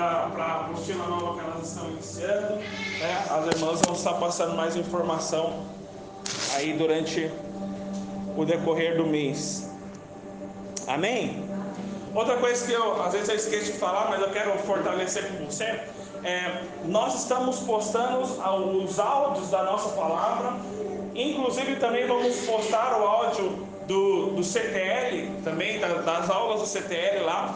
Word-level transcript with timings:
para 0.00 0.44
a 0.44 0.60
apostila 0.60 1.06
nova 1.06 1.38
que 1.38 1.44
elas 1.44 1.68
estão 1.68 1.90
iniciando. 1.90 2.54
Né? 2.54 3.26
As 3.30 3.46
irmãs 3.54 3.80
vão 3.84 3.94
estar 3.94 4.14
passando 4.14 4.56
mais 4.56 4.76
informação 4.76 5.64
aí 6.54 6.72
durante 6.72 7.30
o 8.36 8.44
decorrer 8.44 8.96
do 8.96 9.06
mês. 9.06 9.70
Amém? 10.86 11.44
Outra 12.14 12.36
coisa 12.38 12.66
que 12.66 12.72
eu 12.72 13.02
às 13.02 13.12
vezes 13.12 13.28
eu 13.28 13.36
esqueço 13.36 13.72
de 13.72 13.78
falar, 13.78 14.08
mas 14.10 14.20
eu 14.20 14.30
quero 14.30 14.56
fortalecer 14.60 15.30
com 15.32 15.44
você, 15.44 15.80
é, 16.24 16.62
nós 16.84 17.14
estamos 17.22 17.60
postando 17.60 18.20
os 18.20 18.98
áudios 18.98 19.50
da 19.50 19.62
nossa 19.62 19.90
palavra, 19.90 20.56
inclusive 21.14 21.76
também 21.76 22.06
vamos 22.06 22.36
postar 22.46 23.00
o 23.00 23.06
áudio 23.06 23.66
do, 23.86 24.30
do 24.30 24.42
CTL, 24.42 25.30
também 25.44 25.78
das 25.78 26.30
aulas 26.30 26.60
do 26.60 26.66
CTL 26.66 27.24
lá, 27.24 27.54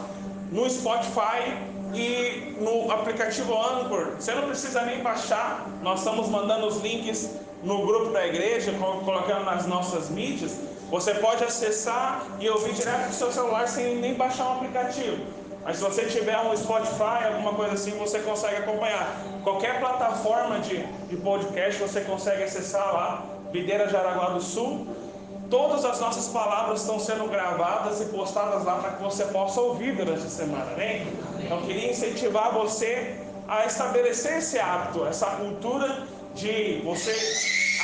no 0.51 0.69
Spotify 0.69 1.74
e 1.95 2.55
no 2.59 2.91
aplicativo 2.91 3.53
Anchor. 3.53 4.15
Você 4.19 4.33
não 4.33 4.43
precisa 4.43 4.81
nem 4.81 5.01
baixar, 5.01 5.67
nós 5.81 5.99
estamos 5.99 6.27
mandando 6.29 6.67
os 6.67 6.77
links 6.77 7.29
no 7.63 7.85
grupo 7.85 8.11
da 8.11 8.25
igreja, 8.27 8.73
colocando 8.73 9.45
nas 9.45 9.65
nossas 9.65 10.09
mídias. 10.09 10.59
Você 10.89 11.15
pode 11.15 11.43
acessar 11.43 12.23
e 12.39 12.47
ouvir 12.49 12.73
direto 12.73 13.09
do 13.09 13.13
seu 13.13 13.31
celular 13.31 13.67
sem 13.67 13.95
nem 13.95 14.13
baixar 14.13 14.49
um 14.49 14.53
aplicativo. 14.57 15.17
Mas 15.63 15.77
se 15.77 15.83
você 15.83 16.05
tiver 16.05 16.37
um 16.37 16.55
Spotify, 16.55 17.25
alguma 17.25 17.53
coisa 17.53 17.73
assim, 17.73 17.91
você 17.97 18.19
consegue 18.19 18.57
acompanhar. 18.57 19.19
Qualquer 19.43 19.79
plataforma 19.79 20.59
de, 20.59 20.83
de 21.07 21.17
podcast 21.17 21.81
você 21.81 22.01
consegue 22.01 22.43
acessar 22.43 22.93
lá, 22.93 23.25
Videira 23.51 23.89
Jaraguá 23.89 24.29
do 24.29 24.41
Sul. 24.41 24.85
Todas 25.49 25.85
as 25.85 25.99
nossas 25.99 26.27
palavras 26.29 26.81
estão 26.81 26.99
sendo 26.99 27.27
gravadas 27.29 28.01
e 28.01 28.05
postadas 28.05 28.63
lá 28.63 28.77
para 28.77 28.91
que 28.91 29.03
você 29.03 29.25
possa 29.25 29.61
ouvir 29.61 29.95
durante 29.95 30.25
a 30.25 30.29
semana, 30.29 30.71
né? 30.71 31.05
Então 31.39 31.61
queria 31.61 31.91
incentivar 31.91 32.51
você 32.53 33.15
a 33.47 33.65
estabelecer 33.65 34.37
esse 34.37 34.57
hábito, 34.57 35.05
essa 35.05 35.27
cultura 35.27 36.03
de 36.33 36.81
você 36.83 37.11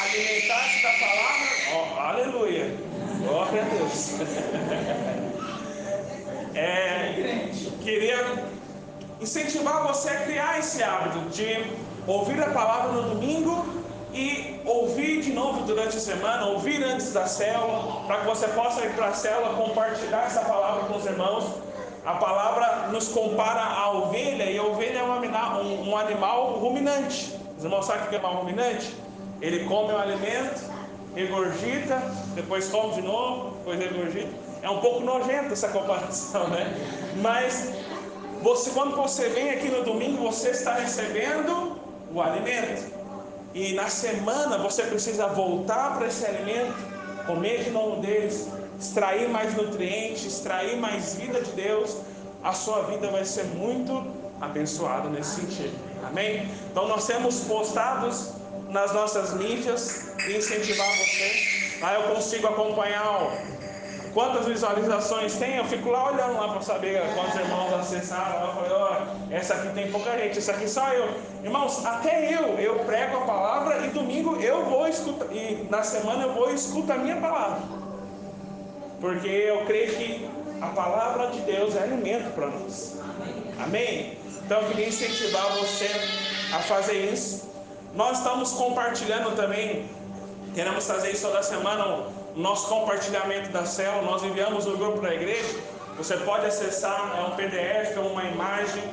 alimentar-se 0.02 0.82
da 0.82 0.92
palavra. 1.00 1.48
Oh, 1.74 2.00
aleluia! 2.00 2.76
Glória 3.20 3.62
a 3.62 3.66
Deus. 3.66 4.12
É, 6.54 7.50
queria 7.82 8.44
incentivar 9.22 9.88
você 9.88 10.10
a 10.10 10.20
criar 10.22 10.60
esse 10.60 10.84
hábito 10.84 11.30
de 11.30 11.66
ouvir 12.06 12.42
a 12.42 12.50
palavra 12.50 12.92
no 12.92 13.16
domingo 13.16 13.81
e 14.14 14.60
ouvir 14.66 15.22
de 15.22 15.32
novo 15.32 15.66
durante 15.66 15.98
a 15.98 16.00
semana, 16.00 16.46
ouvir 16.48 16.84
antes 16.84 17.14
da 17.14 17.26
célula, 17.26 18.04
para 18.08 18.20
que 18.20 18.26
você 18.26 18.48
possa 18.50 18.86
ir 18.86 18.94
para 18.94 19.08
a 19.08 19.14
célula 19.14 19.56
compartilhar 19.56 20.26
essa 20.26 20.42
palavra 20.42 20.86
com 20.86 20.98
os 20.98 21.06
irmãos. 21.06 21.46
A 22.06 22.14
palavra 22.16 22.88
nos 22.88 23.10
compara 23.10 23.62
à 23.62 23.92
ovelha 23.92 24.44
e 24.46 24.58
a 24.58 24.64
ovelha 24.64 25.00
é 25.00 25.04
um, 25.04 25.98
animal 25.98 26.54
ruminante. 26.54 27.38
Os 27.58 27.64
irmãos 27.64 27.86
sabem 27.86 28.06
o 28.06 28.10
que 28.10 28.16
é 28.16 28.20
um 28.20 28.38
ruminante? 28.38 28.96
Ele 29.40 29.66
come 29.66 29.94
o 29.94 29.98
alimento, 29.98 30.62
regurgita, 31.16 32.02
depois 32.34 32.70
come 32.70 32.96
de 32.96 33.02
novo, 33.02 33.52
depois 33.58 33.80
regurgita. 33.80 34.30
É 34.64 34.70
um 34.70 34.80
pouco 34.80 35.02
nojenta 35.02 35.54
essa 35.54 35.70
comparação, 35.70 36.48
né? 36.50 36.74
Mas 37.22 37.74
você, 38.42 38.72
quando 38.72 38.96
você 38.96 39.30
vem 39.30 39.52
aqui 39.52 39.70
no 39.70 39.84
domingo, 39.84 40.24
você 40.24 40.50
está 40.50 40.74
recebendo 40.74 41.80
o 42.12 42.22
alimento. 42.22 43.01
E 43.54 43.74
na 43.74 43.90
semana 43.90 44.58
você 44.58 44.84
precisa 44.84 45.28
voltar 45.28 45.98
para 45.98 46.08
esse 46.08 46.26
alimento, 46.26 46.74
comer 47.26 47.64
de 47.64 47.70
novo 47.70 48.02
deles, 48.02 48.48
extrair 48.80 49.28
mais 49.30 49.54
nutrientes, 49.56 50.26
extrair 50.26 50.78
mais 50.78 51.16
vida 51.16 51.42
de 51.42 51.52
Deus. 51.52 51.98
A 52.44 52.54
sua 52.54 52.84
vida 52.84 53.10
vai 53.10 53.26
ser 53.26 53.46
muito 53.46 54.06
abençoada 54.40 55.10
nesse 55.10 55.42
sentido. 55.42 55.76
Amém? 56.08 56.50
Então 56.72 56.88
nós 56.88 57.06
temos 57.06 57.42
postados 57.42 58.30
nas 58.70 58.94
nossas 58.94 59.34
mídias 59.34 60.14
e 60.28 60.38
incentivar 60.38 60.88
você. 60.88 61.78
Lá 61.82 61.96
eu 61.96 62.16
consigo 62.16 62.48
acompanhar 62.48 63.06
quantas 64.14 64.46
visualizações 64.46 65.36
tem, 65.36 65.58
eu 65.58 65.66
fico 65.66 65.90
lá 65.90 66.12
olhando 66.12 66.34
lá 66.34 66.50
para 66.50 66.62
saber 66.62 67.02
quantos 67.16 67.36
irmãos 67.36 67.74
acessaram. 67.74 68.48
Eu 68.48 68.54
falei, 68.54 68.72
ó, 68.72 68.98
essa 69.32 69.54
aqui 69.56 69.70
tem 69.74 69.92
pouca 69.92 70.18
gente, 70.18 70.38
essa 70.38 70.52
aqui 70.52 70.68
só 70.68 70.88
eu. 70.90 71.10
Irmãos, 71.44 71.86
até 71.86 72.34
eu, 72.34 72.60
eu 72.60 72.80
prego 72.80 73.18
a 73.18 73.22
palavra 73.22 73.86
e 73.86 73.90
domingo 73.90 74.36
eu 74.38 74.66
vou 74.66 74.88
escutar, 74.88 75.34
e 75.34 75.68
na 75.70 75.84
semana 75.84 76.24
eu 76.24 76.34
vou 76.34 76.54
escutar 76.54 76.96
a 76.96 76.98
minha 77.00 77.18
palavra. 77.18 77.62
Porque 79.00 79.28
eu 79.28 79.66
creio 79.66 79.96
que 79.96 80.30
a 80.62 80.68
palavra 80.68 81.28
de 81.28 81.40
Deus 81.42 81.76
é 81.76 81.84
alimento 81.84 82.34
para 82.36 82.48
nós. 82.48 82.98
Amém? 83.60 84.18
Então 84.46 84.62
eu 84.62 84.68
queria 84.68 84.88
incentivar 84.88 85.58
você 85.58 85.90
a 86.54 86.60
fazer 86.60 87.12
isso. 87.12 87.50
Nós 87.96 88.20
estamos 88.20 88.52
compartilhando 88.54 89.36
também, 89.36 89.86
queremos 90.54 90.86
fazer 90.86 91.12
isso 91.12 91.28
toda 91.28 91.42
semana, 91.44 92.06
nosso 92.36 92.68
compartilhamento 92.68 93.50
da 93.50 93.66
célula, 93.66 94.04
nós 94.04 94.24
enviamos 94.24 94.66
no 94.66 94.78
grupo 94.78 95.02
da 95.02 95.14
igreja. 95.14 95.60
Você 95.98 96.18
pode 96.18 96.46
acessar, 96.46 97.16
é 97.18 97.22
um 97.22 97.32
PDF, 97.32 97.96
é 97.96 98.00
uma 98.00 98.24
imagem. 98.24 98.84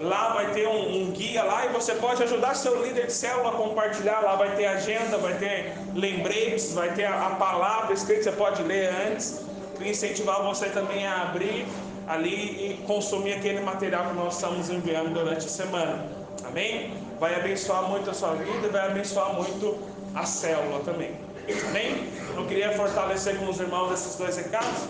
Lá 0.00 0.28
vai 0.32 0.52
ter 0.52 0.66
um, 0.66 1.02
um, 1.02 1.10
guia 1.10 1.42
lá 1.42 1.66
e 1.66 1.68
você 1.70 1.92
pode 1.94 2.22
ajudar 2.22 2.54
seu 2.54 2.84
líder 2.84 3.06
de 3.06 3.12
célula 3.12 3.50
a 3.50 3.52
compartilhar. 3.52 4.20
Lá 4.20 4.36
vai 4.36 4.54
ter 4.56 4.66
agenda, 4.66 5.18
vai 5.18 5.34
ter 5.34 5.74
lembretes, 5.94 6.72
vai 6.72 6.92
ter 6.94 7.04
a, 7.04 7.26
a 7.26 7.30
palavra 7.30 7.92
escrita, 7.92 8.24
você 8.24 8.32
pode 8.32 8.62
ler 8.62 8.90
antes. 9.08 9.44
Queria 9.76 9.92
incentivar 9.92 10.42
você 10.42 10.66
também 10.70 11.06
a 11.06 11.22
abrir 11.22 11.66
ali 12.06 12.72
e 12.72 12.84
consumir 12.86 13.34
aquele 13.34 13.60
material 13.60 14.06
que 14.06 14.14
nós 14.14 14.34
estamos 14.34 14.70
enviando 14.70 15.12
durante 15.12 15.46
a 15.46 15.50
semana. 15.50 16.06
Amém? 16.44 16.94
Vai 17.20 17.34
abençoar 17.34 17.82
muito 17.82 18.08
a 18.08 18.14
sua 18.14 18.34
vida 18.34 18.66
e 18.66 18.70
vai 18.70 18.86
abençoar 18.86 19.34
muito 19.34 19.78
a 20.14 20.24
célula 20.24 20.80
também. 20.84 21.27
Amém? 21.68 22.12
Eu 22.36 22.46
queria 22.46 22.76
fortalecer 22.76 23.38
com 23.38 23.48
os 23.48 23.58
irmãos 23.58 23.92
esses 23.92 24.16
dois 24.16 24.36
recados. 24.36 24.84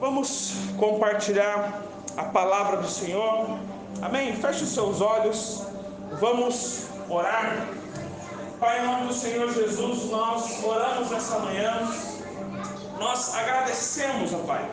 Vamos 0.00 0.54
compartilhar 0.76 1.82
a 2.16 2.24
palavra 2.24 2.78
do 2.78 2.88
Senhor. 2.88 3.58
Amém? 4.02 4.34
Feche 4.34 4.64
os 4.64 4.70
seus 4.70 5.00
olhos. 5.00 5.62
Vamos 6.20 6.86
orar. 7.08 7.68
Pai, 8.58 8.80
em 8.80 8.86
nome 8.86 9.06
do 9.06 9.14
Senhor 9.14 9.52
Jesus, 9.52 10.10
nós 10.10 10.64
oramos 10.64 11.10
nessa 11.10 11.38
manhã. 11.38 11.88
Nós 12.98 13.34
agradecemos, 13.34 14.34
ó 14.34 14.38
Pai, 14.38 14.68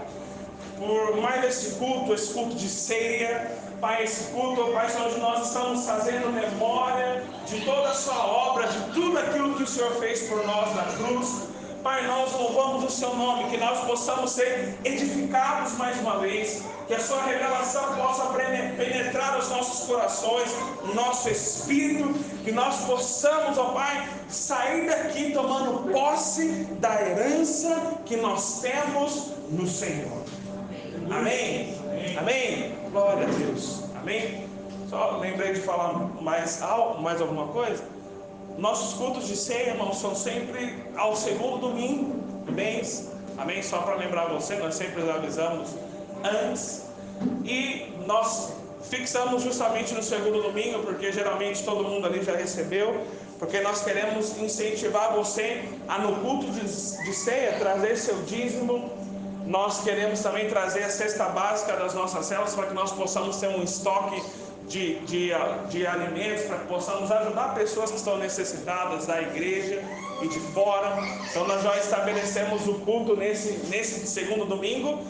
por 0.78 1.18
mais 1.18 1.44
esse 1.46 1.76
culto, 1.76 2.14
esse 2.14 2.34
culto 2.34 2.56
de 2.56 2.70
ceia 2.70 3.68
Pai, 3.80 4.04
esse 4.04 4.32
culto, 4.32 4.72
Pai, 4.74 4.88
onde 5.06 5.20
nós 5.20 5.48
estamos 5.48 5.86
fazendo 5.86 6.34
memória 6.34 7.24
de 7.46 7.64
toda 7.64 7.90
a 7.90 7.94
sua 7.94 8.26
obra, 8.26 8.68
de 8.68 8.80
tudo 8.92 9.20
aquilo 9.20 9.54
que 9.54 9.62
o 9.62 9.68
Senhor 9.68 9.92
fez 10.00 10.24
por 10.24 10.44
nós 10.48 10.76
na 10.76 10.84
cruz. 10.98 11.44
Pai, 11.84 12.08
nós 12.08 12.34
louvamos 12.34 12.86
o 12.86 12.90
seu 12.90 13.14
nome, 13.16 13.52
que 13.52 13.58
nós 13.58 13.86
possamos 13.86 14.32
ser 14.32 14.80
edificados 14.84 15.74
mais 15.74 15.96
uma 16.00 16.18
vez, 16.18 16.64
que 16.88 16.96
a 16.96 17.00
sua 17.00 17.22
revelação 17.22 17.96
possa 17.96 18.34
penetrar 18.34 19.38
os 19.38 19.48
nossos 19.50 19.86
corações, 19.86 20.52
o 20.82 20.96
nosso 20.96 21.30
espírito, 21.30 22.16
que 22.44 22.52
nós 22.52 22.84
possamos, 22.86 23.59
ó 23.59 23.66
Pai, 23.66 24.09
sair 24.28 24.88
daqui 24.88 25.32
tomando 25.34 25.92
posse 25.92 26.66
da 26.80 27.00
herança 27.00 28.00
que 28.08 28.18
nós 28.18 28.59
temos 28.59 29.28
no 29.52 29.68
Senhor. 29.68 30.37
Amém? 31.09 31.73
Amém? 32.18 32.75
Glória 32.91 33.28
a 33.28 33.31
Deus. 33.31 33.84
Amém? 33.95 34.47
Só 34.90 35.18
lembrei 35.18 35.53
de 35.53 35.62
falar 35.62 35.94
mais, 36.22 36.62
mais 37.01 37.22
alguma 37.22 37.47
coisa. 37.47 37.84
Nossos 38.57 38.94
cultos 38.94 39.28
de 39.28 39.35
ceia, 39.35 39.72
irmãos, 39.72 40.00
são 40.00 40.16
sempre 40.16 40.75
ao 40.96 41.16
segundo 41.16 41.59
domingo 41.59 42.16
do 42.46 42.51
mês. 42.51 43.12
Amém? 43.38 43.62
Só 43.62 43.79
para 43.79 43.96
lembrar 43.96 44.28
você, 44.28 44.56
nós 44.56 44.75
sempre 44.75 45.09
avisamos 45.09 45.75
antes. 46.23 46.85
E 47.44 47.94
nós 48.06 48.53
fixamos 48.90 49.43
justamente 49.43 49.93
no 49.93 50.03
segundo 50.03 50.41
domingo, 50.41 50.79
porque 50.79 51.11
geralmente 51.11 51.64
todo 51.64 51.84
mundo 51.84 52.08
ali 52.08 52.23
já 52.23 52.35
recebeu. 52.35 53.05
Porque 53.40 53.61
nós 53.61 53.84
queremos 53.84 54.35
incentivar 54.40 55.14
você 55.14 55.64
a 55.87 55.99
no 55.99 56.16
culto 56.22 56.47
de, 56.52 56.61
de 56.61 57.14
ceia 57.14 57.59
trazer 57.59 57.96
seu 57.96 58.16
dízimo 58.23 58.91
nós 59.47 59.82
queremos 59.82 60.20
também 60.20 60.49
trazer 60.49 60.84
a 60.84 60.90
cesta 60.90 61.26
básica 61.29 61.73
das 61.78 61.94
nossas 61.94 62.26
células 62.26 62.53
para 62.53 62.67
que 62.67 62.73
nós 62.73 62.91
possamos 62.91 63.38
ter 63.38 63.47
um 63.47 63.64
estoque 63.64 64.22
de, 64.67 64.99
de, 65.05 65.32
de 65.70 65.88
alimentos, 65.88 66.44
para 66.44 66.58
que 66.58 66.67
possamos 66.67 67.09
ajudar 67.09 67.55
pessoas 67.55 67.90
que 67.90 67.97
estão 67.97 68.17
necessitadas 68.17 69.05
da 69.05 69.22
igreja 69.22 69.82
e 70.22 70.28
de 70.28 70.40
fora. 70.52 70.97
Então 71.32 71.47
nós 71.47 71.64
já 71.64 71.78
estabelecemos 71.78 72.67
o 72.67 72.76
culto 72.79 73.16
nesse, 73.16 73.53
nesse 73.70 74.05
segundo 74.05 74.46
domingo 74.46 75.05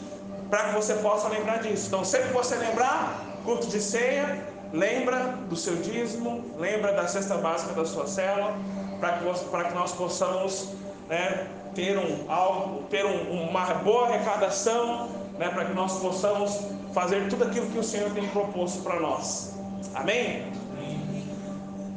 para 0.48 0.68
que 0.68 0.74
você 0.74 0.94
possa 0.94 1.28
lembrar 1.28 1.58
disso. 1.58 1.88
Então 1.88 2.04
sempre 2.04 2.28
que 2.28 2.34
você 2.34 2.54
lembrar, 2.54 3.20
culto 3.44 3.66
de 3.66 3.80
ceia, 3.80 4.46
lembra 4.72 5.36
do 5.48 5.56
seu 5.56 5.74
dízimo, 5.76 6.44
lembra 6.58 6.92
da 6.92 7.08
cesta 7.08 7.34
básica 7.34 7.72
da 7.74 7.84
sua 7.84 8.06
célula, 8.06 8.54
para 9.00 9.14
que, 9.14 9.68
que 9.68 9.74
nós 9.74 9.92
possamos 9.92 10.68
né, 11.08 11.48
ter, 11.78 11.96
um, 11.96 12.28
algo, 12.28 12.82
ter 12.90 13.06
um, 13.06 13.48
uma 13.48 13.64
boa 13.74 14.08
arrecadação 14.08 15.08
né, 15.38 15.48
para 15.48 15.66
que 15.66 15.72
nós 15.72 16.00
possamos 16.00 16.58
fazer 16.92 17.28
tudo 17.28 17.44
aquilo 17.44 17.70
que 17.70 17.78
o 17.78 17.84
Senhor 17.84 18.10
tem 18.10 18.26
proposto 18.30 18.82
para 18.82 18.98
nós. 18.98 19.54
Amém? 19.94 20.52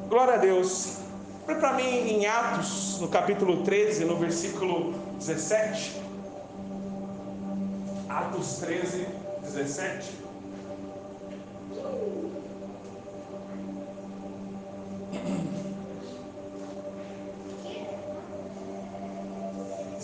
Glória 0.08 0.36
a 0.36 0.38
Deus. 0.38 0.98
Para 1.48 1.74
mim 1.74 1.84
em 1.84 2.28
Atos, 2.28 3.00
no 3.02 3.08
capítulo 3.08 3.64
13, 3.64 4.06
no 4.06 4.18
versículo 4.18 4.94
17. 5.18 6.00
Atos 8.08 8.58
13, 8.60 9.08
17. 9.42 10.12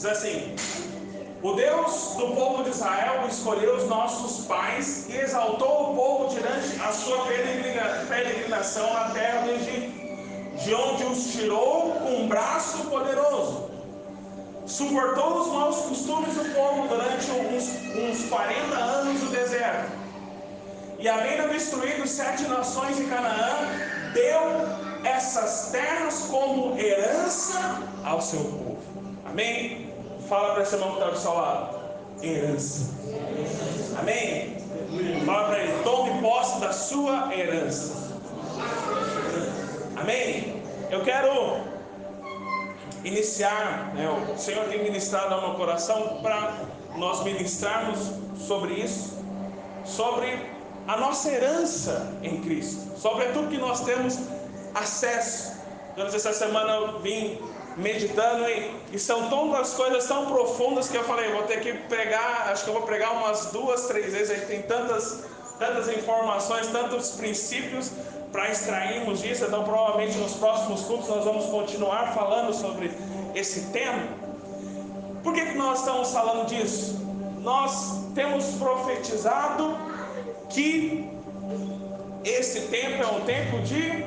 Diz 0.07 0.19
assim: 0.19 0.55
O 1.43 1.51
Deus 1.51 2.15
do 2.15 2.27
povo 2.27 2.63
de 2.63 2.69
Israel 2.69 3.27
escolheu 3.27 3.75
os 3.75 3.89
nossos 3.89 4.45
pais 4.45 5.09
e 5.09 5.17
exaltou 5.17 5.91
o 5.91 5.95
povo 5.95 6.33
durante 6.33 6.81
a 6.81 6.93
sua 6.93 7.25
peregrinação 8.07 8.93
na 8.93 9.09
terra 9.09 9.41
do 9.41 9.51
Egito, 9.51 10.63
de 10.63 10.73
onde 10.73 11.03
os 11.03 11.33
tirou 11.33 11.91
com 11.91 12.21
um 12.21 12.27
braço 12.29 12.85
poderoso. 12.85 13.69
Suportou 14.65 15.41
os 15.41 15.47
maus 15.47 15.75
costumes 15.81 16.35
do 16.35 16.55
povo 16.55 16.87
durante 16.87 17.29
uns, 17.31 17.67
uns 17.97 18.29
40 18.29 18.75
anos 18.77 19.23
no 19.23 19.29
deserto. 19.29 19.91
E 20.99 21.09
havendo 21.09 21.49
destruído 21.49 22.07
sete 22.07 22.43
nações 22.43 22.95
de 22.95 23.03
Canaã, 23.07 23.59
deu 24.13 24.41
essas 25.03 25.69
terras 25.71 26.27
como 26.29 26.79
herança 26.79 27.83
ao 28.05 28.21
seu 28.21 28.39
povo. 28.39 28.77
Amém? 29.25 29.86
Fala 30.27 30.53
para 30.53 30.63
esse 30.63 30.75
irmão 30.75 30.91
que 30.91 30.97
está 30.97 31.09
do 31.09 31.17
seu 31.17 31.33
lado. 31.33 31.77
Herança. 32.21 32.93
Amém? 33.99 34.57
Fala 35.25 35.47
para 35.47 35.59
ele, 35.59 35.83
tome 35.83 36.21
posse 36.21 36.59
da 36.59 36.73
sua 36.73 37.33
herança. 37.33 38.11
Amém? 39.95 40.61
Eu 40.89 41.01
quero 41.03 41.61
iniciar, 43.03 43.93
né, 43.93 44.09
o 44.09 44.37
Senhor 44.37 44.65
tem 44.65 44.83
ministrado 44.83 45.33
ao 45.33 45.41
meu 45.41 45.53
coração 45.53 46.19
para 46.21 46.53
nós 46.95 47.23
ministrarmos 47.23 48.11
sobre 48.37 48.73
isso, 48.73 49.17
sobre 49.85 50.37
a 50.87 50.97
nossa 50.97 51.31
herança 51.31 52.13
em 52.21 52.41
Cristo, 52.41 52.97
sobre 52.99 53.25
tudo 53.27 53.49
que 53.49 53.57
nós 53.57 53.81
temos 53.81 54.19
acesso. 54.73 55.55
Durante 55.95 56.15
essa 56.15 56.33
semana 56.33 56.73
eu 56.73 56.99
vim 56.99 57.39
meditando 57.77 58.49
e, 58.49 58.75
e 58.91 58.99
são 58.99 59.29
tantas 59.29 59.73
coisas 59.73 60.07
tão 60.07 60.25
profundas 60.25 60.89
que 60.89 60.97
eu 60.97 61.03
falei, 61.03 61.31
vou 61.31 61.43
ter 61.43 61.61
que 61.61 61.73
pregar, 61.73 62.49
acho 62.51 62.63
que 62.63 62.69
eu 62.69 62.73
vou 62.73 62.83
pregar 62.83 63.13
umas 63.13 63.51
duas, 63.51 63.85
três 63.85 64.13
vezes, 64.13 64.31
aí 64.31 64.45
tem 64.47 64.61
tantas, 64.63 65.23
tantas 65.59 65.87
informações, 65.87 66.67
tantos 66.67 67.11
princípios 67.11 67.91
para 68.31 68.49
extrairmos 68.49 69.21
disso, 69.21 69.45
então 69.45 69.63
provavelmente 69.63 70.17
nos 70.17 70.33
próximos 70.33 70.81
cultos 70.81 71.07
nós 71.07 71.23
vamos 71.23 71.45
continuar 71.45 72.13
falando 72.13 72.53
sobre 72.53 72.91
esse 73.35 73.71
tema. 73.71 74.03
Por 75.23 75.33
que, 75.33 75.45
que 75.45 75.57
nós 75.57 75.79
estamos 75.79 76.11
falando 76.11 76.47
disso? 76.47 77.05
Nós 77.41 78.01
temos 78.15 78.45
profetizado 78.55 79.77
que 80.49 81.09
esse 82.23 82.61
tempo 82.61 83.03
é 83.03 83.07
um 83.07 83.21
tempo 83.21 83.59
de 83.61 84.05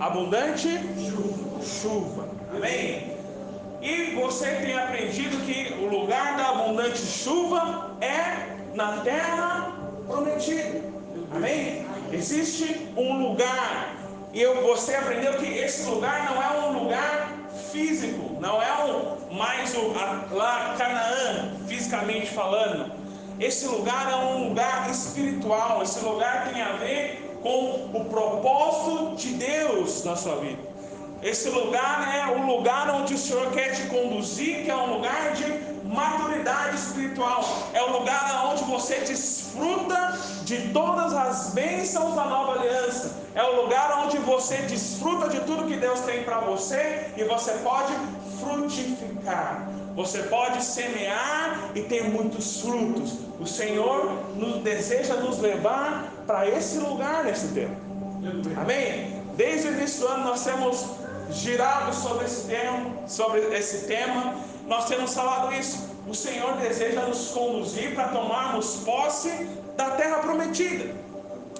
abundante 0.00 0.68
chuva. 1.62 2.29
Amém? 2.54 3.16
E 3.80 4.14
você 4.14 4.46
tem 4.56 4.78
aprendido 4.78 5.36
que 5.46 5.72
o 5.74 5.86
lugar 5.86 6.36
da 6.36 6.50
abundante 6.50 6.98
chuva 6.98 7.96
é 8.00 8.56
na 8.74 8.98
terra 8.98 9.72
prometida. 10.06 10.82
Amém? 11.34 11.86
Existe 12.12 12.88
um 12.96 13.28
lugar. 13.28 13.96
E 14.32 14.44
você 14.46 14.94
aprendeu 14.94 15.34
que 15.34 15.46
esse 15.46 15.88
lugar 15.88 16.30
não 16.30 16.42
é 16.42 16.66
um 16.66 16.84
lugar 16.84 17.32
físico, 17.72 18.36
não 18.40 18.60
é 18.60 18.84
um, 18.84 19.34
mais 19.34 19.74
o, 19.74 19.92
a, 19.96 20.26
lá 20.32 20.74
Canaã, 20.76 21.52
fisicamente 21.66 22.26
falando. 22.26 22.92
Esse 23.38 23.66
lugar 23.66 24.10
é 24.10 24.16
um 24.16 24.48
lugar 24.48 24.90
espiritual, 24.90 25.82
esse 25.82 26.04
lugar 26.04 26.50
tem 26.52 26.60
a 26.60 26.72
ver 26.72 27.38
com 27.42 27.90
o 27.94 28.04
propósito 28.04 29.16
de 29.16 29.34
Deus 29.34 30.04
na 30.04 30.14
sua 30.14 30.36
vida. 30.36 30.69
Esse 31.22 31.50
lugar 31.50 32.16
é 32.16 32.26
o 32.34 32.46
lugar 32.46 32.88
onde 32.90 33.14
o 33.14 33.18
Senhor 33.18 33.50
quer 33.52 33.74
te 33.74 33.82
conduzir, 33.88 34.64
que 34.64 34.70
é 34.70 34.76
um 34.76 34.94
lugar 34.94 35.32
de 35.32 35.44
maturidade 35.84 36.76
espiritual. 36.76 37.44
É 37.74 37.82
o 37.82 37.98
lugar 37.98 38.46
onde 38.50 38.64
você 38.64 39.00
desfruta 39.00 40.18
de 40.44 40.68
todas 40.72 41.12
as 41.12 41.50
bênçãos 41.50 42.14
da 42.14 42.24
nova 42.24 42.60
aliança. 42.60 43.20
É 43.34 43.42
o 43.42 43.62
lugar 43.62 44.04
onde 44.04 44.16
você 44.18 44.56
desfruta 44.62 45.28
de 45.28 45.40
tudo 45.40 45.66
que 45.66 45.76
Deus 45.76 46.00
tem 46.00 46.22
para 46.22 46.40
você 46.40 47.08
e 47.16 47.24
você 47.24 47.52
pode 47.62 47.92
frutificar. 48.40 49.68
Você 49.94 50.22
pode 50.22 50.64
semear 50.64 51.70
e 51.74 51.82
ter 51.82 52.04
muitos 52.04 52.62
frutos. 52.62 53.18
O 53.38 53.46
Senhor 53.46 54.12
nos 54.34 54.62
deseja 54.62 55.16
nos 55.16 55.38
levar 55.38 56.10
para 56.26 56.48
esse 56.48 56.78
lugar 56.78 57.24
nesse 57.24 57.48
tempo. 57.48 57.76
Amém? 58.58 59.20
Desde 59.36 59.68
o 59.68 59.72
início 59.72 60.00
do 60.00 60.08
ano 60.08 60.24
nós 60.24 60.44
temos 60.44 60.99
girado 61.32 61.94
sobre 61.94 62.24
esse 62.24 62.46
tema, 62.46 63.08
sobre 63.08 63.40
esse 63.56 63.86
tema, 63.86 64.34
nós 64.66 64.86
temos 64.86 65.14
falado 65.14 65.52
isso. 65.54 65.88
O 66.06 66.14
Senhor 66.14 66.56
deseja 66.56 67.02
nos 67.02 67.28
conduzir 67.28 67.94
para 67.94 68.08
tomarmos 68.08 68.76
posse 68.84 69.48
da 69.76 69.90
terra 69.90 70.18
prometida. 70.18 70.94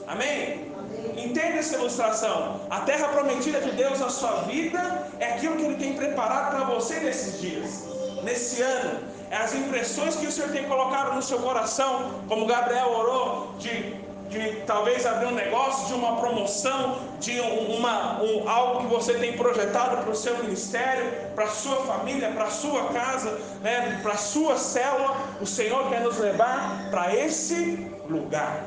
Amém? 0.06 0.70
Entenda 1.17 1.58
essa 1.58 1.76
ilustração. 1.76 2.61
A 2.69 2.81
terra 2.81 3.08
prometida 3.08 3.61
de 3.61 3.70
Deus 3.72 4.00
na 4.00 4.08
sua 4.08 4.43
vida 4.43 5.06
é 5.19 5.34
aquilo 5.34 5.56
que 5.56 5.64
Ele 5.64 5.76
tem 5.76 5.94
preparado 5.94 6.56
para 6.56 6.64
você 6.64 7.00
nesses 7.00 7.40
dias, 7.40 7.84
nesse 8.23 8.62
ano. 8.62 9.00
É 9.31 9.37
as 9.37 9.55
impressões 9.55 10.16
que 10.16 10.26
o 10.26 10.32
Senhor 10.32 10.50
tem 10.50 10.64
colocado 10.64 11.14
no 11.14 11.23
seu 11.23 11.38
coração, 11.38 12.23
como 12.26 12.46
Gabriel 12.46 12.90
orou, 12.90 13.55
de 13.58 13.94
de 14.30 14.62
talvez 14.64 15.04
abrir 15.04 15.26
um 15.26 15.34
negócio, 15.34 15.88
de 15.88 15.94
uma 15.94 16.16
promoção, 16.16 16.98
de 17.18 17.40
uma, 17.40 18.22
um, 18.22 18.48
algo 18.48 18.80
que 18.80 18.86
você 18.86 19.14
tem 19.14 19.36
projetado 19.36 19.98
para 19.98 20.10
o 20.10 20.14
seu 20.14 20.38
ministério, 20.38 21.04
para 21.34 21.44
a 21.44 21.50
sua 21.50 21.76
família, 21.84 22.30
para 22.30 22.44
a 22.44 22.50
sua 22.50 22.84
casa, 22.90 23.38
né, 23.60 23.98
para 24.02 24.12
a 24.12 24.16
sua 24.16 24.56
célula, 24.56 25.16
o 25.40 25.46
Senhor 25.46 25.88
quer 25.90 26.02
nos 26.02 26.16
levar 26.18 26.88
para 26.90 27.14
esse 27.14 27.90
lugar. 28.08 28.64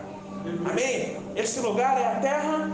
Amém? 0.69 1.17
Esse 1.35 1.61
lugar 1.61 1.97
é 1.97 2.07
a 2.07 2.15
terra 2.19 2.69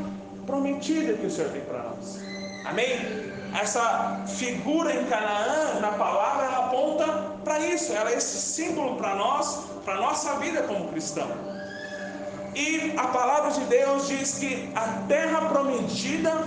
prometida 0.48 1.14
que 1.14 1.28
o 1.28 1.32
Senhor 1.32 1.52
tem 1.52 1.62
para 1.62 1.84
nós. 1.84 2.20
Amém? 2.66 3.30
Essa 3.60 4.24
figura 4.28 4.94
em 4.94 5.06
Canaã, 5.06 5.80
na 5.80 5.92
palavra, 5.92 6.48
ela 6.48 6.66
aponta 6.66 7.06
para 7.44 7.60
isso, 7.60 7.94
ela 7.94 8.10
é 8.12 8.18
esse 8.18 8.38
símbolo 8.38 8.96
para 8.96 9.16
nós, 9.16 9.66
para 9.86 9.96
a 9.96 10.02
nossa 10.02 10.36
vida 10.36 10.64
como 10.64 10.88
cristão. 10.90 11.59
E 12.60 12.94
a 12.98 13.08
palavra 13.08 13.52
de 13.52 13.62
Deus 13.68 14.10
diz 14.10 14.38
que 14.38 14.70
a 14.76 14.82
terra 15.08 15.48
prometida 15.48 16.44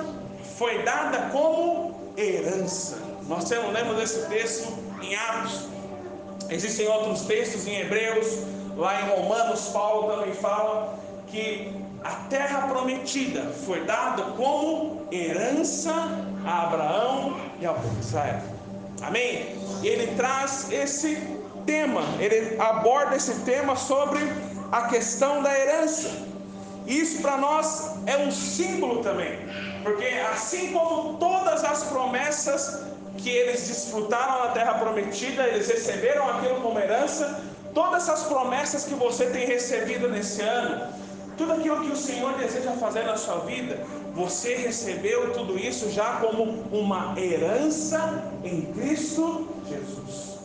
foi 0.59 0.83
dada 0.83 1.31
como 1.33 2.13
herança. 2.19 2.99
Nós 3.27 3.49
temos, 3.49 3.73
lemos 3.73 3.99
esse 4.03 4.29
texto 4.29 4.71
em 5.01 5.15
Atos. 5.17 5.69
Existem 6.51 6.87
outros 6.87 7.23
textos 7.23 7.67
em 7.67 7.81
Hebreus, 7.81 8.27
lá 8.77 9.01
em 9.01 9.09
Romanos, 9.09 9.69
Paulo 9.69 10.13
também 10.13 10.35
fala 10.35 10.99
que 11.29 11.75
a 12.05 12.11
terra 12.29 12.69
prometida 12.69 13.51
foi 13.65 13.85
dada 13.87 14.23
como 14.37 15.07
herança 15.11 15.95
a 16.45 16.65
Abraão 16.65 17.41
e 17.59 17.61
de 17.61 18.01
Israel. 18.01 18.43
Amém? 19.01 19.57
Ele 19.83 20.15
traz 20.15 20.71
esse 20.71 21.17
tema, 21.65 22.03
ele 22.21 22.61
aborda 22.61 23.17
esse 23.17 23.33
tema 23.47 23.77
sobre 23.77 24.21
a 24.73 24.83
questão 24.89 25.43
da 25.43 25.57
herança. 25.57 26.11
Isso 26.87 27.21
para 27.23 27.37
nós 27.37 27.93
é 28.07 28.17
um 28.17 28.33
símbolo 28.33 29.03
também, 29.05 29.39
porque 29.85 30.07
assim 30.33 30.73
como 30.73 31.17
todas 31.19 31.63
as 31.63 31.85
promessas 31.85 32.83
que 33.19 33.31
eles 33.31 33.69
desfrutaram 33.69 34.47
na 34.47 34.51
terra 34.51 34.75
prometida, 34.75 35.47
eles 35.47 35.69
receberam 35.69 36.29
aquilo 36.29 36.61
como 36.61 36.79
herança, 36.81 37.41
todas 37.73 38.09
essas 38.09 38.25
promessas 38.25 38.85
que 38.85 38.95
você 38.95 39.27
tem 39.27 39.47
recebido 39.47 40.09
nesse 40.09 40.43
ano, 40.43 40.89
tudo 41.37 41.53
aquilo 41.53 41.83
que 41.83 41.93
o 41.93 41.97
Senhor 41.97 42.33
deseja 42.35 42.73
fazer 42.73 43.05
na 43.05 43.17
sua 43.17 43.39
vida, 43.41 43.79
você 44.15 44.57
recebeu 44.57 45.33
tudo 45.33 45.57
isso 45.59 45.91
já 45.91 46.17
como 46.17 46.43
uma 46.73 47.15
herança 47.19 48.25
em 48.43 48.63
Cristo 48.73 49.49
Jesus. 49.69 50.39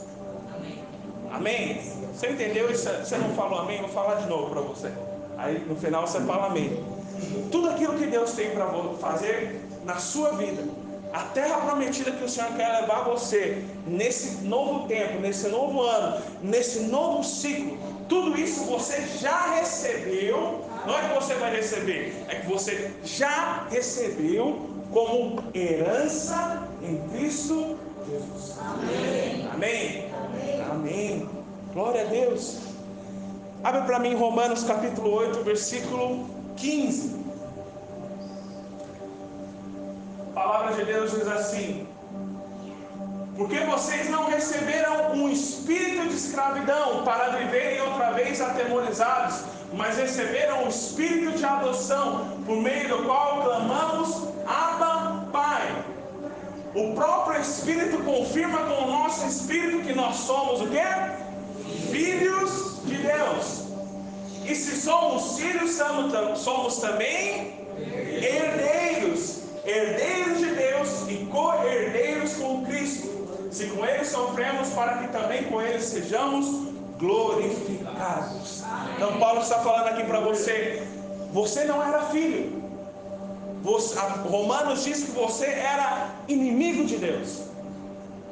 Amém? 0.53 0.83
Amém? 1.31 1.96
Você 2.17 2.29
entendeu 2.29 2.71
isso? 2.71 2.89
Você 2.89 3.15
não 3.15 3.29
falou 3.35 3.59
amém? 3.59 3.79
Vou 3.79 3.89
falar 3.89 4.15
de 4.15 4.27
novo 4.27 4.49
para 4.49 4.61
você. 4.61 4.91
Aí 5.37 5.63
no 5.67 5.75
final 5.75 6.07
você 6.07 6.19
fala 6.21 6.47
amém. 6.47 6.83
Tudo 7.51 7.69
aquilo 7.69 7.93
que 7.93 8.07
Deus 8.07 8.31
tem 8.31 8.49
para 8.49 8.67
fazer 8.99 9.61
na 9.85 9.97
sua 9.97 10.31
vida, 10.31 10.63
a 11.13 11.19
terra 11.19 11.57
prometida 11.57 12.11
que 12.11 12.23
o 12.23 12.27
Senhor 12.27 12.51
quer 12.53 12.81
levar 12.81 13.03
você 13.03 13.63
nesse 13.85 14.43
novo 14.43 14.87
tempo, 14.87 15.19
nesse 15.19 15.47
novo 15.49 15.79
ano, 15.83 16.19
nesse 16.41 16.79
novo 16.81 17.23
ciclo, 17.23 17.77
tudo 18.09 18.35
isso 18.35 18.65
você 18.65 18.99
já 19.19 19.53
recebeu. 19.53 20.65
Não 20.87 20.97
é 20.97 21.09
que 21.09 21.13
você 21.13 21.35
vai 21.35 21.55
receber, 21.55 22.15
é 22.29 22.35
que 22.35 22.47
você 22.47 22.93
já 23.03 23.67
recebeu 23.69 24.69
como 24.91 25.43
herança 25.53 26.67
em 26.81 26.97
Cristo 27.09 27.77
Jesus. 28.09 28.57
Amém. 28.59 29.47
Amém. 29.53 30.11
Amém. 30.13 30.61
Amém. 30.71 31.36
Glória 31.77 32.01
a 32.01 32.05
Deus. 32.05 32.57
Abre 33.63 33.81
para 33.83 33.99
mim 33.99 34.15
Romanos 34.15 34.63
capítulo 34.63 35.13
8, 35.13 35.43
versículo 35.43 36.27
15. 36.55 37.23
A 40.31 40.33
palavra 40.33 40.73
de 40.73 40.85
Deus 40.85 41.11
diz 41.11 41.27
assim: 41.27 41.87
Porque 43.37 43.59
vocês 43.59 44.09
não 44.09 44.25
receberam 44.25 45.11
um 45.11 45.29
espírito 45.29 46.07
de 46.07 46.15
escravidão 46.15 47.03
para 47.03 47.37
viverem 47.37 47.79
outra 47.81 48.09
vez 48.09 48.41
atemorizados, 48.41 49.43
mas 49.71 49.97
receberam 49.97 50.65
o 50.65 50.69
espírito 50.69 51.37
de 51.37 51.45
adoção, 51.45 52.39
por 52.43 52.57
meio 52.57 52.89
do 52.89 53.03
qual 53.03 53.43
clamamos, 53.43 54.23
Abba, 54.47 55.27
Pai. 55.31 55.85
O 56.73 56.95
próprio 56.95 57.39
Espírito 57.39 58.03
confirma 58.03 58.63
com 58.63 58.85
o 58.85 58.91
nosso 58.91 59.27
espírito 59.27 59.83
que 59.83 59.93
nós 59.93 60.15
somos 60.15 60.59
o 60.61 60.67
quê? 60.69 61.26
Filhos 61.91 62.81
de 62.85 62.97
Deus. 62.97 63.67
E 64.45 64.55
se 64.55 64.79
somos 64.81 65.37
filhos, 65.37 65.77
somos 66.37 66.77
também 66.77 67.67
herdeiros, 67.77 69.39
herdeiros 69.65 70.39
de 70.39 70.55
Deus 70.55 71.07
e 71.09 71.25
co-herdeiros 71.25 72.33
com 72.35 72.65
Cristo. 72.65 73.07
Se 73.51 73.67
com 73.67 73.85
Ele 73.85 74.05
sofremos, 74.05 74.69
para 74.69 74.99
que 74.99 75.07
também 75.09 75.43
com 75.45 75.61
Ele 75.61 75.81
sejamos 75.81 76.67
glorificados. 76.97 78.63
Então, 78.95 79.19
Paulo 79.19 79.41
está 79.41 79.59
falando 79.59 79.87
aqui 79.87 80.03
para 80.03 80.19
você: 80.19 80.83
você 81.31 81.65
não 81.65 81.83
era 81.83 82.03
filho. 82.05 82.63
Você, 83.63 83.99
Romanos 84.29 84.83
diz 84.83 85.03
que 85.03 85.11
você 85.11 85.45
era 85.45 86.15
inimigo 86.27 86.85
de 86.85 86.97
Deus. 86.97 87.46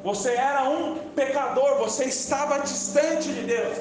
Você 0.06 0.34
era 0.34 0.62
um 0.68 0.98
pecador, 1.16 1.78
você 1.78 2.04
estava 2.04 2.60
distante 2.60 3.28
de 3.32 3.42
Deus. 3.42 3.78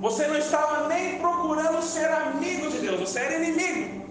Você 0.00 0.26
não 0.26 0.36
estava 0.36 0.88
nem 0.88 1.20
procurando 1.20 1.80
ser 1.82 2.10
amigo 2.10 2.68
de 2.68 2.78
Deus, 2.78 2.98
você 2.98 3.20
era 3.20 3.36
inimigo. 3.36 4.04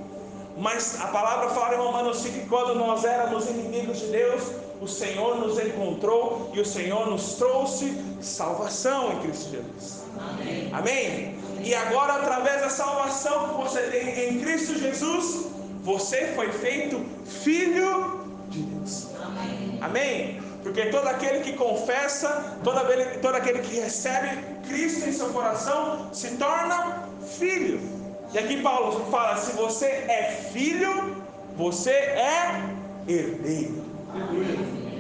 Mas 0.58 0.98
a 1.02 1.08
palavra 1.08 1.50
fala 1.50 1.76
em 1.76 1.78
Romanos 1.78 2.20
5 2.20 2.40
que 2.40 2.46
quando 2.48 2.74
nós 2.76 3.04
éramos 3.04 3.50
inimigos 3.50 4.00
de 4.00 4.06
Deus, 4.08 4.44
o 4.80 4.88
Senhor 4.88 5.40
nos 5.40 5.60
encontrou 5.60 6.52
e 6.54 6.62
o 6.62 6.66
Senhor 6.66 7.10
nos 7.10 7.34
trouxe 7.34 8.02
salvação 8.22 9.12
em 9.12 9.20
Cristo 9.24 9.52
Jesus. 9.52 10.04
Amém. 10.18 10.70
Amém? 10.72 11.40
E 11.66 11.76
agora, 11.76 12.14
através 12.14 12.62
da 12.62 12.70
salvação 12.70 13.50
que 13.50 13.64
você 13.64 13.82
tem 13.82 14.30
em 14.30 14.40
Cristo 14.40 14.80
Jesus, 14.80 15.48
você 15.84 16.28
foi 16.28 16.50
feito 16.50 17.06
filho 17.26 18.26
de 18.48 18.62
Deus. 18.62 19.08
Amém? 19.22 19.80
Amém? 19.82 20.47
Porque 20.68 20.88
todo 20.88 21.08
aquele 21.08 21.40
que 21.40 21.54
confessa, 21.54 22.58
todo 22.62 22.78
aquele, 22.78 23.06
todo 23.20 23.36
aquele 23.36 23.60
que 23.60 23.80
recebe 23.80 24.44
Cristo 24.68 25.08
em 25.08 25.14
seu 25.14 25.30
coração, 25.30 26.10
se 26.14 26.32
torna 26.36 27.08
filho. 27.40 27.80
E 28.34 28.38
aqui 28.38 28.62
Paulo 28.62 29.10
fala: 29.10 29.38
se 29.38 29.54
você 29.54 29.86
é 29.86 30.50
filho, 30.52 31.24
você 31.56 31.92
é 31.92 32.64
herdeiro. 33.08 33.82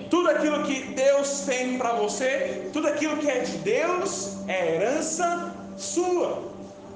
Tudo 0.10 0.30
aquilo 0.30 0.64
que 0.64 0.84
Deus 0.94 1.42
tem 1.42 1.78
para 1.78 1.92
você, 1.94 2.70
tudo 2.72 2.88
aquilo 2.88 3.18
que 3.18 3.30
é 3.30 3.40
de 3.40 3.58
Deus, 3.58 4.38
é 4.48 4.76
herança 4.76 5.54
sua. 5.76 6.44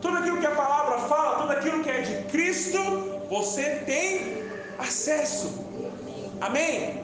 Tudo 0.01 0.17
aquilo 0.17 0.37
que 0.37 0.47
a 0.47 0.55
palavra 0.55 0.97
fala, 1.09 1.41
tudo 1.41 1.51
aquilo 1.51 1.83
que 1.83 1.89
é 1.89 2.01
de 2.01 2.23
Cristo, 2.29 2.79
você 3.29 3.81
tem 3.85 4.45
acesso. 4.79 5.53
Amém? 6.39 7.00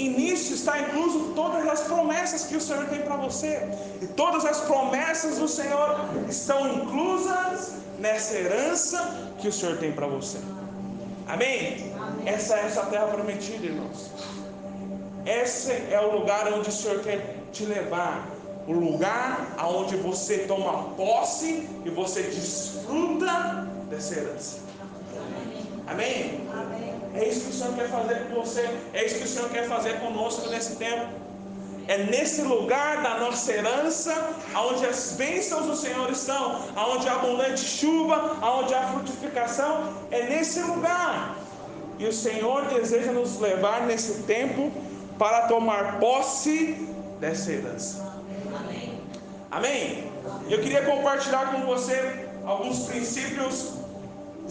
E 0.00 0.08
nisso 0.08 0.54
está 0.54 0.80
incluso 0.80 1.32
todas 1.34 1.68
as 1.68 1.80
promessas 1.82 2.44
que 2.44 2.56
o 2.56 2.60
Senhor 2.60 2.86
tem 2.86 3.02
para 3.02 3.16
você. 3.16 3.68
E 4.00 4.06
todas 4.06 4.46
as 4.46 4.60
promessas 4.60 5.36
do 5.36 5.46
Senhor 5.46 5.88
estão 6.26 6.60
inclusas 6.74 7.74
nessa 7.98 8.34
herança 8.34 8.98
que 9.38 9.48
o 9.48 9.52
Senhor 9.52 9.76
tem 9.76 9.92
para 9.92 10.06
você. 10.06 10.38
Amém? 11.28 11.92
Essa 12.24 12.56
é 12.56 12.64
essa 12.64 12.86
terra 12.86 13.08
prometida, 13.08 13.66
irmãos. 13.66 14.10
Esse 15.26 15.70
é 15.70 16.00
o 16.00 16.18
lugar 16.18 16.50
onde 16.50 16.70
o 16.70 16.72
Senhor 16.72 17.00
quer 17.00 17.36
te 17.52 17.66
levar. 17.66 18.26
O 18.66 18.72
lugar 18.72 19.54
onde 19.62 19.96
você 19.96 20.38
toma 20.48 20.94
posse 20.94 21.68
e 21.84 21.90
você 21.90 22.22
desfruta 22.22 23.68
dessa 23.90 24.14
herança. 24.18 24.60
Amém? 25.86 26.40
Amém? 26.54 26.69
É 27.14 27.28
isso 27.28 27.40
que 27.42 27.50
o 27.50 27.52
Senhor 27.52 27.74
quer 27.74 27.88
fazer 27.88 28.28
com 28.28 28.34
você. 28.42 28.68
É 28.92 29.04
isso 29.04 29.16
que 29.16 29.24
o 29.24 29.28
Senhor 29.28 29.50
quer 29.50 29.66
fazer 29.68 30.00
conosco 30.00 30.48
nesse 30.48 30.76
tempo. 30.76 31.06
É 31.88 31.98
nesse 32.04 32.42
lugar 32.42 33.02
da 33.02 33.18
nossa 33.18 33.52
herança, 33.52 34.14
onde 34.54 34.86
as 34.86 35.12
bênçãos 35.12 35.66
do 35.66 35.74
Senhor 35.74 36.08
estão, 36.10 36.64
onde 36.76 37.08
há 37.08 37.14
abundante 37.14 37.60
chuva, 37.60 38.36
onde 38.40 38.72
há 38.72 38.86
frutificação, 38.92 39.92
é 40.10 40.22
nesse 40.28 40.60
lugar. 40.60 41.36
E 41.98 42.06
o 42.06 42.12
Senhor 42.12 42.66
deseja 42.66 43.10
nos 43.10 43.40
levar 43.40 43.86
nesse 43.86 44.22
tempo 44.22 44.70
para 45.18 45.48
tomar 45.48 45.98
posse 45.98 46.74
dessa 47.18 47.50
herança. 47.50 48.22
Amém? 48.56 49.00
Amém? 49.50 50.12
Eu 50.48 50.60
queria 50.60 50.82
compartilhar 50.82 51.52
com 51.52 51.66
você 51.66 52.26
alguns 52.44 52.86
princípios 52.86 53.79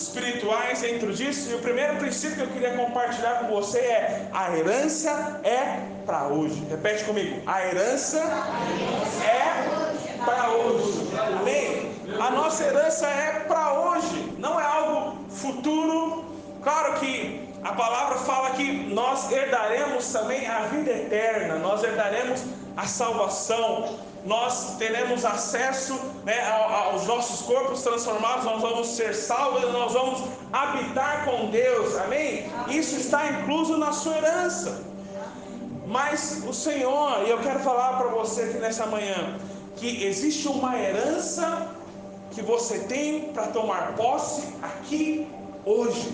espirituais 0.04 0.82
dentro 0.82 1.14
disso. 1.14 1.52
E 1.52 1.56
o 1.56 1.60
primeiro 1.60 1.98
princípio 1.98 2.38
que 2.38 2.44
eu 2.44 2.48
queria 2.48 2.78
compartilhar 2.78 3.40
com 3.40 3.48
você 3.48 3.80
é: 3.80 4.28
a 4.34 4.56
herança 4.56 5.42
é 5.44 5.82
para 6.06 6.28
hoje. 6.28 6.66
Repete 6.70 7.04
comigo: 7.04 7.42
a 7.46 7.66
herança 7.66 8.20
é 9.24 10.16
para 10.26 10.50
hoje. 10.52 11.10
Amém? 11.40 11.92
A 12.20 12.32
nossa 12.32 12.64
herança 12.64 13.08
é 13.08 13.46
para 13.48 13.74
hoje, 13.74 14.36
não 14.38 14.60
é 14.60 14.64
algo 14.64 15.18
futuro. 15.30 16.26
Claro 16.64 17.00
que 17.00 17.48
a 17.64 17.74
palavra 17.74 18.18
fala 18.20 18.52
que 18.52 18.72
nós 18.94 19.32
herdaremos 19.32 20.12
também 20.12 20.48
a 20.48 20.62
vida 20.62 20.92
eterna, 20.92 21.56
nós 21.56 21.84
herdaremos 21.84 22.44
a 22.76 22.86
salvação, 22.86 24.00
nós 24.30 24.76
teremos 24.78 25.26
acesso 25.26 26.00
né, 26.24 26.40
aos 26.48 27.08
nossos 27.08 27.42
corpos 27.42 27.82
transformados, 27.82 28.46
nós 28.46 28.62
vamos 28.62 28.90
ser 28.90 29.16
salvos, 29.16 29.74
nós 29.74 29.92
vamos 29.92 30.22
habitar 30.54 31.26
com 31.26 31.50
Deus, 31.50 31.98
amém? 31.98 32.46
Isso 32.68 32.96
está 32.96 33.28
incluso 33.28 33.76
na 33.76 33.92
sua 33.92 34.18
herança. 34.18 34.84
Mas 35.88 36.44
o 36.48 36.54
Senhor, 36.54 37.24
e 37.26 37.32
eu 37.32 37.40
quero 37.40 37.60
falar 37.62 37.98
para 37.98 38.10
você 38.10 38.44
aqui 38.44 38.60
nessa 38.60 38.86
manhã, 38.86 39.40
que 39.78 40.06
existe 40.06 40.48
uma 40.48 40.78
herança 40.78 41.68
que 42.30 42.44
você 42.44 42.78
tem 42.82 43.32
para 43.34 43.48
tomar 43.48 43.96
posse 43.96 44.44
aqui 44.62 45.28
hoje, 45.66 46.08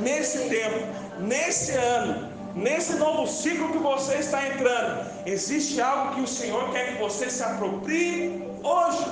nesse 0.00 0.48
tempo, 0.48 0.86
nesse 1.20 1.72
ano. 1.72 2.32
Nesse 2.54 2.94
novo 2.96 3.26
ciclo 3.26 3.70
que 3.72 3.78
você 3.78 4.16
está 4.16 4.46
entrando, 4.46 5.10
existe 5.24 5.80
algo 5.80 6.14
que 6.14 6.20
o 6.20 6.26
Senhor 6.26 6.70
quer 6.70 6.92
que 6.92 7.02
você 7.02 7.30
se 7.30 7.42
aproprie 7.42 8.44
hoje. 8.62 9.06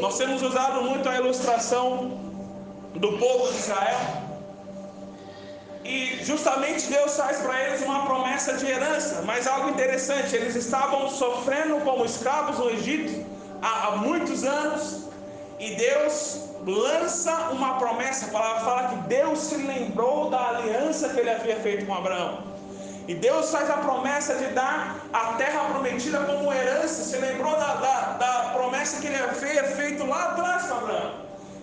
Nós 0.00 0.18
temos 0.18 0.42
usado 0.42 0.82
muito 0.82 1.08
a 1.08 1.16
ilustração 1.16 2.20
do 2.94 3.16
povo 3.18 3.50
de 3.50 3.58
Israel. 3.58 4.26
E 5.84 6.22
justamente 6.22 6.86
Deus 6.88 7.16
faz 7.16 7.38
para 7.38 7.62
eles 7.62 7.80
uma 7.82 8.04
promessa 8.04 8.54
de 8.54 8.66
herança. 8.66 9.22
Mas 9.24 9.46
algo 9.46 9.70
interessante, 9.70 10.34
eles 10.36 10.54
estavam 10.54 11.08
sofrendo 11.08 11.80
como 11.80 12.04
escravos 12.04 12.58
no 12.58 12.68
Egito 12.70 13.24
há, 13.62 13.88
há 13.88 13.96
muitos 13.96 14.44
anos. 14.44 15.06
E 15.58 15.76
Deus 15.76 16.40
lança 16.66 17.32
uma 17.52 17.78
promessa, 17.78 18.26
a 18.26 18.28
palavra 18.30 18.60
fala 18.60 18.88
que 18.88 18.96
Deus 19.08 19.38
se 19.38 19.56
lembrou 19.56 20.28
da 20.30 20.48
aliança 20.48 21.10
que 21.10 21.20
ele 21.20 21.30
havia 21.30 21.56
feito 21.56 21.86
com 21.86 21.94
Abraão. 21.94 22.42
E 23.06 23.14
Deus 23.14 23.52
faz 23.52 23.70
a 23.70 23.74
promessa 23.74 24.34
de 24.34 24.46
dar 24.48 24.96
a 25.12 25.34
terra 25.34 25.66
prometida 25.70 26.18
como 26.24 26.52
herança. 26.52 27.04
Se 27.04 27.16
lembrou 27.18 27.52
da, 27.52 27.74
da, 27.76 28.00
da 28.14 28.50
promessa 28.52 29.00
que 29.00 29.06
ele 29.06 29.16
havia 29.16 29.62
feito 29.62 30.04
lá 30.04 30.30
atrás 30.30 30.64
com 30.64 30.74
Abraão. 30.74 31.12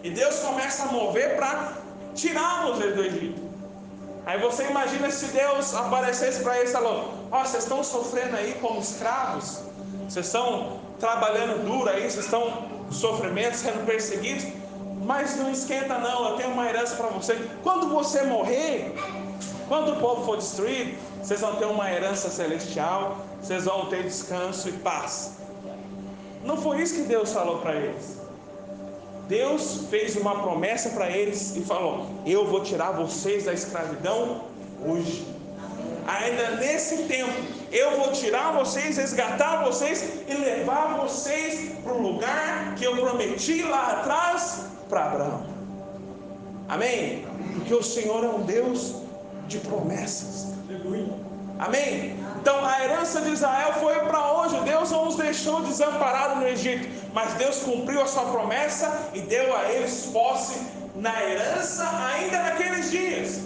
E 0.03 0.09
Deus 0.09 0.39
começa 0.39 0.83
a 0.83 0.85
mover 0.87 1.35
para 1.35 1.73
tirá-los 2.15 2.79
do 2.79 3.03
Egito. 3.03 3.41
Aí 4.25 4.39
você 4.39 4.63
imagina 4.67 5.11
se 5.11 5.25
Deus 5.27 5.75
aparecesse 5.75 6.41
para 6.43 6.59
eles 6.59 6.69
e 6.69 6.73
falou: 6.73 7.13
Ó, 7.29 7.41
oh, 7.41 7.45
vocês 7.45 7.63
estão 7.63 7.83
sofrendo 7.83 8.37
aí 8.37 8.53
como 8.61 8.79
escravos, 8.79 9.59
vocês 10.07 10.25
estão 10.25 10.79
trabalhando 10.97 11.65
duro 11.65 11.89
aí, 11.89 12.09
vocês 12.09 12.23
estão 12.23 12.69
sofrimentos, 12.89 13.59
sendo 13.59 13.85
perseguidos 13.85 14.45
mas 15.05 15.35
não 15.35 15.51
esquenta 15.51 15.97
não, 15.97 16.29
eu 16.29 16.37
tenho 16.37 16.51
uma 16.51 16.67
herança 16.67 16.95
para 16.95 17.07
você. 17.07 17.35
Quando 17.61 17.89
você 17.89 18.23
morrer, 18.23 18.93
quando 19.67 19.93
o 19.93 19.95
povo 19.97 20.25
for 20.25 20.37
destruído, 20.37 20.97
vocês 21.21 21.41
vão 21.41 21.55
ter 21.55 21.65
uma 21.65 21.91
herança 21.91 22.29
celestial, 22.29 23.17
vocês 23.41 23.65
vão 23.65 23.87
ter 23.87 24.03
descanso 24.03 24.69
e 24.69 24.73
paz. 24.73 25.37
Não 26.43 26.57
foi 26.57 26.81
isso 26.81 26.95
que 26.95 27.01
Deus 27.03 27.31
falou 27.31 27.59
para 27.59 27.75
eles. 27.75 28.21
Deus 29.27 29.85
fez 29.89 30.15
uma 30.15 30.41
promessa 30.41 30.89
para 30.89 31.09
eles 31.09 31.55
e 31.55 31.61
falou: 31.61 32.05
Eu 32.25 32.45
vou 32.45 32.61
tirar 32.61 32.91
vocês 32.91 33.45
da 33.45 33.53
escravidão 33.53 34.43
hoje. 34.85 35.25
Ainda 36.05 36.57
nesse 36.57 37.03
tempo, 37.03 37.31
eu 37.71 37.97
vou 37.97 38.11
tirar 38.11 38.51
vocês, 38.51 38.97
resgatar 38.97 39.63
vocês 39.63 40.03
e 40.27 40.33
levar 40.33 40.97
vocês 40.97 41.71
para 41.81 41.93
o 41.93 42.01
lugar 42.01 42.75
que 42.75 42.83
eu 42.83 42.97
prometi 42.97 43.63
lá 43.63 43.93
atrás 43.93 44.65
para 44.93 45.05
Abraão. 45.05 45.41
Amém? 46.69 47.25
Porque 47.55 47.73
o 47.73 47.81
Senhor 47.81 48.23
é 48.23 48.27
um 48.27 48.41
Deus 48.43 48.93
de 49.47 49.57
promessas. 49.57 50.53
Amém? 51.59 52.15
Então 52.39 52.63
a 52.63 52.83
herança 52.83 53.21
de 53.21 53.31
Israel 53.31 53.73
foi 53.79 53.95
para 54.01 54.33
hoje. 54.33 54.59
Deus 54.61 54.91
não 54.91 55.07
os 55.07 55.15
deixou 55.15 55.61
desamparados 55.61 56.37
no 56.37 56.47
Egito, 56.47 56.87
mas 57.13 57.33
Deus 57.33 57.59
cumpriu 57.59 58.01
a 58.01 58.07
sua 58.07 58.25
promessa 58.25 59.09
e 59.13 59.21
deu 59.21 59.55
a 59.55 59.71
eles 59.71 60.09
posse 60.13 60.61
na 60.95 61.23
herança 61.23 61.89
ainda 62.13 62.43
naqueles 62.43 62.91
dias. 62.91 63.41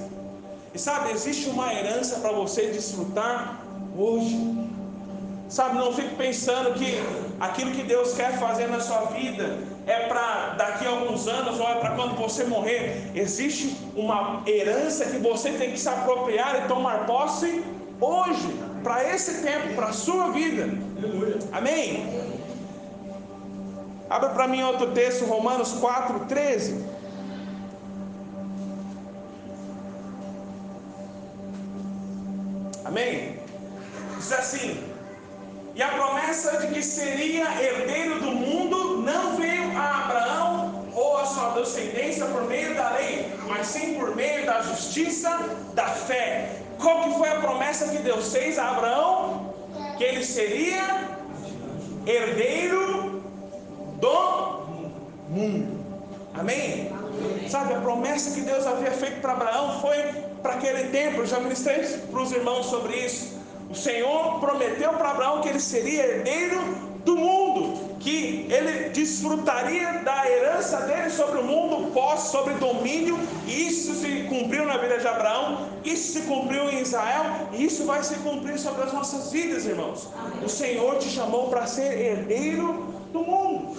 E 0.73 0.79
sabe, 0.79 1.11
existe 1.11 1.49
uma 1.49 1.73
herança 1.73 2.19
para 2.19 2.33
você 2.33 2.67
desfrutar 2.67 3.61
hoje. 3.97 4.35
Sabe, 5.49 5.77
não 5.77 5.93
fique 5.93 6.13
pensando 6.15 6.73
que 6.73 7.01
aquilo 7.39 7.71
que 7.71 7.83
Deus 7.83 8.13
quer 8.13 8.37
fazer 8.37 8.67
na 8.67 8.81
sua 8.81 9.05
vida 9.05 9.59
é 9.85 10.07
para 10.07 10.55
daqui 10.57 10.85
a 10.85 10.89
alguns 10.89 11.25
anos 11.27 11.57
ou 11.57 11.67
é 11.67 11.75
para 11.75 11.91
quando 11.91 12.15
você 12.17 12.43
morrer. 12.43 13.11
Existe 13.15 13.77
uma 13.95 14.43
herança 14.45 15.05
que 15.05 15.17
você 15.17 15.51
tem 15.51 15.71
que 15.71 15.79
se 15.79 15.87
apropriar 15.87 16.65
e 16.65 16.67
tomar 16.67 17.05
posse 17.05 17.63
hoje, 18.01 18.59
para 18.83 19.09
esse 19.13 19.41
tempo, 19.41 19.73
para 19.73 19.87
a 19.87 19.93
sua 19.93 20.31
vida. 20.31 20.69
Amém? 21.53 22.05
Abra 24.09 24.29
para 24.29 24.47
mim 24.47 24.63
outro 24.63 24.91
texto, 24.91 25.25
Romanos 25.25 25.73
4, 25.73 26.25
13. 26.25 26.85
Amém? 32.83 33.39
Diz 34.17 34.31
assim: 34.31 34.96
E 35.77 35.83
a 35.83 35.89
promessa 35.89 36.57
de 36.57 36.73
que 36.73 36.81
seria 36.81 37.45
herdeiro 37.61 38.19
do 38.19 38.31
mundo 38.31 38.97
não 38.97 39.37
veio 39.37 39.77
a 39.77 40.05
Abraão 40.05 40.87
ou 40.91 41.17
a 41.17 41.25
sua 41.27 41.49
descendência 41.49 42.25
por 42.25 42.45
meio 42.45 42.73
da 42.73 42.93
lei, 42.93 43.31
mas 43.47 43.67
sim 43.67 43.93
por 43.93 44.15
meio 44.15 44.43
da 44.43 44.63
justiça 44.63 45.29
da 45.75 45.85
fé. 45.85 46.49
Qual 46.81 47.03
que 47.03 47.13
foi 47.19 47.29
a 47.29 47.35
promessa 47.35 47.89
que 47.89 47.99
Deus 47.99 48.33
fez 48.33 48.57
a 48.57 48.71
Abraão? 48.71 49.53
Que 49.99 50.03
ele 50.03 50.25
seria 50.25 51.09
herdeiro 52.07 53.21
do 54.01 54.65
mundo. 55.29 55.77
Amém? 56.33 56.91
Sabe, 57.47 57.75
a 57.75 57.81
promessa 57.81 58.31
que 58.31 58.41
Deus 58.41 58.65
havia 58.65 58.91
feito 58.91 59.21
para 59.21 59.33
Abraão 59.33 59.79
foi 59.79 59.97
para 60.41 60.55
aquele 60.55 60.89
tempo. 60.89 61.21
Eu 61.21 61.27
já 61.27 61.39
ministrei 61.39 61.85
para 61.85 62.19
os 62.19 62.31
irmãos 62.31 62.65
sobre 62.65 62.95
isso. 62.95 63.36
O 63.69 63.75
Senhor 63.75 64.39
prometeu 64.39 64.93
para 64.93 65.11
Abraão 65.11 65.41
que 65.41 65.49
ele 65.49 65.59
seria 65.59 66.05
herdeiro 66.05 66.59
do 67.03 67.15
mundo, 67.15 67.97
que 67.99 68.47
ele 68.49 68.89
desfrutaria 68.89 69.93
da 70.03 70.29
herança 70.29 70.81
dele 70.81 71.09
sobre 71.09 71.39
o 71.39 71.43
mundo, 71.43 71.91
posse, 71.91 72.31
sobre 72.31 72.53
domínio. 72.55 73.17
Isso 73.47 73.93
se 73.95 74.23
cumpriu 74.29 74.65
na 74.65 74.77
vida 74.77 74.97
de 74.97 75.07
Abraão, 75.07 75.69
isso 75.83 76.13
se 76.13 76.21
cumpriu 76.21 76.69
em 76.69 76.81
Israel, 76.81 77.49
e 77.53 77.65
isso 77.65 77.85
vai 77.85 78.03
se 78.03 78.15
cumprir 78.15 78.57
sobre 78.59 78.83
as 78.83 78.93
nossas 78.93 79.31
vidas, 79.31 79.65
irmãos. 79.65 80.07
O 80.43 80.49
Senhor 80.49 80.97
te 80.97 81.09
chamou 81.09 81.49
para 81.49 81.65
ser 81.65 81.97
herdeiro 81.97 82.93
do 83.11 83.19
mundo. 83.19 83.77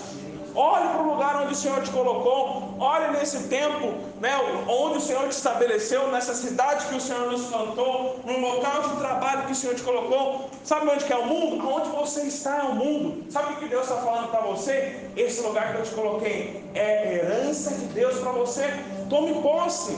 Olhe 0.61 0.89
para 0.89 1.03
o 1.03 1.11
lugar 1.13 1.43
onde 1.43 1.53
o 1.53 1.57
Senhor 1.57 1.81
te 1.85 1.91
colocou. 1.93 2.75
Olhe 2.81 3.17
nesse 3.17 3.45
tempo, 3.45 3.95
né, 4.21 4.33
onde 4.67 4.99
o 4.99 5.01
Senhor 5.01 5.29
te 5.29 5.37
estabeleceu, 5.37 6.11
nessa 6.11 6.35
cidade 6.35 6.87
que 6.87 6.97
o 6.97 7.01
Senhor 7.01 7.31
nos 7.31 7.47
plantou, 7.47 8.19
no 8.25 8.41
local 8.41 8.89
de 8.89 8.97
trabalho 8.97 9.47
que 9.47 9.53
o 9.53 9.55
Senhor 9.55 9.77
te 9.77 9.85
colocou. 9.85 10.51
Sabe 10.65 10.89
onde 10.89 11.05
que 11.05 11.13
é 11.13 11.17
o 11.17 11.27
mundo? 11.27 11.65
Aonde 11.65 11.91
você 11.91 12.23
está 12.23 12.57
é 12.57 12.63
o 12.63 12.75
mundo. 12.75 13.31
Sabe 13.31 13.53
o 13.53 13.57
que 13.59 13.69
Deus 13.69 13.89
está 13.89 14.03
falando 14.03 14.33
para 14.33 14.41
você? 14.41 15.09
Esse 15.17 15.43
lugar 15.43 15.75
que 15.75 15.79
eu 15.79 15.85
te 15.85 15.95
coloquei 15.95 16.65
é 16.75 17.15
herança 17.15 17.71
de 17.71 17.87
Deus 17.95 18.19
para 18.19 18.33
você. 18.33 18.65
Tome 19.09 19.41
posse. 19.41 19.97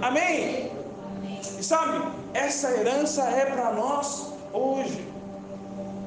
Amém? 0.00 0.70
E 1.58 1.62
sabe, 1.64 2.00
essa 2.32 2.70
herança 2.70 3.24
é 3.24 3.46
para 3.46 3.72
nós 3.72 4.34
hoje. 4.52 5.04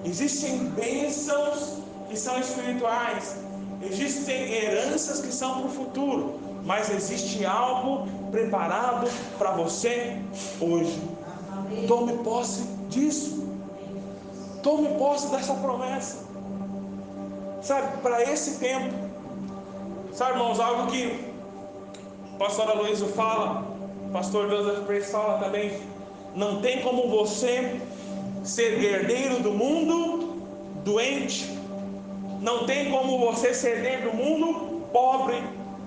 Existem 0.05 0.69
bênçãos 0.69 1.79
que 2.07 2.17
são 2.17 2.39
espirituais, 2.39 3.35
Existem 3.81 4.53
heranças 4.53 5.21
que 5.21 5.31
são 5.31 5.59
para 5.59 5.67
o 5.67 5.69
futuro, 5.69 6.39
mas 6.63 6.89
existe 6.89 7.45
algo 7.45 8.07
preparado 8.31 9.07
para 9.37 9.51
você 9.51 10.17
hoje. 10.59 10.99
Tome 11.87 12.13
posse 12.23 12.63
disso. 12.89 13.47
Tome 14.63 14.89
posse 14.97 15.27
dessa 15.29 15.53
promessa. 15.53 16.25
Sabe, 17.61 17.97
para 18.01 18.23
esse 18.23 18.57
tempo. 18.59 18.93
Sabe, 20.13 20.31
irmãos, 20.31 20.59
algo 20.59 20.91
que 20.91 21.31
o 22.33 22.37
pastor 22.37 22.69
Aloysio 22.69 23.07
fala, 23.09 23.63
o 24.07 24.11
pastor 24.11 24.49
Joseph 24.49 24.85
Prace 24.85 25.11
fala 25.11 25.37
também. 25.37 25.79
Não 26.35 26.61
tem 26.61 26.81
como 26.81 27.09
você 27.09 27.79
ser 28.43 28.83
herdeiro 28.83 29.41
do 29.43 29.51
mundo 29.51 30.37
doente 30.83 31.56
não 32.41 32.65
tem 32.65 32.91
como 32.91 33.19
você 33.19 33.53
ser 33.53 33.77
herdeiro 33.77 34.11
do 34.11 34.17
mundo 34.17 34.83
pobre. 34.91 35.41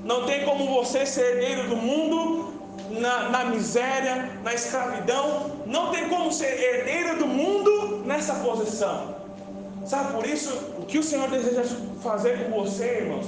Não 0.04 0.24
tem 0.24 0.44
como 0.44 0.66
você 0.66 1.04
ser 1.06 1.36
herdeiro 1.36 1.68
do 1.68 1.76
mundo 1.76 2.54
na, 2.90 3.28
na, 3.28 3.44
miséria, 3.44 4.30
na 4.42 4.54
escravidão. 4.54 5.52
Não 5.66 5.90
tem 5.90 6.08
como 6.08 6.32
ser 6.32 6.58
herdeiro 6.58 7.18
do 7.18 7.26
mundo 7.26 8.02
nessa 8.04 8.34
posição. 8.34 9.14
Sabe 9.86 10.12
por 10.12 10.26
isso, 10.26 10.52
o 10.78 10.86
que 10.86 10.98
o 10.98 11.02
Senhor 11.02 11.28
deseja 11.28 11.64
fazer 12.02 12.44
com 12.44 12.62
você, 12.62 12.98
irmãos, 13.02 13.26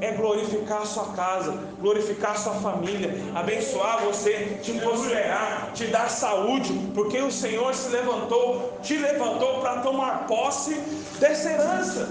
é 0.00 0.12
glorificar 0.12 0.82
a 0.82 0.86
sua 0.86 1.06
casa, 1.12 1.54
glorificar 1.80 2.32
a 2.32 2.34
sua 2.34 2.54
família, 2.54 3.14
abençoar 3.34 4.04
você, 4.04 4.58
te 4.62 4.72
prosperar, 4.72 5.70
te 5.72 5.86
dar 5.86 6.10
saúde, 6.10 6.72
porque 6.94 7.18
o 7.20 7.30
Senhor 7.30 7.74
se 7.74 7.88
levantou, 7.88 8.78
te 8.82 8.96
levantou 8.96 9.60
para 9.60 9.80
tomar 9.80 10.26
posse 10.26 10.74
dessa 11.18 11.50
herança. 11.50 12.08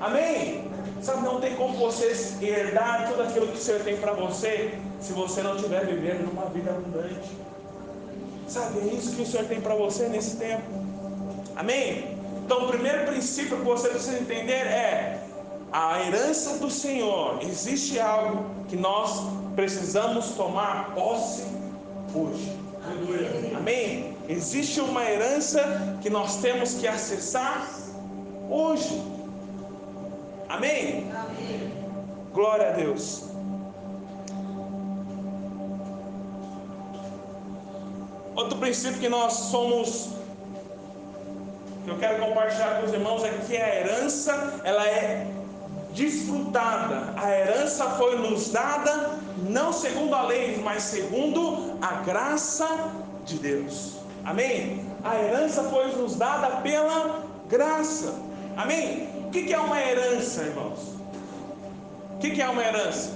Amém? 0.00 0.70
Sabe, 1.02 1.22
não 1.22 1.40
tem 1.40 1.54
como 1.56 1.76
você 1.78 2.12
herdar 2.42 3.08
tudo 3.08 3.22
aquilo 3.22 3.48
que 3.48 3.58
o 3.58 3.60
Senhor 3.60 3.80
tem 3.82 3.96
para 3.96 4.12
você 4.12 4.78
se 5.00 5.12
você 5.12 5.42
não 5.42 5.56
estiver 5.56 5.86
vivendo 5.86 6.26
numa 6.26 6.46
vida 6.46 6.70
abundante. 6.70 7.30
Sabe, 8.48 8.80
é 8.80 8.94
isso 8.94 9.14
que 9.14 9.22
o 9.22 9.26
Senhor 9.26 9.46
tem 9.46 9.60
para 9.60 9.74
você 9.74 10.08
nesse 10.08 10.36
tempo. 10.36 10.62
Amém? 11.56 12.16
Então, 12.44 12.64
o 12.64 12.68
primeiro 12.68 13.06
princípio 13.06 13.58
que 13.58 13.64
você 13.64 13.88
precisa 13.88 14.18
entender 14.18 14.52
é 14.52 15.22
a 15.72 16.02
herança 16.02 16.58
do 16.58 16.70
Senhor. 16.70 17.38
Existe 17.42 17.98
algo 18.00 18.44
que 18.68 18.76
nós 18.76 19.22
precisamos 19.54 20.30
tomar 20.30 20.94
posse 20.94 21.44
hoje. 22.14 22.58
Amém? 23.56 24.16
Existe 24.28 24.80
uma 24.80 25.04
herança 25.04 25.98
que 26.02 26.10
nós 26.10 26.36
temos 26.38 26.74
que 26.74 26.88
acessar 26.88 27.68
hoje. 28.48 29.19
Amém? 30.50 31.08
Amém? 31.14 31.72
Glória 32.32 32.70
a 32.70 32.72
Deus. 32.72 33.24
Outro 38.34 38.58
princípio 38.58 38.98
que 38.98 39.08
nós 39.08 39.32
somos, 39.32 40.10
que 41.84 41.90
eu 41.90 41.98
quero 41.98 42.24
compartilhar 42.24 42.80
com 42.80 42.86
os 42.86 42.92
irmãos, 42.92 43.22
é 43.22 43.30
que 43.46 43.56
a 43.56 43.76
herança, 43.76 44.60
ela 44.64 44.84
é 44.86 45.28
desfrutada. 45.94 47.14
A 47.16 47.30
herança 47.30 47.88
foi 47.90 48.18
nos 48.18 48.50
dada 48.50 49.20
não 49.48 49.72
segundo 49.72 50.14
a 50.16 50.22
lei, 50.22 50.60
mas 50.64 50.82
segundo 50.82 51.78
a 51.80 52.02
graça 52.02 52.66
de 53.24 53.38
Deus. 53.38 53.98
Amém? 54.24 54.84
A 55.04 55.16
herança 55.16 55.62
foi 55.64 55.92
nos 55.92 56.16
dada 56.16 56.56
pela 56.56 57.22
graça. 57.48 58.14
Amém? 58.56 59.19
O 59.30 59.32
que 59.32 59.52
é 59.52 59.60
uma 59.60 59.80
herança, 59.80 60.42
irmãos? 60.42 60.96
O 62.14 62.18
que 62.18 62.42
é 62.42 62.48
uma 62.48 62.64
herança? 62.64 63.12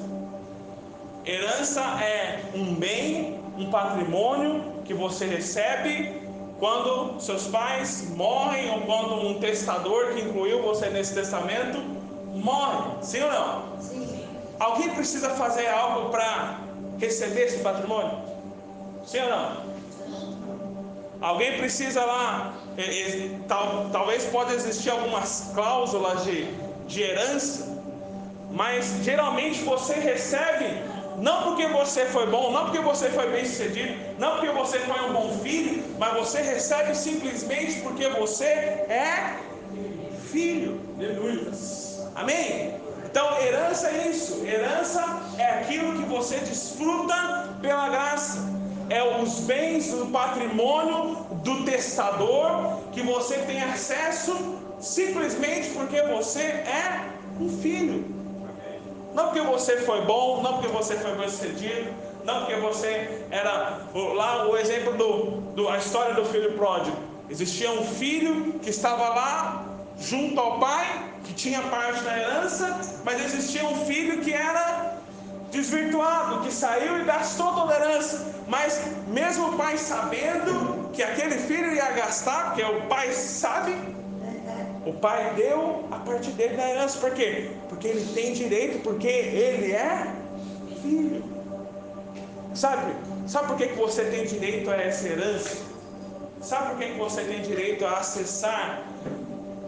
Herança 1.26 1.80
é 2.00 2.40
um 2.54 2.72
bem, 2.76 3.40
um 3.58 3.68
patrimônio 3.68 4.62
que 4.84 4.94
você 4.94 5.26
recebe 5.26 6.22
quando 6.60 7.20
seus 7.20 7.48
pais 7.48 8.08
morrem 8.10 8.70
ou 8.70 8.82
quando 8.82 9.26
um 9.26 9.40
testador 9.40 10.14
que 10.14 10.20
incluiu 10.20 10.62
você 10.62 10.88
nesse 10.88 11.14
testamento 11.14 11.78
morre. 12.32 13.02
Sim 13.02 13.22
ou 13.24 13.32
não? 13.32 13.80
Sim. 13.80 14.24
Alguém 14.60 14.90
precisa 14.90 15.30
fazer 15.30 15.66
algo 15.66 16.10
para 16.10 16.60
receber 16.96 17.46
esse 17.46 17.58
patrimônio? 17.58 18.20
Sim 19.04 19.18
ou 19.18 19.30
não? 19.30 19.73
Alguém 21.24 21.56
precisa 21.56 22.04
lá, 22.04 22.52
tal, 23.48 23.88
talvez 23.90 24.26
pode 24.26 24.52
existir 24.52 24.90
algumas 24.90 25.50
cláusulas 25.54 26.22
de, 26.22 26.44
de 26.86 27.00
herança, 27.00 27.66
mas 28.50 28.98
geralmente 29.02 29.62
você 29.62 29.94
recebe 29.94 30.66
não 31.16 31.44
porque 31.44 31.66
você 31.68 32.04
foi 32.04 32.26
bom, 32.26 32.52
não 32.52 32.64
porque 32.64 32.80
você 32.80 33.08
foi 33.08 33.30
bem 33.30 33.46
sucedido, 33.46 33.94
não 34.18 34.32
porque 34.32 34.50
você 34.50 34.78
foi 34.80 35.00
um 35.08 35.14
bom 35.14 35.38
filho, 35.38 35.82
mas 35.98 36.12
você 36.12 36.42
recebe 36.42 36.94
simplesmente 36.94 37.80
porque 37.80 38.06
você 38.10 38.44
é 38.44 39.38
filho. 40.30 40.78
Aleluia. 40.98 41.50
Amém? 42.16 42.74
Então, 43.02 43.40
herança 43.40 43.88
é 43.88 44.08
isso. 44.08 44.44
Herança 44.44 45.02
é 45.38 45.60
aquilo 45.60 45.94
que 45.94 46.06
você 46.06 46.36
desfruta 46.40 47.56
pela 47.62 47.88
graça. 47.88 48.40
É 48.90 49.20
os 49.22 49.40
bens 49.40 49.90
do 49.90 50.06
patrimônio 50.06 51.26
do 51.42 51.64
testador 51.64 52.80
que 52.92 53.02
você 53.02 53.38
tem 53.38 53.62
acesso 53.62 54.56
simplesmente 54.80 55.70
porque 55.70 56.02
você 56.02 56.42
é 56.42 57.08
um 57.40 57.48
filho. 57.60 58.04
Não 59.14 59.26
porque 59.26 59.40
você 59.40 59.78
foi 59.78 60.02
bom, 60.02 60.42
não 60.42 60.54
porque 60.54 60.68
você 60.68 60.96
foi 60.96 61.14
bem 61.14 61.28
sucedido, 61.28 61.90
não 62.24 62.40
porque 62.40 62.56
você 62.56 63.26
era 63.30 63.80
lá 63.94 64.48
o 64.48 64.56
exemplo 64.56 64.94
do, 64.94 65.40
do 65.54 65.68
a 65.68 65.78
história 65.78 66.14
do 66.14 66.24
filho 66.24 66.52
pródigo. 66.52 66.96
Existia 67.30 67.70
um 67.70 67.84
filho 67.84 68.54
que 68.60 68.70
estava 68.70 69.08
lá 69.08 69.66
junto 69.98 70.38
ao 70.38 70.58
pai, 70.58 71.10
que 71.24 71.32
tinha 71.32 71.62
parte 71.62 72.02
da 72.02 72.18
herança, 72.18 72.80
mas 73.04 73.24
existia 73.24 73.64
um 73.64 73.86
filho 73.86 74.20
que 74.20 74.32
era 74.32 74.98
desvirtuado, 75.54 76.42
que 76.44 76.52
saiu 76.52 77.00
e 77.00 77.04
gastou 77.04 77.54
toda 77.54 77.74
a 77.74 77.76
herança. 77.76 78.26
Mas 78.46 78.80
mesmo 79.06 79.48
o 79.48 79.56
pai 79.56 79.78
sabendo 79.78 80.90
que 80.92 81.02
aquele 81.02 81.38
filho 81.38 81.72
ia 81.74 81.90
gastar, 81.92 82.46
porque 82.46 82.62
o 82.62 82.82
pai 82.82 83.12
sabe, 83.12 83.74
o 84.84 84.92
pai 84.92 85.32
deu 85.36 85.88
a 85.90 85.96
parte 85.96 86.30
dele 86.32 86.56
da 86.56 86.68
herança, 86.68 86.98
por 86.98 87.12
quê? 87.12 87.50
Porque 87.68 87.88
ele 87.88 88.12
tem 88.12 88.32
direito, 88.32 88.82
porque 88.82 89.08
ele 89.08 89.72
é 89.72 90.12
filho. 90.82 91.24
Sabe? 92.54 92.92
Sabe 93.26 93.48
por 93.48 93.56
que, 93.56 93.68
que 93.68 93.76
você 93.76 94.04
tem 94.04 94.24
direito 94.26 94.70
a 94.70 94.76
essa 94.76 95.08
herança? 95.08 95.56
Sabe 96.40 96.70
por 96.70 96.78
que, 96.78 96.92
que 96.92 96.98
você 96.98 97.22
tem 97.22 97.40
direito 97.40 97.86
a 97.86 97.98
acessar 97.98 98.82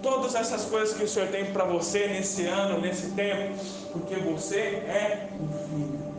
todas 0.02 0.34
essas 0.34 0.64
coisas 0.64 0.96
que 0.96 1.04
o 1.04 1.08
Senhor 1.08 1.28
tem 1.28 1.46
para 1.52 1.64
você 1.64 2.06
nesse 2.06 2.46
ano, 2.46 2.80
nesse 2.80 3.10
tempo? 3.10 3.54
Porque 3.92 4.16
você 4.16 4.58
é 4.58 5.28
um 5.40 5.48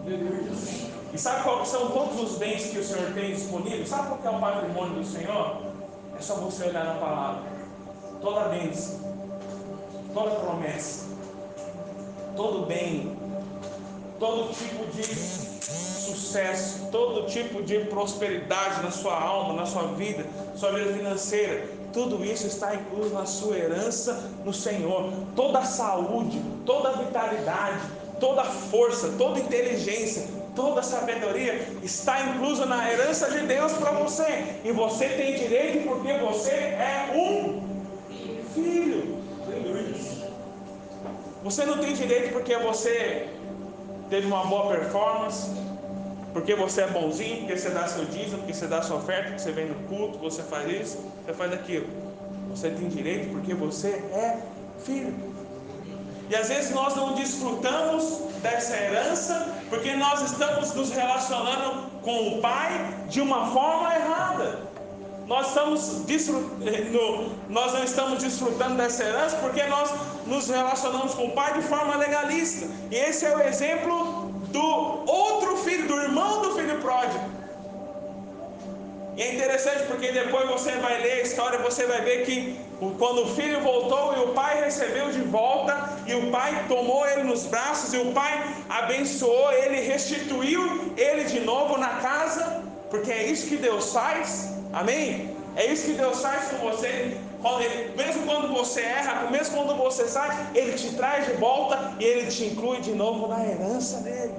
filho. 0.06 0.48
E 1.14 1.18
sabe 1.18 1.44
quais 1.44 1.68
são 1.70 1.90
todos 1.92 2.20
os 2.22 2.38
bens 2.38 2.66
que 2.68 2.80
o 2.80 2.84
Senhor 2.84 3.12
tem 3.14 3.34
disponíveis? 3.34 3.90
Sabe 3.90 4.10
qual 4.10 4.34
é 4.34 4.38
o 4.38 4.40
patrimônio 4.40 4.96
do 5.02 5.06
Senhor? 5.06 5.62
É 6.18 6.22
só 6.22 6.36
você 6.36 6.66
olhar 6.66 6.86
na 6.86 6.96
palavra 6.96 7.58
toda 8.22 8.50
bênção, 8.50 9.00
toda 10.14 10.32
promessa, 10.32 11.06
todo 12.36 12.66
bem, 12.66 13.16
todo 14.20 14.54
tipo 14.54 14.86
de 14.92 15.04
sucesso, 15.04 16.88
todo 16.92 17.28
tipo 17.28 17.62
de 17.62 17.80
prosperidade 17.86 18.82
na 18.82 18.92
sua 18.92 19.20
alma, 19.20 19.54
na 19.54 19.66
sua 19.66 19.84
vida, 19.90 20.26
sua 20.56 20.72
vida 20.72 20.94
financeira, 20.94 21.68
tudo 21.94 22.24
isso 22.24 22.48
está 22.48 22.76
incluso 22.76 23.14
na 23.14 23.26
sua 23.26 23.58
herança 23.58 24.32
no 24.44 24.54
Senhor. 24.54 25.12
Toda 25.36 25.60
a 25.60 25.66
saúde, 25.66 26.42
toda 26.66 26.90
a 26.90 26.92
vitalidade, 26.94 27.80
toda 28.20 28.42
a 28.42 28.46
força, 28.46 29.14
toda 29.18 29.40
a 29.40 29.42
inteligência, 29.42 30.28
toda 30.56 30.82
a 30.82 30.84
sabedoria 30.84 31.68
está 31.84 32.22
inclusa 32.22 32.66
na 32.66 32.92
herança 32.92 33.30
de 33.32 33.46
Deus 33.46 33.74
para 33.74 33.92
você. 33.92 34.60
E 34.64 34.72
você 34.72 35.10
tem 35.10 35.36
direito 35.36 35.88
porque 35.88 36.14
você 36.14 36.52
é 36.52 37.12
um 37.16 37.62
filho. 38.54 39.18
Você 41.44 41.66
não 41.66 41.78
tem 41.78 41.94
direito 41.94 42.34
porque 42.34 42.58
você 42.58 43.28
teve 44.10 44.28
uma 44.28 44.46
boa 44.46 44.76
performance, 44.76 45.50
porque 46.38 46.54
você 46.54 46.82
é 46.82 46.88
bonzinho, 46.88 47.38
porque 47.40 47.58
você 47.58 47.72
dá 47.72 47.88
seu 47.88 48.06
dízimo, 48.06 48.38
porque 48.38 48.54
você 48.54 48.68
dá 48.68 48.80
sua 48.84 48.98
oferta, 48.98 49.24
porque 49.24 49.40
você 49.40 49.52
vem 49.52 49.66
no 49.66 49.88
culto, 49.88 50.20
você 50.20 50.44
faz 50.44 50.70
isso, 50.70 51.04
você 51.26 51.34
faz 51.34 51.52
aquilo. 51.52 51.88
Você 52.52 52.70
tem 52.70 52.88
direito 52.90 53.32
porque 53.32 53.56
você 53.56 53.88
é 53.88 54.38
filho. 54.86 55.16
E 56.30 56.36
às 56.36 56.48
vezes 56.50 56.70
nós 56.76 56.96
não 56.96 57.16
desfrutamos 57.16 58.20
dessa 58.44 58.78
herança 58.78 59.52
porque 59.68 59.96
nós 59.96 60.22
estamos 60.22 60.76
nos 60.76 60.92
relacionando 60.92 61.90
com 62.04 62.38
o 62.38 62.40
Pai 62.40 62.70
de 63.10 63.20
uma 63.20 63.52
forma 63.52 63.96
errada 63.96 64.68
nós, 65.28 65.50
estamos 65.50 66.06
no, 66.90 67.30
nós 67.50 67.74
não 67.74 67.84
estamos 67.84 68.24
desfrutando 68.24 68.76
dessa 68.76 69.04
herança 69.04 69.36
porque 69.38 69.62
nós 69.66 69.92
nos 70.26 70.48
relacionamos 70.48 71.14
com 71.14 71.26
o 71.26 71.32
pai 71.32 71.54
de 71.56 71.64
forma 71.64 71.98
legalista. 71.98 72.66
E 72.90 72.96
esse 72.96 73.26
é 73.26 73.36
o 73.36 73.42
exemplo 73.42 74.34
do 74.58 74.68
outro 75.06 75.58
filho, 75.58 75.88
do 75.88 75.98
irmão 76.08 76.42
do 76.42 76.56
filho 76.58 76.78
pródigo. 76.80 77.26
E 79.16 79.22
é 79.22 79.34
interessante 79.34 79.84
porque 79.90 80.12
depois 80.12 80.48
você 80.48 80.72
vai 80.86 81.02
ler 81.02 81.14
a 81.14 81.22
história, 81.22 81.58
você 81.60 81.86
vai 81.92 82.02
ver 82.02 82.18
que 82.26 82.36
quando 83.00 83.24
o 83.24 83.30
filho 83.36 83.60
voltou 83.62 84.16
e 84.16 84.20
o 84.26 84.28
pai 84.34 84.64
recebeu 84.64 85.08
de 85.12 85.22
volta, 85.22 85.74
e 86.06 86.14
o 86.14 86.30
pai 86.30 86.66
tomou 86.68 87.08
ele 87.08 87.24
nos 87.24 87.44
braços, 87.46 87.94
e 87.96 87.98
o 87.98 88.12
pai 88.20 88.34
abençoou 88.70 89.52
ele, 89.54 89.82
restituiu 89.82 90.94
ele 90.96 91.24
de 91.24 91.40
novo 91.40 91.78
na 91.78 91.94
casa, 92.10 92.64
porque 92.92 93.12
é 93.12 93.24
isso 93.24 93.48
que 93.48 93.58
Deus 93.58 93.92
faz. 93.92 94.54
Amém? 94.72 95.36
É 95.56 95.66
isso 95.66 95.86
que 95.88 95.94
Deus 95.94 96.22
faz 96.22 96.50
com 96.50 96.58
você. 96.70 97.18
Mesmo 97.96 98.26
quando 98.26 98.48
você 98.54 98.82
erra, 98.82 99.30
mesmo 99.30 99.58
quando 99.58 99.78
você 99.78 100.08
sai, 100.08 100.30
Ele 100.56 100.74
te 100.74 100.96
traz 100.96 101.26
de 101.28 101.34
volta 101.34 101.94
e 102.00 102.04
Ele 102.04 102.28
te 102.32 102.46
inclui 102.46 102.82
de 102.82 102.92
novo 102.94 103.28
na 103.28 103.46
herança 103.46 104.02
dele. 104.02 104.34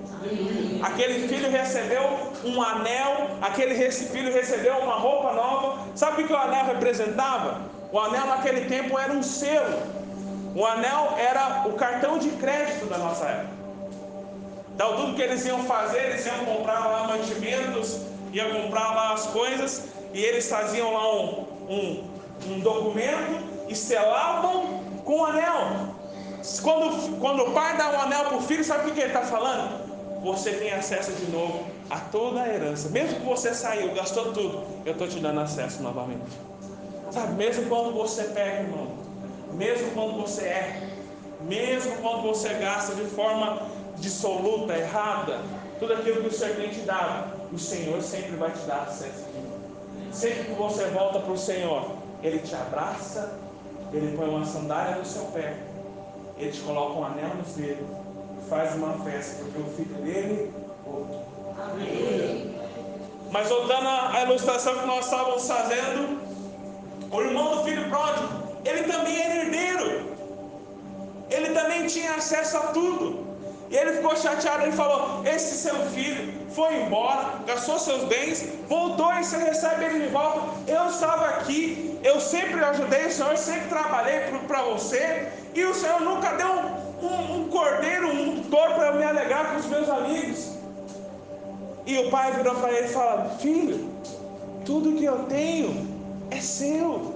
Aquele 0.82 1.28
filho 1.28 1.50
recebeu 1.50 2.02
um 2.44 2.60
anel, 2.60 3.28
aquele 3.40 3.74
filho 3.90 4.32
recebeu 4.32 4.78
uma 4.78 4.94
roupa 4.94 5.32
nova. 5.32 5.78
Sabe 5.94 6.22
o 6.22 6.26
que 6.26 6.32
o 6.32 6.36
anel 6.36 6.66
representava? 6.66 7.60
O 7.92 7.98
anel 7.98 8.26
naquele 8.26 8.66
tempo 8.66 8.98
era 8.98 9.12
um 9.12 9.22
selo. 9.22 9.80
O 10.54 10.66
anel 10.66 11.14
era 11.16 11.64
o 11.68 11.74
cartão 11.74 12.18
de 12.18 12.30
crédito 12.30 12.86
da 12.86 12.98
nossa 12.98 13.24
época. 13.26 13.58
Então, 14.74 14.96
tudo 14.96 15.14
que 15.14 15.22
eles 15.22 15.44
iam 15.44 15.64
fazer, 15.64 16.10
eles 16.10 16.26
iam 16.26 16.44
comprar 16.44 16.86
lá 16.86 17.08
mantimentos, 17.08 18.00
iam 18.32 18.50
comprar 18.50 18.94
lá 18.94 19.12
as 19.12 19.26
coisas, 19.26 19.88
e 20.14 20.22
eles 20.22 20.48
faziam 20.48 20.92
lá 20.92 21.14
um, 21.14 21.46
um, 21.68 22.04
um 22.46 22.60
documento 22.60 23.42
e 23.68 23.74
selavam 23.74 24.80
com 25.04 25.20
o 25.20 25.24
anel. 25.24 25.96
Quando, 26.62 27.18
quando 27.18 27.42
o 27.42 27.50
pai 27.52 27.76
dá 27.76 27.90
um 27.90 28.00
anel 28.00 28.24
para 28.26 28.36
o 28.36 28.42
filho, 28.42 28.64
sabe 28.64 28.82
o 28.82 28.84
que, 28.86 28.92
que 28.92 29.00
ele 29.00 29.08
está 29.08 29.22
falando? 29.22 29.88
Você 30.22 30.52
tem 30.52 30.72
acesso 30.72 31.12
de 31.12 31.30
novo 31.30 31.64
a 31.90 31.98
toda 31.98 32.42
a 32.42 32.48
herança. 32.48 32.88
Mesmo 32.88 33.20
que 33.20 33.26
você 33.26 33.54
saiu, 33.54 33.94
gastou 33.94 34.32
tudo, 34.32 34.62
eu 34.84 34.92
estou 34.92 35.08
te 35.08 35.18
dando 35.20 35.40
acesso 35.40 35.82
novamente. 35.82 36.30
Sabe, 37.10 37.32
mesmo 37.34 37.66
quando 37.68 37.94
você 37.94 38.24
pega, 38.24 38.62
irmão, 38.62 38.88
mesmo 39.52 39.90
quando 39.92 40.20
você 40.20 40.44
erra, 40.44 40.88
mesmo 41.42 41.96
quando 42.02 42.22
você 42.22 42.48
gasta 42.54 42.94
de 42.94 43.04
forma 43.06 43.62
dissoluta, 43.96 44.76
errada, 44.76 45.40
tudo 45.78 45.94
aquilo 45.94 46.22
que 46.22 46.28
o 46.28 46.32
Senhor 46.32 46.56
tem 46.56 46.70
te 46.70 46.80
dado, 46.80 47.32
o 47.52 47.58
Senhor 47.58 48.00
sempre 48.02 48.36
vai 48.36 48.50
te 48.50 48.60
dar 48.60 48.82
acesso. 48.82 49.24
Sempre 50.12 50.44
que 50.44 50.52
você 50.52 50.86
volta 50.86 51.20
para 51.20 51.32
o 51.32 51.38
Senhor, 51.38 51.97
Ele 52.22 52.38
te 52.40 52.54
abraça, 52.54 53.38
Ele 53.92 54.16
põe 54.16 54.28
uma 54.28 54.44
sandália 54.44 54.96
no 54.96 55.04
seu 55.04 55.24
pé, 55.26 55.54
Ele 56.36 56.50
te 56.50 56.60
coloca 56.60 56.98
um 56.98 57.04
anel 57.04 57.34
nos 57.36 57.54
dedos 57.54 57.86
e 58.38 58.48
faz 58.48 58.74
uma 58.74 59.04
festa, 59.04 59.44
porque 59.44 59.60
o 59.60 59.74
filho 59.74 59.94
dele 60.02 60.52
voltou. 60.84 61.24
Amém. 61.62 62.54
Mas 63.30 63.48
voltando 63.48 63.86
à 63.86 64.22
ilustração 64.22 64.78
que 64.78 64.86
nós 64.86 65.04
estávamos 65.04 65.46
fazendo, 65.46 66.18
o 67.10 67.20
irmão 67.20 67.56
do 67.56 67.64
filho 67.64 67.88
pródigo, 67.88 68.28
ele 68.64 68.84
também 68.84 69.20
era 69.20 69.34
herdeiro. 69.44 70.08
Ele 71.30 71.50
também 71.50 71.86
tinha 71.86 72.14
acesso 72.14 72.56
a 72.56 72.60
tudo. 72.68 73.26
E 73.70 73.76
ele 73.76 73.92
ficou 73.92 74.16
chateado, 74.16 74.62
ele 74.62 74.72
falou: 74.72 75.22
Esse 75.26 75.56
seu 75.56 75.74
filho 75.90 76.37
foi 76.58 76.74
embora, 76.82 77.34
gastou 77.46 77.78
seus 77.78 78.02
bens, 78.08 78.44
voltou 78.68 79.12
e 79.14 79.22
você 79.22 79.36
recebe 79.36 79.84
ele 79.84 80.06
de 80.06 80.08
volta. 80.08 80.40
Eu 80.66 80.88
estava 80.88 81.26
aqui, 81.26 81.96
eu 82.02 82.20
sempre 82.20 82.64
ajudei 82.64 83.06
o 83.06 83.12
Senhor, 83.12 83.36
sempre 83.36 83.68
trabalhei 83.68 84.22
para 84.48 84.62
você, 84.62 85.28
e 85.54 85.62
o 85.62 85.72
Senhor 85.72 86.00
nunca 86.00 86.32
deu 86.32 86.48
um, 86.48 87.06
um, 87.06 87.36
um 87.36 87.48
cordeiro, 87.48 88.08
um 88.08 88.42
touro 88.42 88.74
para 88.74 88.88
eu 88.88 88.94
me 88.96 89.04
alegrar 89.04 89.52
com 89.52 89.60
os 89.60 89.66
meus 89.66 89.88
amigos. 89.88 90.58
E 91.86 91.96
o 91.98 92.10
pai 92.10 92.32
virou 92.32 92.56
para 92.56 92.72
ele 92.72 92.88
e 92.88 92.92
falou: 92.92 93.30
Filho, 93.38 93.88
tudo 94.64 94.96
que 94.96 95.04
eu 95.04 95.26
tenho 95.26 95.86
é 96.32 96.40
seu. 96.40 97.14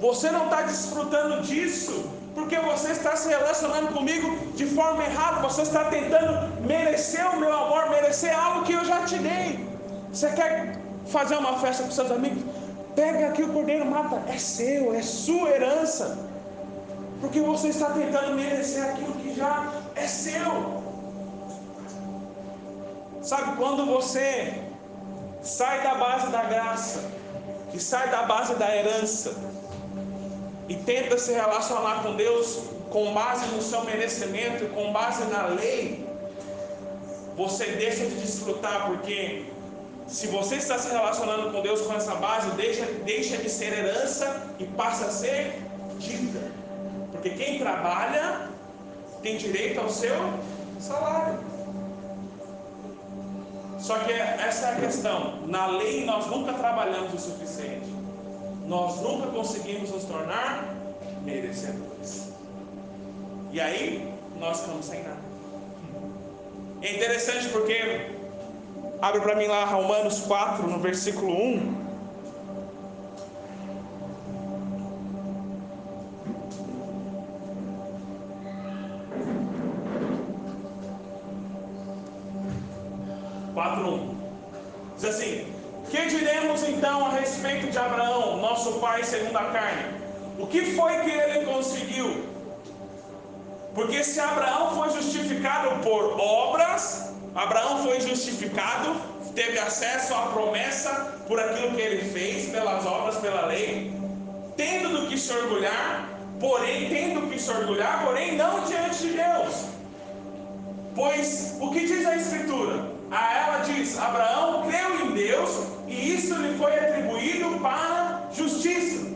Você 0.00 0.30
não 0.30 0.44
está 0.44 0.62
desfrutando 0.62 1.42
disso 1.42 2.08
porque 2.40 2.58
você 2.58 2.92
está 2.92 3.14
se 3.16 3.28
relacionando 3.28 3.88
comigo 3.88 4.28
de 4.54 4.66
forma 4.66 5.04
errada, 5.04 5.42
você 5.42 5.62
está 5.62 5.84
tentando 5.84 6.32
merecer 6.66 7.26
o 7.28 7.38
meu 7.38 7.52
amor, 7.52 7.90
merecer 7.90 8.36
algo 8.36 8.64
que 8.64 8.72
eu 8.72 8.84
já 8.84 9.04
te 9.04 9.18
dei. 9.18 9.68
Você 10.10 10.30
quer 10.32 10.78
fazer 11.06 11.36
uma 11.36 11.58
festa 11.58 11.84
com 11.84 11.90
seus 11.90 12.10
amigos? 12.10 12.42
Pega 12.96 13.28
aqui 13.28 13.42
o 13.42 13.52
cordeiro, 13.52 13.84
mata. 13.84 14.22
É 14.26 14.38
seu, 14.38 14.94
é 14.94 15.02
sua 15.02 15.50
herança. 15.50 16.18
Porque 17.20 17.40
você 17.40 17.68
está 17.68 17.90
tentando 17.90 18.34
merecer 18.34 18.84
aquilo 18.84 19.12
que 19.14 19.34
já 19.34 19.72
é 19.94 20.06
seu. 20.06 20.82
Sabe, 23.22 23.54
quando 23.56 23.84
você 23.84 24.64
sai 25.42 25.82
da 25.82 25.94
base 25.94 26.28
da 26.28 26.42
graça, 26.44 27.00
e 27.72 27.78
sai 27.78 28.08
da 28.10 28.22
base 28.22 28.54
da 28.54 28.74
herança, 28.74 29.34
e 30.70 30.76
tenta 30.76 31.18
se 31.18 31.32
relacionar 31.32 32.04
com 32.04 32.14
Deus 32.14 32.60
com 32.90 33.12
base 33.12 33.44
no 33.46 33.60
seu 33.60 33.84
merecimento, 33.84 34.66
com 34.66 34.92
base 34.92 35.24
na 35.24 35.46
lei, 35.46 36.06
você 37.36 37.66
deixa 37.72 38.06
de 38.06 38.14
desfrutar, 38.14 38.86
porque 38.86 39.46
se 40.06 40.28
você 40.28 40.56
está 40.56 40.78
se 40.78 40.88
relacionando 40.88 41.50
com 41.50 41.60
Deus 41.60 41.80
com 41.80 41.92
essa 41.92 42.14
base, 42.14 42.50
deixa, 42.52 42.84
deixa 43.04 43.36
de 43.36 43.50
ser 43.50 43.72
herança 43.72 44.46
e 44.60 44.64
passa 44.64 45.06
a 45.06 45.10
ser 45.10 45.60
dívida. 45.98 46.52
Porque 47.10 47.30
quem 47.30 47.58
trabalha 47.58 48.48
tem 49.22 49.36
direito 49.36 49.80
ao 49.80 49.90
seu 49.90 50.16
salário. 50.78 51.40
Só 53.80 53.98
que 53.98 54.12
essa 54.12 54.66
é 54.66 54.72
a 54.72 54.80
questão. 54.80 55.40
Na 55.46 55.66
lei 55.66 56.04
nós 56.04 56.26
nunca 56.26 56.52
trabalhamos 56.52 57.12
o 57.14 57.18
suficiente. 57.18 57.79
Nós 58.70 59.00
nunca 59.00 59.26
conseguimos 59.26 59.90
nos 59.90 60.04
tornar 60.04 60.76
merecedores. 61.24 62.28
E 63.50 63.60
aí 63.60 64.14
nós 64.38 64.60
ficamos 64.60 64.86
sem 64.86 65.02
nada. 65.02 65.18
É 66.80 66.94
interessante 66.94 67.48
porque 67.48 68.12
abre 69.02 69.22
para 69.22 69.34
mim 69.34 69.48
lá 69.48 69.64
Romanos 69.64 70.20
4, 70.20 70.68
no 70.68 70.78
versículo 70.78 71.32
1. 71.32 71.90
Diz 85.00 85.08
assim: 85.08 85.59
Que 85.90 86.06
diremos 86.06 86.62
então 86.68 87.06
a 87.06 87.10
respeito 87.10 87.66
de 87.68 87.76
Abraão, 87.76 88.36
nosso 88.36 88.74
pai 88.74 89.02
segundo 89.02 89.36
a 89.36 89.46
carne? 89.46 90.00
O 90.38 90.46
que 90.46 90.72
foi 90.76 91.00
que 91.00 91.10
ele 91.10 91.44
conseguiu? 91.44 92.24
Porque 93.74 94.04
se 94.04 94.20
Abraão 94.20 94.76
foi 94.76 94.90
justificado 94.90 95.82
por 95.82 96.16
obras, 96.20 97.12
Abraão 97.34 97.82
foi 97.82 98.00
justificado, 98.00 98.94
teve 99.34 99.58
acesso 99.58 100.14
à 100.14 100.28
promessa 100.28 101.18
por 101.26 101.40
aquilo 101.40 101.74
que 101.74 101.80
ele 101.80 102.10
fez, 102.12 102.48
pelas 102.50 102.86
obras, 102.86 103.16
pela 103.16 103.46
lei, 103.46 103.92
tendo 104.56 104.90
do 104.90 105.08
que 105.08 105.18
se 105.18 105.32
orgulhar, 105.32 106.08
porém, 106.38 106.88
tendo 106.88 107.28
que 107.28 107.38
se 107.38 107.50
orgulhar, 107.50 108.04
porém 108.04 108.36
não 108.36 108.60
diante 108.60 109.08
de 109.08 109.12
Deus. 109.14 109.66
Pois 110.94 111.56
o 111.60 111.70
que 111.72 111.80
diz 111.80 112.06
a 112.06 112.16
Escritura? 112.16 112.99
A 113.10 113.34
ela 113.34 113.58
diz: 113.64 113.98
Abraão 113.98 114.62
creu 114.68 115.06
em 115.06 115.12
Deus 115.12 115.66
e 115.88 116.14
isso 116.14 116.34
lhe 116.36 116.56
foi 116.56 116.78
atribuído 116.78 117.58
para 117.60 118.28
justiça. 118.32 119.10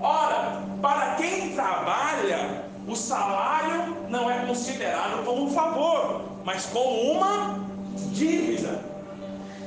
Ora, 0.00 0.62
para 0.80 1.14
quem 1.16 1.54
trabalha, 1.54 2.64
o 2.86 2.94
salário 2.94 3.96
não 4.08 4.30
é 4.30 4.46
considerado 4.46 5.24
como 5.24 5.46
um 5.46 5.52
favor, 5.52 6.22
mas 6.44 6.66
como 6.66 7.12
uma 7.12 7.58
dívida. 8.12 8.80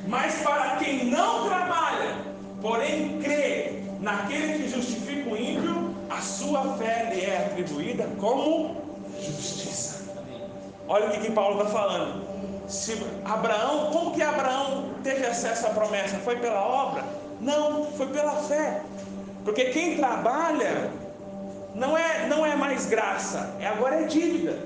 Mas 0.08 0.36
para 0.41 0.77
quem 0.77 1.06
não 1.06 1.47
trabalha, 1.49 2.15
porém 2.62 3.19
crê 3.19 3.84
naquele 3.99 4.60
que 4.60 4.69
justifica 4.69 5.30
o 5.30 5.36
ímpio, 5.36 5.95
a 6.10 6.21
sua 6.21 6.77
fé 6.77 7.12
lhe 7.13 7.25
é 7.25 7.47
atribuída 7.47 8.08
como 8.17 8.82
justiça. 9.19 10.13
Olha 10.88 11.08
o 11.08 11.12
que, 11.12 11.19
que 11.19 11.32
Paulo 11.32 11.58
está 11.58 11.71
falando. 11.71 12.37
Se 12.67 13.01
Abraão, 13.23 13.91
como 13.91 14.13
que 14.13 14.21
Abraão 14.21 14.89
teve 15.03 15.25
acesso 15.25 15.67
à 15.67 15.69
promessa? 15.69 16.17
Foi 16.17 16.36
pela 16.38 16.62
obra? 16.62 17.03
Não, 17.39 17.86
foi 17.93 18.08
pela 18.08 18.34
fé. 18.43 18.82
Porque 19.45 19.65
quem 19.65 19.95
trabalha 19.95 20.91
não 21.73 21.97
é, 21.97 22.27
não 22.27 22.45
é 22.45 22.56
mais 22.56 22.88
graça, 22.88 23.56
é 23.60 23.67
agora 23.67 24.01
é 24.01 24.03
dívida. 24.03 24.58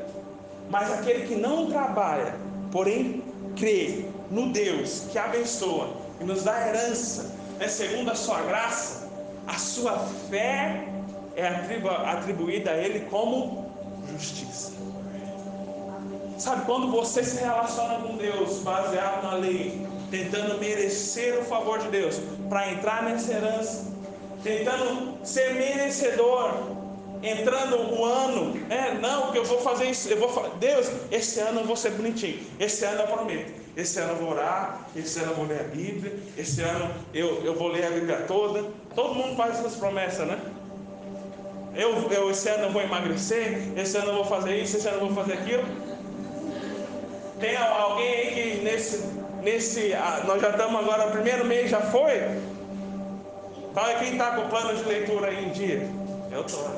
Mas 0.70 0.92
aquele 0.92 1.28
que 1.28 1.36
não 1.36 1.70
trabalha, 1.70 2.34
porém 2.72 3.24
crê 3.56 4.06
no 4.32 4.52
Deus 4.52 5.06
que 5.12 5.20
abençoa 5.20 5.90
e 6.20 6.24
nos 6.24 6.44
dá 6.44 6.68
herança, 6.68 7.36
né, 7.60 7.68
segundo 7.68 8.10
a 8.10 8.16
sua 8.16 8.42
graça, 8.42 9.10
a 9.46 9.58
sua 9.58 10.00
fé 10.30 10.88
é 11.36 11.48
atribuída 12.10 12.72
a 12.72 12.78
Ele 12.78 13.02
como 13.02 13.70
justiça. 14.12 14.72
Sabe, 16.42 16.66
quando 16.66 16.90
você 16.90 17.24
se 17.24 17.40
relaciona 17.40 18.00
com 18.00 18.18
Deus 18.18 18.64
baseado 18.64 19.22
na 19.22 19.36
lei, 19.36 19.86
tentando 20.10 20.58
merecer 20.58 21.38
o 21.38 21.44
favor 21.44 21.78
de 21.78 21.88
Deus 21.90 22.20
para 22.50 22.72
entrar 22.72 23.04
nessa 23.04 23.32
herança, 23.32 23.86
tentando 24.42 25.24
ser 25.24 25.54
merecedor 25.54 26.52
entrando 27.22 27.94
o 27.94 28.04
ano, 28.04 28.60
é, 28.72 28.96
não, 28.96 29.32
que 29.32 29.38
eu 29.38 29.46
vou 29.46 29.62
fazer 29.62 29.86
isso, 29.86 30.10
eu 30.10 30.18
vou 30.18 30.50
Deus, 30.60 30.92
esse 31.12 31.40
ano 31.40 31.60
eu 31.60 31.66
vou 31.68 31.76
ser 31.76 31.92
bonitinho, 31.92 32.40
esse 32.60 32.84
ano 32.86 33.02
eu 33.02 33.08
prometo, 33.10 33.54
esse 33.78 34.00
ano 34.00 34.14
eu 34.14 34.16
vou 34.16 34.32
orar, 34.32 34.88
esse 34.96 35.20
ano 35.20 35.34
eu 35.34 35.36
vou 35.36 35.46
ler 35.46 35.60
a 35.60 35.64
Bíblia, 35.66 36.12
esse 36.36 36.60
ano 36.64 36.92
eu, 37.14 37.46
eu 37.46 37.54
vou 37.54 37.68
ler 37.68 37.86
a 37.86 37.92
Bíblia 37.92 38.26
toda, 38.28 38.66
todo 38.96 39.14
mundo 39.14 39.36
faz 39.36 39.60
essas 39.60 39.76
promessas, 39.76 40.28
né? 40.28 40.40
Eu, 41.76 42.12
eu 42.12 42.32
esse 42.32 42.50
ano 42.50 42.64
eu 42.64 42.72
vou 42.72 42.82
emagrecer, 42.82 43.72
esse 43.78 43.96
ano 43.96 44.08
eu 44.08 44.16
vou 44.16 44.26
fazer 44.26 44.60
isso, 44.60 44.78
esse 44.78 44.88
ano 44.88 45.02
eu 45.02 45.08
vou 45.08 45.24
fazer 45.24 45.34
aquilo. 45.34 45.91
Tem 47.42 47.58
alguém 47.58 48.08
aí 48.08 48.32
que 48.32 48.64
nesse, 48.64 49.04
nesse, 49.42 49.94
ah, 49.96 50.24
nós 50.28 50.40
já 50.40 50.52
estamos 50.52 50.80
agora, 50.80 51.08
o 51.08 51.12
primeiro 51.12 51.44
mês 51.44 51.72
já 51.72 51.82
foi? 51.82 52.40
Fala 53.74 53.96
quem 53.96 54.12
está 54.12 54.36
com 54.36 54.42
o 54.42 54.50
plano 54.50 54.76
de 54.76 54.84
leitura 54.84 55.28
aí 55.28 55.46
em 55.46 55.50
dia? 55.50 55.90
Eu 56.32 56.46
estou. 56.46 56.70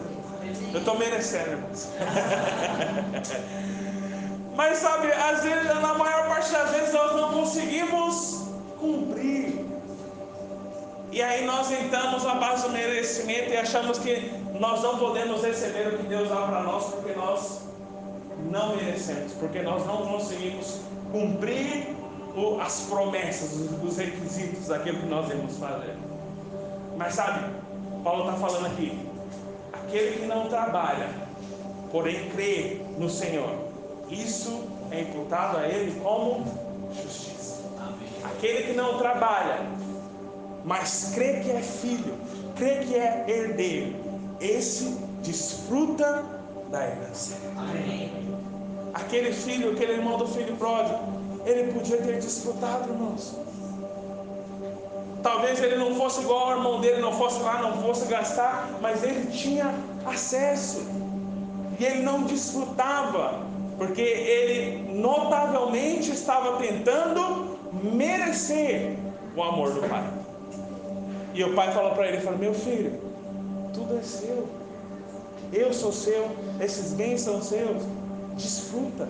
Eu 0.73 0.79
estou 0.79 0.97
merecendo, 0.97 1.51
irmãos. 1.51 1.89
Mas 4.55 4.77
sabe, 4.77 5.11
às 5.11 5.43
vezes, 5.43 5.65
na 5.65 5.95
maior 5.95 6.29
parte 6.29 6.49
das 6.51 6.71
vezes, 6.71 6.93
nós 6.93 7.13
não 7.13 7.33
conseguimos 7.33 8.45
cumprir. 8.79 9.65
E 11.11 11.21
aí 11.21 11.43
nós 11.45 11.69
entramos 11.71 12.23
na 12.23 12.35
base 12.35 12.63
do 12.63 12.69
merecimento 12.69 13.51
e 13.51 13.57
achamos 13.57 13.99
que 13.99 14.31
nós 14.59 14.81
não 14.81 14.97
podemos 14.97 15.43
receber 15.43 15.89
o 15.89 15.97
que 15.97 16.03
Deus 16.03 16.29
dá 16.29 16.47
para 16.47 16.61
nós 16.61 16.85
porque 16.85 17.11
nós 17.13 17.72
não 18.51 18.75
merecemos, 18.75 19.33
porque 19.33 19.61
nós 19.61 19.85
não 19.85 20.05
conseguimos 20.07 20.79
cumprir 21.11 21.95
as 22.59 22.81
promessas, 22.81 23.51
os 23.83 23.97
requisitos 23.97 24.67
daquilo 24.67 24.99
que 24.99 25.05
nós 25.05 25.27
devemos 25.27 25.57
fazer. 25.57 25.95
Mas 26.97 27.13
sabe, 27.13 27.45
Paulo 28.03 28.29
está 28.29 28.33
falando 28.33 28.65
aqui, 28.67 28.99
aquele 29.71 30.17
que 30.17 30.25
não 30.25 30.47
trabalha, 30.47 31.09
porém 31.91 32.29
crê 32.29 32.81
no 32.97 33.09
Senhor, 33.09 33.55
isso 34.09 34.67
é 34.91 35.01
imputado 35.01 35.57
a 35.57 35.67
ele 35.67 35.99
como 36.01 36.43
justiça. 36.93 37.61
Aquele 38.23 38.63
que 38.63 38.73
não 38.73 38.97
trabalha, 38.97 39.61
mas 40.63 41.11
crê 41.13 41.41
que 41.41 41.51
é 41.51 41.61
filho, 41.61 42.15
crê 42.55 42.77
que 42.77 42.95
é 42.95 43.25
herdeiro, 43.27 43.95
esse 44.39 44.97
desfruta 45.21 46.23
da 46.69 46.83
herança. 46.83 47.37
Aquele 48.93 49.33
filho, 49.33 49.71
aquele 49.71 49.93
irmão 49.93 50.17
do 50.17 50.27
filho 50.27 50.55
pródigo, 50.55 50.99
ele 51.45 51.73
podia 51.73 51.97
ter 51.97 52.19
desfrutado, 52.19 52.89
irmãos. 52.89 53.35
Talvez 55.23 55.61
ele 55.63 55.77
não 55.77 55.95
fosse 55.95 56.21
igual 56.21 56.51
ao 56.51 56.57
irmão 56.57 56.81
dele, 56.81 57.01
não 57.01 57.13
fosse 57.13 57.41
lá, 57.41 57.61
não 57.61 57.81
fosse 57.81 58.05
gastar, 58.07 58.69
mas 58.81 59.03
ele 59.03 59.31
tinha 59.31 59.73
acesso. 60.05 60.85
E 61.79 61.85
ele 61.85 62.03
não 62.03 62.23
desfrutava, 62.23 63.39
porque 63.77 64.01
ele 64.01 64.93
notavelmente 64.93 66.11
estava 66.11 66.57
tentando 66.57 67.57
merecer 67.71 68.97
o 69.35 69.41
amor 69.41 69.71
do 69.71 69.81
pai. 69.87 70.03
E 71.33 71.43
o 71.43 71.55
pai 71.55 71.71
falou 71.73 71.91
para 71.91 72.07
ele, 72.07 72.19
falou, 72.19 72.37
meu 72.37 72.53
filho, 72.53 72.99
tudo 73.73 73.97
é 73.97 74.03
seu. 74.03 74.47
Eu 75.51 75.73
sou 75.73 75.91
seu, 75.91 76.29
esses 76.59 76.93
bens 76.93 77.21
são 77.21 77.41
seus. 77.41 77.81
Desfruta. 78.35 79.07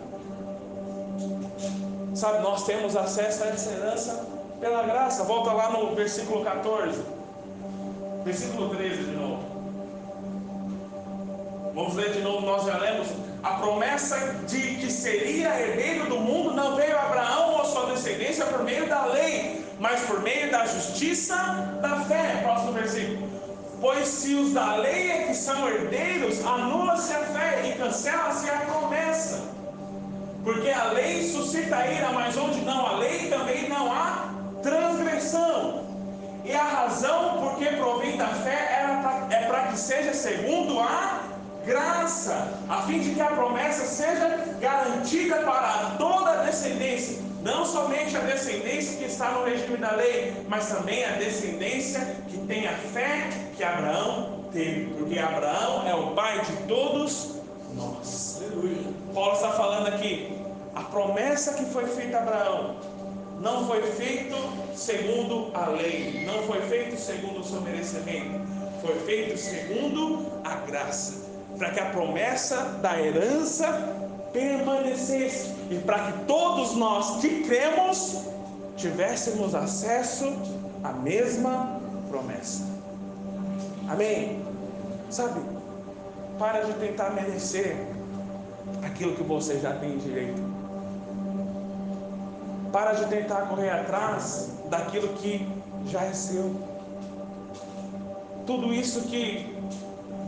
Sabe, 2.15 2.43
nós 2.43 2.65
temos 2.65 2.95
acesso 2.95 3.43
a 3.43 3.47
essa 3.47 3.71
herança 3.71 4.25
pela 4.59 4.83
graça. 4.83 5.23
Volta 5.23 5.51
lá 5.51 5.71
no 5.71 5.95
versículo 5.95 6.43
14. 6.43 7.01
Versículo 8.23 8.69
13 8.75 9.03
de 9.03 9.11
novo. 9.11 9.43
Vamos 11.73 11.95
ler 11.95 12.11
de 12.11 12.21
novo, 12.21 12.45
nós 12.45 12.65
já 12.65 12.77
lemos. 12.77 13.07
A 13.41 13.55
promessa 13.55 14.17
de 14.47 14.75
que 14.75 14.91
seria 14.91 15.59
herdeiro 15.59 16.07
do 16.07 16.17
mundo 16.17 16.53
não 16.53 16.75
veio 16.75 16.95
a 16.95 17.01
Abraão 17.01 17.55
ou 17.55 17.65
sua 17.65 17.87
descendência 17.87 18.45
por 18.45 18.63
meio 18.63 18.87
da 18.87 19.05
lei, 19.07 19.65
mas 19.79 19.99
por 20.01 20.21
meio 20.21 20.49
da 20.51 20.65
justiça 20.65 21.35
da 21.81 21.99
fé. 22.05 22.39
Próximo 22.43 22.71
versículo. 22.73 23.42
Pois 23.83 24.07
se 24.07 24.33
os 24.35 24.53
da 24.53 24.77
lei 24.77 25.11
é 25.11 25.23
que 25.23 25.35
são 25.35 25.67
herdeiros, 25.67 26.39
anula-se 26.45 27.11
a 27.11 27.19
fé 27.19 27.63
e 27.67 27.77
cancela-se 27.77 28.49
a 28.49 28.59
promessa. 28.59 29.43
Porque 30.41 30.69
a 30.69 30.85
lei 30.93 31.29
suscita 31.29 31.85
ira, 31.87 32.13
mas 32.13 32.37
onde 32.37 32.61
não 32.61 32.87
há 32.87 32.95
lei 32.99 33.29
também 33.29 33.67
não 33.67 33.91
há 33.91 34.29
transgressão. 34.61 35.83
E 36.45 36.53
a 36.53 36.63
razão 36.63 37.39
por 37.39 37.57
que 37.57 37.65
provém 37.75 38.15
da 38.15 38.27
fé 38.27 38.85
é 39.29 39.45
para 39.47 39.63
que 39.63 39.77
seja 39.77 40.13
segundo 40.13 40.79
a 40.79 41.19
graça, 41.65 42.53
a 42.69 42.83
fim 42.83 43.01
de 43.01 43.13
que 43.13 43.21
a 43.21 43.31
promessa 43.31 43.83
seja 43.83 44.45
garantida 44.61 45.39
para 45.39 45.97
toda 45.97 46.31
a 46.31 46.43
descendência, 46.45 47.21
não 47.43 47.65
somente 47.65 48.15
a 48.15 48.21
descendência 48.21 48.97
que 48.97 49.03
está 49.03 49.31
no 49.31 49.43
regime 49.43 49.77
da 49.77 49.91
lei, 49.91 50.33
mas 50.47 50.69
também 50.69 51.03
a 51.03 51.11
descendência 51.17 51.99
que 52.29 52.37
tem 52.47 52.65
a 52.67 52.73
fé 52.73 53.29
que 53.55 53.63
Abraão 53.63 54.45
teve, 54.53 54.93
porque 54.93 55.19
Abraão 55.19 55.85
é 55.85 55.93
o 55.93 56.11
pai 56.11 56.41
de 56.41 56.55
todos 56.67 57.35
nós. 57.75 58.41
Aleluia. 58.41 58.93
Paulo 59.13 59.33
está 59.33 59.51
falando 59.51 59.87
aqui, 59.87 60.31
a 60.73 60.83
promessa 60.83 61.53
que 61.53 61.65
foi 61.65 61.85
feita 61.87 62.17
a 62.17 62.21
Abraão 62.21 62.75
não 63.41 63.67
foi 63.67 63.81
feito 63.91 64.37
segundo 64.73 65.51
a 65.53 65.67
lei, 65.67 66.25
não 66.25 66.43
foi 66.43 66.61
feito 66.61 66.97
segundo 66.97 67.41
o 67.41 67.43
seu 67.43 67.59
merecimento, 67.59 68.39
foi 68.81 68.95
feito 68.99 69.37
segundo 69.37 70.31
a 70.45 70.55
graça, 70.65 71.25
para 71.57 71.71
que 71.71 71.79
a 71.81 71.85
promessa 71.87 72.55
da 72.81 72.97
herança 73.01 73.67
permanecesse 74.31 75.52
e 75.69 75.79
para 75.79 76.11
que 76.11 76.25
todos 76.25 76.75
nós 76.75 77.21
que 77.21 77.43
cremos 77.43 78.23
tivéssemos 78.77 79.55
acesso 79.55 80.33
à 80.83 80.91
mesma 80.91 81.79
promessa. 82.09 82.63
Amém? 83.87 84.43
Sabe, 85.09 85.41
para 86.39 86.61
de 86.61 86.73
tentar 86.73 87.11
merecer 87.11 87.77
aquilo 88.83 89.15
que 89.15 89.23
você 89.23 89.59
já 89.59 89.73
tem 89.75 89.97
direito. 89.97 90.41
Para 92.71 92.93
de 92.93 93.05
tentar 93.05 93.43
correr 93.47 93.69
atrás 93.69 94.51
daquilo 94.69 95.09
que 95.09 95.47
já 95.85 96.03
é 96.03 96.13
seu. 96.13 96.55
Tudo 98.45 98.73
isso 98.73 99.01
que 99.03 99.55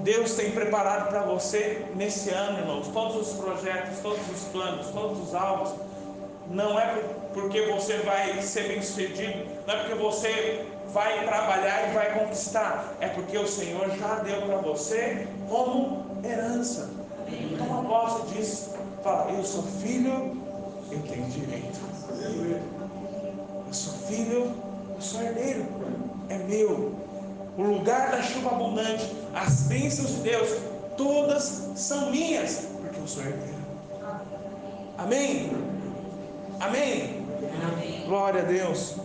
Deus 0.06 0.36
tem 0.36 0.52
preparado 0.52 1.10
para 1.10 1.24
você 1.24 1.84
nesse 1.96 2.30
ano, 2.30 2.60
irmãos, 2.60 2.88
todos 2.89 3.28
os 3.28 3.34
projetos, 3.39 3.98
todos 4.04 4.20
os 4.30 4.44
planos, 4.52 4.86
todos 4.89 5.20
os 5.20 5.34
alvos, 5.34 5.74
não 6.48 6.80
é 6.80 7.02
porque 7.34 7.63
você 7.63 7.98
vai 7.98 8.39
ser 8.39 8.68
bem 8.68 8.84
sucedido, 8.84 9.48
não 9.65 9.74
é 9.74 9.78
porque 9.80 9.96
você 9.96 10.63
vai 10.94 11.26
trabalhar 11.26 11.89
e 11.89 11.94
vai 11.96 12.20
conquistar, 12.20 12.94
é 13.02 13.08
porque 13.08 13.36
o 13.36 13.48
Senhor 13.48 13.89
já 13.98 14.20
deu 14.20 14.44
para 14.44 14.58
você 14.58 15.28
como 15.50 16.06
herança. 16.24 16.88
Toma 17.58 17.89
posse 17.89 18.28
disso. 18.28 18.76
Fala, 19.04 19.32
eu 19.32 19.44
sou 19.44 19.63
filho, 19.63 20.38
eu 20.91 21.00
tenho 21.00 21.26
direito. 21.32 21.80
Eu 23.68 23.74
sou 23.74 23.94
filho, 24.08 24.52
eu 24.94 25.02
sou 25.02 25.24
herdeiro, 25.24 25.65
é 26.30 26.38
meu. 26.38 26.94
O 27.58 27.63
lugar 27.63 28.12
da 28.12 28.22
chuva 28.22 28.52
abundante, 28.52 29.24
as 29.36 29.63
bênçãos 29.63 30.15
de 30.15 30.21
Deus, 30.21 30.50
todas 30.95 31.69
são 31.76 32.10
minhas, 32.10 32.67
porque 32.82 33.00
eu 33.00 33.08
sou 33.08 33.21
herdeiro. 33.21 33.54
Amém? 34.98 35.52
Amém? 36.62 37.26
Amém. 37.74 38.04
Glória 38.08 38.41
a 38.41 38.45
Deus. 38.45 38.95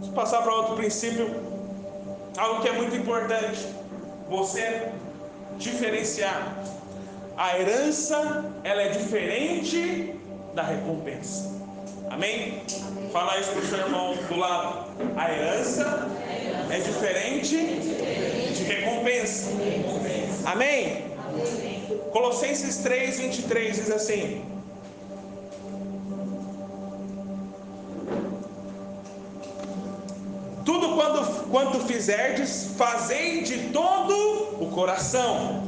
Vamos 0.00 0.08
passar 0.08 0.42
para 0.42 0.52
outro 0.52 0.74
princípio, 0.74 1.30
algo 2.36 2.62
que 2.62 2.68
é 2.68 2.72
muito 2.72 2.96
importante. 2.96 3.64
Você 4.28 4.90
diferenciar. 5.56 6.56
A 7.36 7.58
herança, 7.58 8.44
ela 8.64 8.82
é 8.82 8.88
diferente 8.88 10.14
da 10.54 10.62
recompensa. 10.62 11.48
Amém? 12.10 12.62
Fala 13.12 13.38
isso 13.38 13.52
para 13.52 13.60
o 13.60 13.66
seu 13.66 13.78
irmão 13.78 14.14
do 14.14 14.36
lado. 14.36 14.90
A 15.16 15.32
herança 15.32 16.10
é 16.72 16.78
diferente 16.78 17.56
de 18.54 18.62
recompensa. 18.62 19.50
Amém? 20.44 21.04
Colossenses 22.12 22.78
3, 22.78 23.18
23 23.18 23.76
diz 23.76 23.90
assim: 23.90 24.44
Tudo 30.64 30.94
quando, 30.94 31.50
quanto 31.50 31.80
fizerdes, 31.86 32.70
fazei 32.76 33.42
de 33.42 33.68
todo 33.68 34.14
o 34.60 34.70
coração, 34.72 35.62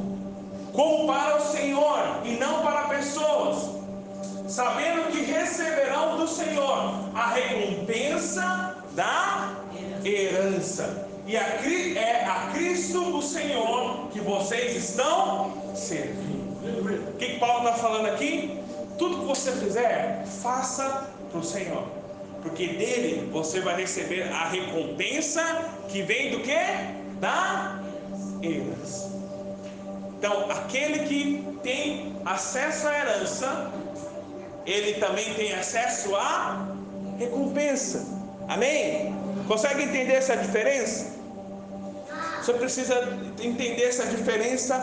como 0.71 1.07
para 1.07 1.37
o 1.37 1.41
Senhor 1.41 2.21
e 2.23 2.31
não 2.33 2.61
para 2.61 2.87
pessoas 2.87 3.73
sabendo 4.47 5.11
que 5.11 5.21
receberão 5.23 6.17
do 6.17 6.27
Senhor 6.27 7.09
a 7.15 7.33
recompensa 7.33 8.75
da 8.91 9.62
herança. 10.05 11.07
E 11.25 11.35
é 11.35 12.25
a 12.25 12.51
Cristo 12.53 13.17
o 13.17 13.21
Senhor 13.21 14.09
que 14.11 14.19
vocês 14.19 14.75
estão 14.75 15.73
servindo. 15.73 16.43
O 17.09 17.17
que, 17.17 17.25
que 17.27 17.39
Paulo 17.39 17.67
está 17.67 17.73
falando 17.73 18.07
aqui? 18.07 18.59
Tudo 18.97 19.19
que 19.19 19.25
você 19.25 19.51
fizer, 19.53 20.25
faça 20.41 21.09
para 21.31 21.39
o 21.39 21.43
Senhor. 21.43 21.83
Porque 22.41 22.67
dele 22.67 23.29
você 23.31 23.61
vai 23.61 23.77
receber 23.77 24.23
a 24.23 24.49
recompensa 24.49 25.41
que 25.87 26.01
vem 26.01 26.31
do 26.31 26.41
que? 26.41 26.59
Da 27.19 27.79
herança. 28.41 29.11
Então, 30.17 30.51
aquele 30.51 30.99
que 30.99 31.57
tem 31.63 32.15
acesso 32.25 32.87
à 32.87 32.97
herança, 32.97 33.71
ele 34.65 34.93
também 34.99 35.33
tem 35.35 35.53
acesso 35.53 36.15
à 36.15 36.67
recompensa. 37.17 38.05
Amém? 38.47 39.22
Consegue 39.47 39.83
entender 39.83 40.13
essa 40.13 40.35
diferença? 40.37 41.13
Você 42.37 42.53
precisa 42.53 42.95
entender 43.41 43.83
essa 43.83 44.05
diferença 44.05 44.77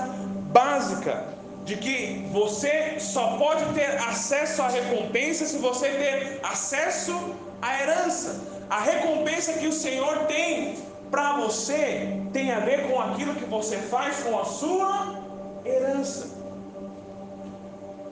básica 0.52 1.24
de 1.64 1.76
que 1.76 2.26
você 2.32 2.98
só 2.98 3.36
pode 3.36 3.64
ter 3.74 3.98
acesso 3.98 4.62
à 4.62 4.68
recompensa 4.68 5.44
se 5.44 5.58
você 5.58 5.88
ter 5.90 6.40
acesso 6.42 7.12
à 7.60 7.82
herança. 7.82 8.40
A 8.68 8.80
recompensa 8.80 9.52
que 9.54 9.66
o 9.66 9.72
Senhor 9.72 10.26
tem 10.26 10.78
para 11.10 11.34
você 11.34 12.20
tem 12.32 12.52
a 12.52 12.60
ver 12.60 12.88
com 12.88 13.00
aquilo 13.00 13.34
que 13.34 13.44
você 13.44 13.76
faz 13.76 14.22
com 14.22 14.38
a 14.38 14.44
sua 14.44 15.20
herança. 15.64 16.28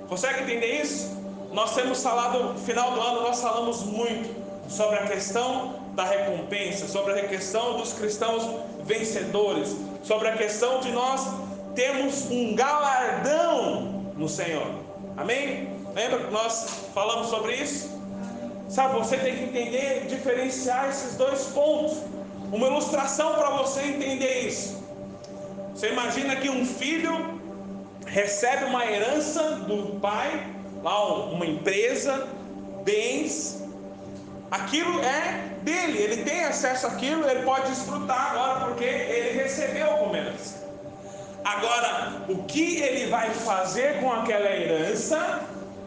Consegue 0.09 0.43
entender 0.43 0.83
isso? 0.83 1.17
Nós 1.53 1.75
temos 1.75 2.03
falado, 2.03 2.53
no 2.53 2.59
final 2.59 2.93
do 2.93 3.01
ano, 3.01 3.23
nós 3.23 3.41
falamos 3.41 3.83
muito 3.85 4.35
sobre 4.69 4.99
a 4.99 5.07
questão 5.07 5.78
da 5.99 6.05
recompensa, 6.05 6.87
sobre 6.87 7.19
a 7.19 7.27
questão 7.27 7.77
dos 7.77 7.93
cristãos 7.93 8.49
vencedores, 8.85 9.75
sobre 10.05 10.29
a 10.29 10.37
questão 10.37 10.79
de 10.79 10.93
nós 10.93 11.27
termos 11.75 12.31
um 12.31 12.55
galardão 12.55 14.13
no 14.17 14.29
Senhor. 14.29 14.69
Amém? 15.17 15.69
Lembra 15.97 16.21
que 16.21 16.33
nós 16.33 16.85
falamos 16.95 17.27
sobre 17.27 17.57
isso? 17.57 18.01
Sabe, 18.69 18.97
você 18.97 19.17
tem 19.17 19.35
que 19.39 19.43
entender, 19.43 20.07
diferenciar 20.07 20.89
esses 20.89 21.17
dois 21.17 21.47
pontos. 21.47 21.99
Uma 22.53 22.69
ilustração 22.69 23.35
para 23.35 23.51
você 23.57 23.83
entender 23.83 24.47
isso. 24.47 24.81
Você 25.75 25.89
imagina 25.89 26.37
que 26.37 26.49
um 26.49 26.65
filho 26.65 27.41
recebe 28.07 28.67
uma 28.67 28.87
herança 28.87 29.43
do 29.67 29.99
pai 29.99 30.47
lá 30.81 31.25
uma 31.25 31.45
empresa, 31.45 32.29
bens, 32.85 33.68
aquilo 34.51 35.01
é 35.01 35.51
dele, 35.63 35.99
ele 35.99 36.25
tem 36.25 36.45
acesso 36.45 36.87
àquilo, 36.87 37.29
ele 37.29 37.43
pode 37.43 37.71
desfrutar 37.71 38.33
agora 38.33 38.67
porque 38.67 38.85
ele 38.85 39.43
recebeu 39.43 39.89
como 39.89 40.17
herança. 40.17 40.67
Agora, 41.45 42.23
o 42.29 42.45
que 42.45 42.81
ele 42.81 43.11
vai 43.11 43.31
fazer 43.31 44.01
com 44.01 44.13
aquela 44.13 44.51
herança 44.51 45.41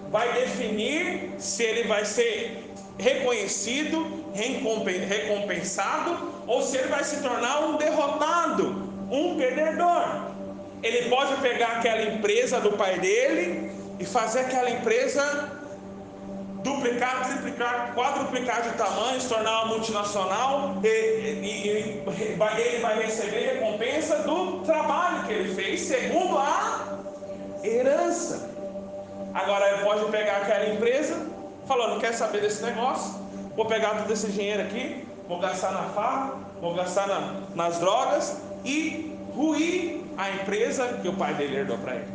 vai 0.09 0.34
definir 0.34 1.34
se 1.38 1.64
ele 1.64 1.88
vai 1.88 2.03
ser 2.05 2.72
reconhecido, 2.97 4.26
recompensado, 4.34 6.32
ou 6.47 6.62
se 6.62 6.78
ele 6.78 6.88
vai 6.88 7.03
se 7.03 7.22
tornar 7.22 7.66
um 7.66 7.78
derrotado, 7.78 8.89
um 9.09 9.38
perdedor. 9.38 10.32
Ele 10.84 11.09
pode 11.09 11.36
pegar 11.41 11.78
aquela 11.78 12.01
empresa 12.03 12.59
do 12.59 12.72
pai 12.72 12.99
dele 12.99 13.72
e 13.99 14.05
fazer 14.05 14.41
aquela 14.41 14.70
empresa 14.70 15.61
duplicar, 16.64 17.28
triplicar, 17.28 17.93
quadruplicar 17.93 18.62
de 18.62 18.70
tamanho, 18.72 19.20
se 19.20 19.28
tornar 19.28 19.64
uma 19.64 19.74
multinacional, 19.74 20.76
e, 20.84 20.88
e, 20.88 21.64
e, 21.66 21.70
ele 21.70 22.80
vai 22.82 23.03
receber 23.03 23.53
recompensa 23.53 24.20
do 24.20 24.59
trabalho 24.62 25.26
que 25.26 25.34
ele 25.34 25.55
fez, 25.55 25.82
segundo 25.82 26.38
a 26.38 26.99
herança. 27.64 28.49
Agora 29.34 29.72
ele 29.72 29.84
pode 29.84 30.05
pegar 30.12 30.38
aquela 30.38 30.74
empresa, 30.74 31.26
falou: 31.68 31.89
não 31.89 31.99
quer 31.99 32.14
saber 32.14 32.41
desse 32.41 32.64
negócio, 32.64 33.20
vou 33.55 33.66
pegar 33.66 33.97
todo 33.97 34.12
esse 34.12 34.28
dinheiro 34.28 34.62
aqui, 34.62 35.07
vou 35.28 35.39
gastar 35.39 35.72
na 35.72 35.84
farra, 35.89 36.34
vou 36.59 36.74
gastar 36.74 37.07
na, 37.07 37.41
nas 37.55 37.80
drogas 37.80 38.41
e 38.66 39.18
ruir 39.36 40.01
a 40.18 40.30
empresa 40.30 40.99
que 41.01 41.07
o 41.07 41.14
pai 41.14 41.34
dele 41.34 41.57
herdou 41.57 41.78
para 41.78 41.95
ele. 41.95 42.07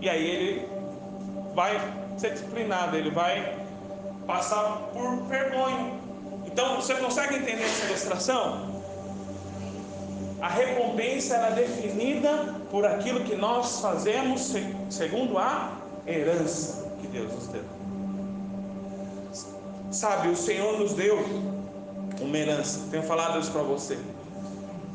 E 0.00 0.08
aí 0.08 0.28
ele 0.28 0.68
vai 1.54 1.80
ser 2.20 2.32
disciplinado, 2.32 2.96
ele 2.96 3.10
vai 3.10 3.56
passar 4.26 4.88
por 4.92 5.22
vergonha. 5.24 5.92
Então, 6.46 6.76
você 6.76 6.94
consegue 6.94 7.36
entender 7.36 7.64
essa 7.64 7.86
ilustração? 7.86 8.78
A 10.40 10.48
recompensa 10.48 11.36
é 11.36 11.50
definida 11.52 12.54
por 12.70 12.86
aquilo 12.86 13.20
que 13.20 13.34
nós 13.34 13.80
fazemos 13.80 14.54
segundo 14.88 15.36
a 15.36 15.78
herança 16.06 16.90
que 17.00 17.08
Deus 17.08 17.32
nos 17.32 17.46
deu. 17.48 17.64
Sabe, 19.90 20.28
o 20.28 20.36
Senhor 20.36 20.78
nos 20.78 20.92
deu 20.92 21.18
uma 22.20 22.36
herança. 22.36 22.80
Tenho 22.90 23.02
falado 23.02 23.40
isso 23.40 23.50
para 23.50 23.62
você. 23.62 23.98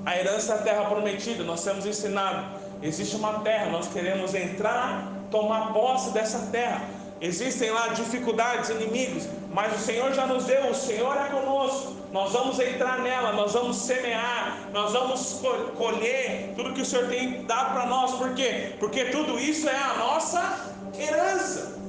A 0.06 0.18
herança 0.18 0.54
é 0.54 0.56
a 0.56 0.60
terra 0.60 0.86
prometida, 0.86 1.44
nós 1.44 1.64
temos 1.64 1.86
ensinado. 1.86 2.46
Existe 2.82 3.16
uma 3.16 3.40
terra, 3.40 3.70
nós 3.70 3.88
queremos 3.88 4.36
entrar, 4.36 5.12
tomar 5.32 5.74
posse 5.74 6.12
dessa 6.12 6.40
terra. 6.52 6.82
Existem 7.24 7.72
lá 7.72 7.88
dificuldades, 7.88 8.70
inimigos, 8.70 9.30
mas 9.54 9.74
o 9.74 9.80
Senhor 9.80 10.14
já 10.14 10.28
nos 10.28 10.44
deu, 10.44 10.70
o 10.70 10.76
Senhor 10.76 11.16
é 11.16 11.30
conosco. 11.30 11.96
Nós 12.12 12.34
vamos 12.34 12.60
entrar 12.60 13.00
nela, 13.00 13.32
nós 13.32 13.54
vamos 13.54 13.78
semear, 13.78 14.58
nós 14.74 14.92
vamos 14.92 15.42
colher 15.78 16.52
tudo 16.58 16.74
que 16.74 16.82
o 16.82 16.86
Senhor 16.86 17.08
tem 17.08 17.46
dado 17.46 17.76
para 17.76 17.86
nós. 17.86 18.12
Por 18.16 18.34
quê? 18.34 18.74
Porque 18.78 19.06
tudo 19.06 19.40
isso 19.40 19.70
é 19.70 19.76
a 19.76 19.94
nossa 19.94 20.74
herança. 21.00 21.80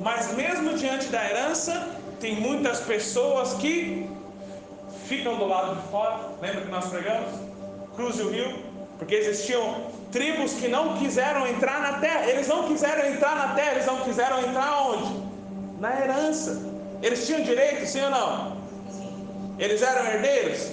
Mas 0.00 0.32
mesmo 0.32 0.72
diante 0.78 1.08
da 1.08 1.22
herança, 1.22 1.86
tem 2.18 2.34
muitas 2.34 2.80
pessoas 2.80 3.52
que 3.54 4.08
ficam 5.06 5.36
do 5.36 5.46
lado 5.46 5.76
de 5.76 5.88
fora. 5.90 6.20
Lembra 6.40 6.62
que 6.62 6.70
nós 6.70 6.86
pregamos? 6.86 7.38
Cruze 7.94 8.22
o 8.22 8.30
rio, 8.30 8.64
porque 8.98 9.14
existiam 9.14 9.92
tribos 10.14 10.52
que 10.54 10.68
não 10.68 10.96
quiseram 10.96 11.44
entrar 11.44 11.80
na 11.80 11.94
terra. 11.98 12.30
Eles 12.30 12.46
não 12.46 12.68
quiseram 12.68 13.04
entrar 13.12 13.34
na 13.34 13.48
terra, 13.54 13.72
eles 13.72 13.86
não 13.86 13.98
quiseram 14.06 14.38
entrar 14.38 14.70
onde? 14.90 15.12
Na 15.80 15.90
herança. 16.00 16.52
Eles 17.02 17.26
tinham 17.26 17.42
direito, 17.42 17.84
sim 17.84 18.02
ou 18.04 18.10
não? 18.10 18.56
Eles 19.58 19.82
eram 19.82 20.06
herdeiros? 20.06 20.70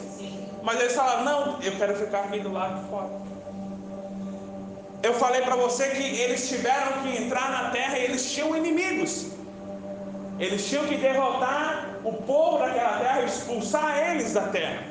Mas 0.62 0.80
eles 0.80 0.94
falaram: 0.94 1.24
não, 1.24 1.62
eu 1.62 1.76
quero 1.76 1.96
ficar 1.96 2.20
aqui 2.26 2.39
do 2.39 2.54
lado 2.54 2.82
de 2.82 2.89
fora. 2.92 3.10
Eu 5.02 5.14
falei 5.16 5.42
para 5.42 5.56
você 5.56 5.89
que 5.89 6.04
eles 6.04 6.48
tiveram 6.48 7.02
que 7.02 7.24
entrar 7.24 7.50
na 7.50 7.72
terra 7.72 7.98
e 7.98 8.04
eles 8.04 8.32
tinham 8.32 8.56
inimigos. 8.56 9.32
Eles 10.39 10.68
tinham 10.70 10.86
que 10.86 10.98
derrotar 10.98 11.98
o 12.04 12.14
povo 12.14 12.60
daquela 12.60 13.00
terra, 13.00 13.24
expulsar 13.24 13.98
eles 14.12 14.34
da 14.34 14.44
terra. 14.50 14.84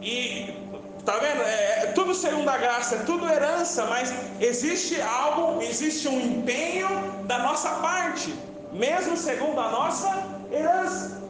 E 0.00 0.54
tá 1.08 1.18
vendo? 1.20 1.42
É, 1.42 1.84
é 1.84 1.86
tudo 1.94 2.14
segunda 2.14 2.54
graça, 2.58 2.96
é 2.96 2.98
tudo 2.98 3.26
herança, 3.26 3.86
mas 3.86 4.12
existe 4.38 5.00
algo, 5.00 5.62
existe 5.62 6.06
um 6.06 6.20
empenho 6.20 6.88
da 7.24 7.38
nossa 7.38 7.70
parte, 7.86 8.34
mesmo 8.72 9.16
segundo 9.16 9.58
a 9.58 9.70
nossa 9.70 10.22
herança. 10.52 11.22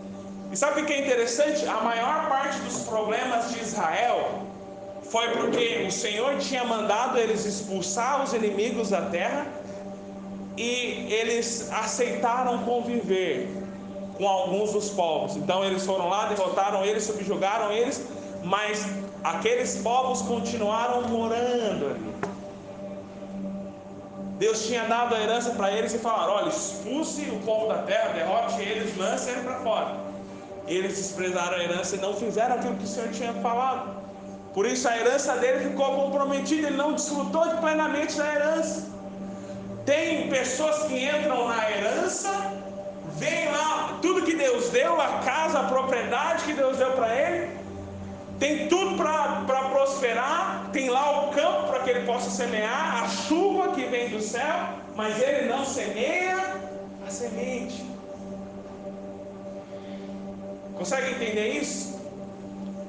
E 0.51 0.57
sabe 0.57 0.81
o 0.81 0.85
que 0.85 0.93
é 0.93 1.05
interessante? 1.05 1.65
A 1.65 1.81
maior 1.81 2.29
parte 2.29 2.59
dos 2.63 2.81
problemas 2.81 3.53
de 3.53 3.61
Israel 3.61 4.43
foi 5.03 5.29
porque 5.29 5.85
o 5.87 5.93
Senhor 5.93 6.37
tinha 6.39 6.65
mandado 6.65 7.17
eles 7.17 7.45
expulsar 7.45 8.25
os 8.25 8.33
inimigos 8.33 8.91
da 8.91 9.03
terra 9.03 9.47
e 10.57 11.07
eles 11.09 11.71
aceitaram 11.71 12.65
conviver 12.65 13.49
com 14.17 14.27
alguns 14.27 14.73
dos 14.73 14.91
povos. 14.91 15.37
Então 15.37 15.65
eles 15.65 15.87
foram 15.87 16.09
lá, 16.09 16.27
derrotaram 16.27 16.85
eles, 16.85 17.05
subjugaram 17.05 17.71
eles, 17.71 18.03
mas 18.43 18.85
aqueles 19.23 19.77
povos 19.77 20.23
continuaram 20.23 21.03
morando 21.09 21.87
ali. 21.87 22.15
Deus 24.39 24.67
tinha 24.67 24.85
dado 24.85 25.15
a 25.15 25.21
herança 25.21 25.51
para 25.51 25.73
eles 25.73 25.93
e 25.95 25.99
falaram: 25.99 26.35
olha, 26.35 26.49
expulse 26.49 27.23
o 27.23 27.41
povo 27.41 27.69
da 27.69 27.79
terra, 27.79 28.13
derrote 28.13 28.63
eles, 28.63 28.97
lance 28.97 29.31
eles 29.31 29.43
para 29.43 29.61
fora. 29.61 29.97
Eles 30.67 30.97
desprezaram 30.97 31.57
a 31.57 31.63
herança 31.63 31.97
e 31.97 31.99
não 31.99 32.15
fizeram 32.15 32.55
aquilo 32.55 32.77
que 32.77 32.85
o 32.85 32.87
Senhor 32.87 33.11
tinha 33.11 33.33
falado. 33.35 33.97
Por 34.55 34.67
isso 34.67 34.89
a 34.89 34.97
herança 34.97 35.37
dele 35.37 35.71
ficou 35.71 35.95
comprometida, 35.95 36.69
ele 36.69 36.77
não 36.77 36.93
desfrutou 36.93 37.43
plenamente 37.61 38.17
da 38.17 38.35
herança. 38.35 38.87
Tem 39.85 40.29
pessoas 40.29 40.85
que 40.85 41.05
entram 41.05 41.49
na 41.49 41.71
herança, 41.71 42.31
vem 43.17 43.51
lá 43.51 43.99
tudo 44.03 44.23
que 44.23 44.35
Deus 44.37 44.69
deu, 44.69 45.01
a 45.01 45.21
casa, 45.21 45.61
a 45.61 45.65
propriedade 45.65 46.45
que 46.45 46.53
Deus 46.53 46.77
deu 46.77 46.93
para 46.93 47.15
ele, 47.15 47.58
tem 48.39 48.69
tudo 48.69 48.97
para 48.97 49.69
prosperar, 49.71 50.71
tem 50.73 50.89
lá 50.89 51.27
o 51.27 51.31
campo 51.33 51.69
para 51.69 51.81
que 51.81 51.91
ele 51.91 52.07
possa 52.07 52.31
semear, 52.31 53.03
a 53.03 53.09
chuva 53.09 53.73
que 53.73 53.85
vem 53.85 54.11
do 54.11 54.21
céu, 54.21 54.69
mas 54.95 55.21
ele 55.21 55.49
não 55.49 55.65
semeia 55.65 56.37
a 57.07 57.11
semente. 57.11 57.85
Consegue 60.75 61.11
entender 61.11 61.49
isso? 61.49 61.99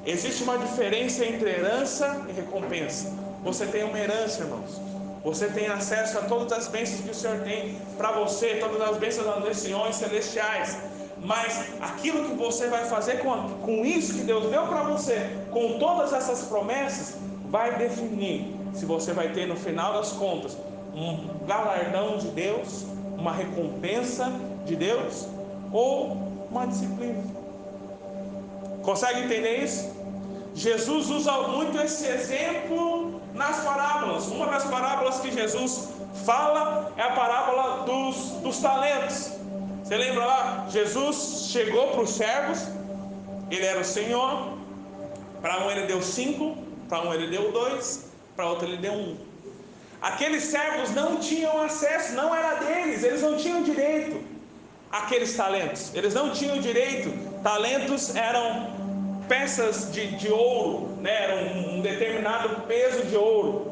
Existe 0.06 0.44
uma 0.44 0.58
diferença 0.58 1.26
entre 1.26 1.50
herança 1.50 2.26
e 2.30 2.32
recompensa. 2.34 3.12
Você 3.44 3.66
tem 3.66 3.84
uma 3.84 4.00
herança, 4.00 4.44
irmãos. 4.44 4.80
Você 5.24 5.48
tem 5.48 5.68
acesso 5.68 6.18
a 6.18 6.22
todas 6.22 6.54
as 6.54 6.68
bênçãos 6.68 7.02
que 7.02 7.10
o 7.10 7.16
Senhor 7.16 7.40
tem 7.40 7.78
para 7.98 8.12
você, 8.12 8.56
todas 8.56 8.82
as 8.82 8.98
bênçãos 8.98 9.26
das 9.26 9.44
nações 9.44 9.96
celestiais. 9.96 10.78
Mas 11.24 11.66
aquilo 11.82 12.30
que 12.30 12.36
você 12.36 12.68
vai 12.68 12.86
fazer 12.86 13.20
com, 13.20 13.50
com 13.62 13.86
isso 13.86 14.14
que 14.14 14.22
Deus 14.22 14.50
deu 14.50 14.68
para 14.68 14.84
você, 14.84 15.38
com 15.52 15.78
todas 15.78 16.14
essas 16.14 16.44
promessas, 16.44 17.18
vai 17.50 17.78
definir 17.78 18.56
se 18.74 18.86
você 18.86 19.14
vai 19.14 19.30
ter 19.30 19.48
no 19.48 19.56
final 19.56 19.94
das 19.94 20.12
contas 20.14 20.58
um 20.94 21.46
galardão 21.46 22.18
de 22.18 22.28
Deus, 22.30 22.86
uma 23.18 23.34
recompensa 23.34 24.32
de 24.66 24.76
Deus 24.76 25.28
ou 25.72 26.18
uma 26.50 26.66
disciplina. 26.66 27.24
Consegue 28.84 29.22
entender 29.22 29.64
isso? 29.64 30.00
Jesus 30.56 31.10
usa 31.10 31.32
muito 31.50 31.78
esse 31.80 32.06
exemplo 32.08 33.22
nas 33.34 33.60
parábolas. 33.64 34.28
Uma 34.28 34.48
das 34.48 34.64
parábolas 34.66 35.20
que 35.20 35.32
Jesus 35.32 35.90
fala 36.26 36.92
é 36.98 37.04
a 37.04 37.12
parábola 37.12 37.86
dos, 37.86 38.16
dos 38.42 38.60
talentos. 38.60 39.39
Você 39.90 39.98
lembra 39.98 40.24
lá? 40.24 40.68
Jesus 40.70 41.50
chegou 41.52 41.88
para 41.88 42.02
os 42.02 42.12
servos, 42.12 42.60
ele 43.50 43.66
era 43.66 43.80
o 43.80 43.84
Senhor. 43.84 44.54
Para 45.42 45.66
um 45.66 45.72
ele 45.72 45.88
deu 45.88 46.00
cinco, 46.00 46.56
para 46.88 47.02
um 47.02 47.12
ele 47.12 47.26
deu 47.26 47.52
dois, 47.52 48.12
para 48.36 48.48
outro 48.48 48.68
ele 48.68 48.78
deu 48.78 48.94
um. 48.94 49.18
Aqueles 50.00 50.44
servos 50.44 50.92
não 50.92 51.18
tinham 51.18 51.60
acesso, 51.60 52.14
não 52.14 52.36
era 52.36 52.60
deles, 52.60 53.04
eles 53.04 53.24
não 53.24 53.36
tinham 53.36 53.64
direito 53.64 54.22
àqueles 54.92 55.36
talentos, 55.36 55.92
eles 55.96 56.14
não 56.14 56.30
tinham 56.34 56.60
direito. 56.60 57.10
Talentos 57.42 58.16
eram 58.16 58.68
peças 59.28 59.92
de, 59.92 60.06
de 60.18 60.32
ouro, 60.32 60.98
né? 61.02 61.24
era 61.24 61.36
um, 61.36 61.78
um 61.78 61.82
determinado 61.82 62.62
peso 62.68 63.08
de 63.08 63.16
ouro. 63.16 63.72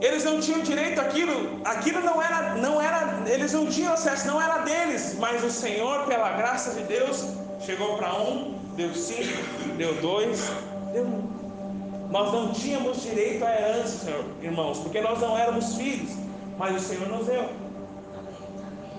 Eles 0.00 0.24
não 0.24 0.40
tinham 0.40 0.60
direito 0.60 0.98
àquilo, 1.00 1.60
aquilo 1.64 2.00
não 2.00 2.22
era, 2.22 2.54
não 2.54 2.80
era, 2.80 3.22
eles 3.26 3.52
não 3.52 3.66
tinham 3.66 3.92
acesso, 3.92 4.26
não 4.26 4.40
era 4.40 4.58
deles, 4.58 5.16
mas 5.18 5.44
o 5.44 5.50
Senhor, 5.50 6.06
pela 6.06 6.30
graça 6.30 6.70
de 6.70 6.84
Deus, 6.84 7.26
chegou 7.60 7.98
para 7.98 8.14
um, 8.14 8.58
deu 8.76 8.94
cinco, 8.94 9.42
deu 9.76 9.94
dois, 10.00 10.50
deu 10.92 11.04
um. 11.04 12.08
Nós 12.10 12.32
não 12.32 12.50
tínhamos 12.52 13.02
direito 13.02 13.44
à 13.44 13.54
herança, 13.54 14.06
Senhor, 14.06 14.24
irmãos, 14.42 14.78
porque 14.78 15.00
nós 15.02 15.20
não 15.20 15.36
éramos 15.36 15.76
filhos, 15.76 16.10
mas 16.56 16.74
o 16.74 16.80
Senhor 16.80 17.06
nos 17.08 17.26
deu. 17.26 17.48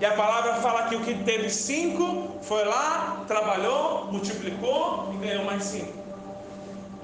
E 0.00 0.04
a 0.04 0.12
palavra 0.12 0.54
fala 0.54 0.88
que 0.88 0.96
o 0.96 1.00
que 1.00 1.14
teve 1.24 1.50
cinco 1.50 2.38
foi 2.42 2.64
lá, 2.64 3.24
trabalhou, 3.26 4.06
multiplicou 4.10 5.12
e 5.14 5.26
ganhou 5.26 5.44
mais 5.44 5.64
cinco. 5.64 6.01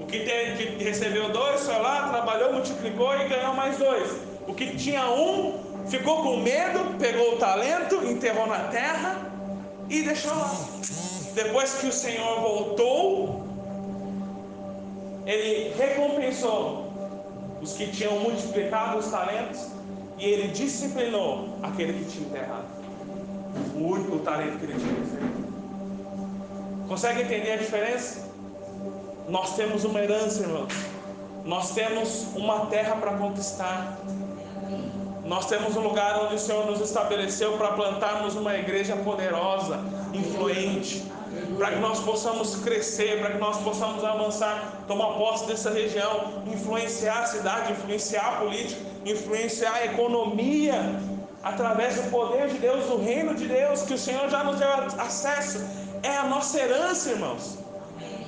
Que, 0.09 0.19
teve, 0.21 0.75
que 0.77 0.83
recebeu 0.83 1.29
dois 1.29 1.61
foi 1.61 1.79
lá, 1.79 2.09
trabalhou, 2.09 2.53
multiplicou 2.53 3.15
e 3.15 3.27
ganhou 3.27 3.53
mais 3.53 3.77
dois. 3.77 4.09
O 4.47 4.53
que 4.53 4.75
tinha 4.75 5.07
um 5.09 5.85
ficou 5.87 6.23
com 6.23 6.37
medo, 6.37 6.97
pegou 6.97 7.35
o 7.35 7.37
talento, 7.37 7.95
enterrou 8.05 8.47
na 8.47 8.59
terra 8.69 9.31
e 9.87 10.01
deixou 10.01 10.31
lá. 10.31 10.51
Depois 11.33 11.75
que 11.75 11.87
o 11.87 11.91
Senhor 11.91 12.41
voltou, 12.41 13.43
ele 15.25 15.73
recompensou 15.77 16.91
os 17.61 17.73
que 17.73 17.87
tinham 17.87 18.19
multiplicado 18.19 18.97
os 18.97 19.07
talentos 19.11 19.67
e 20.17 20.25
ele 20.25 20.47
disciplinou 20.49 21.49
aquele 21.61 21.93
que 21.93 22.05
tinha 22.05 22.27
enterrado 22.27 22.65
o 23.75 23.79
único 23.79 24.19
talento 24.19 24.57
que 24.59 24.65
ele 24.65 24.73
tinha. 24.73 25.39
Consegue 26.87 27.21
entender 27.21 27.51
a 27.51 27.57
diferença? 27.57 28.28
Nós 29.29 29.55
temos 29.55 29.83
uma 29.83 29.99
herança, 30.01 30.41
irmãos. 30.41 30.73
Nós 31.45 31.71
temos 31.73 32.25
uma 32.35 32.65
terra 32.65 32.95
para 32.95 33.13
conquistar. 33.13 33.99
Nós 35.23 35.45
temos 35.45 35.77
um 35.77 35.81
lugar 35.81 36.19
onde 36.23 36.35
o 36.35 36.39
Senhor 36.39 36.65
nos 36.65 36.81
estabeleceu 36.81 37.53
para 37.53 37.73
plantarmos 37.73 38.35
uma 38.35 38.55
igreja 38.55 38.95
poderosa, 38.95 39.79
influente, 40.13 41.03
para 41.55 41.71
que 41.71 41.79
nós 41.79 41.99
possamos 41.99 42.55
crescer, 42.55 43.19
para 43.19 43.31
que 43.33 43.37
nós 43.37 43.57
possamos 43.57 44.03
avançar, 44.03 44.83
tomar 44.87 45.13
posse 45.13 45.45
dessa 45.45 45.69
região, 45.69 46.43
influenciar 46.47 47.19
a 47.19 47.25
cidade, 47.27 47.73
influenciar 47.73 48.27
a 48.27 48.31
política, 48.37 48.81
influenciar 49.05 49.75
a 49.75 49.85
economia, 49.85 50.99
através 51.43 51.95
do 51.95 52.09
poder 52.09 52.47
de 52.47 52.57
Deus, 52.57 52.85
do 52.85 52.97
reino 52.97 53.35
de 53.35 53.47
Deus, 53.47 53.83
que 53.83 53.93
o 53.93 53.97
Senhor 53.97 54.27
já 54.27 54.43
nos 54.43 54.57
deu 54.57 54.69
acesso, 54.97 55.63
é 56.01 56.17
a 56.17 56.23
nossa 56.23 56.57
herança, 56.57 57.11
irmãos. 57.11 57.68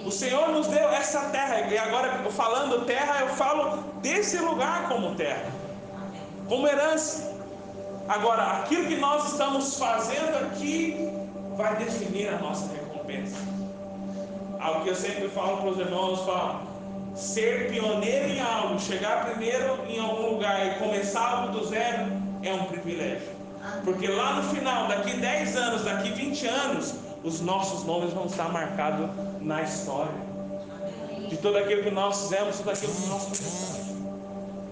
O 0.05 0.11
Senhor 0.11 0.49
nos 0.49 0.67
deu 0.67 0.89
essa 0.89 1.21
terra, 1.29 1.59
e 1.61 1.77
agora 1.77 2.09
falando 2.31 2.85
terra, 2.85 3.21
eu 3.21 3.29
falo 3.29 3.77
desse 4.01 4.37
lugar 4.37 4.89
como 4.89 5.15
terra, 5.15 5.45
como 6.47 6.67
herança. 6.67 7.31
Agora, 8.09 8.59
aquilo 8.59 8.87
que 8.87 8.97
nós 8.97 9.31
estamos 9.31 9.77
fazendo 9.77 10.37
aqui 10.45 11.09
vai 11.55 11.75
definir 11.75 12.29
a 12.29 12.37
nossa 12.39 12.67
recompensa. 12.73 13.37
Algo 14.59 14.83
que 14.83 14.89
eu 14.89 14.95
sempre 14.95 15.29
falo 15.29 15.57
para 15.57 15.69
os 15.69 15.79
irmãos, 15.79 16.25
falo, 16.25 16.61
ser 17.15 17.71
pioneiro 17.71 18.29
em 18.29 18.41
algo, 18.41 18.79
chegar 18.79 19.25
primeiro 19.25 19.79
em 19.87 19.99
algum 19.99 20.31
lugar 20.31 20.65
e 20.65 20.79
começar 20.79 21.29
algo 21.29 21.59
do 21.59 21.65
zero 21.67 22.11
é 22.41 22.53
um 22.53 22.65
privilégio. 22.65 23.29
Porque 23.83 24.07
lá 24.07 24.35
no 24.35 24.49
final, 24.55 24.87
daqui 24.87 25.13
10 25.13 25.55
anos, 25.55 25.83
daqui 25.83 26.09
20 26.11 26.47
anos, 26.47 26.95
os 27.23 27.41
nossos 27.41 27.83
nomes 27.85 28.13
vão 28.13 28.25
estar 28.25 28.51
marcados 28.51 29.09
na 29.39 29.61
história. 29.61 30.31
De 31.27 31.37
tudo 31.37 31.57
aquilo 31.57 31.83
que 31.83 31.91
nós 31.91 32.21
fizemos, 32.21 32.57
tudo 32.57 32.71
aquilo 32.71 32.93
que 32.93 33.07
nós 33.07 33.25
fizemos. 33.25 33.91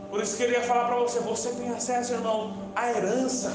Por 0.10 0.22
isso 0.22 0.38
queria 0.38 0.62
falar 0.62 0.86
para 0.86 0.98
você, 0.98 1.20
você 1.20 1.50
tem 1.52 1.70
acesso, 1.70 2.14
irmão, 2.14 2.54
à 2.76 2.90
herança. 2.90 3.54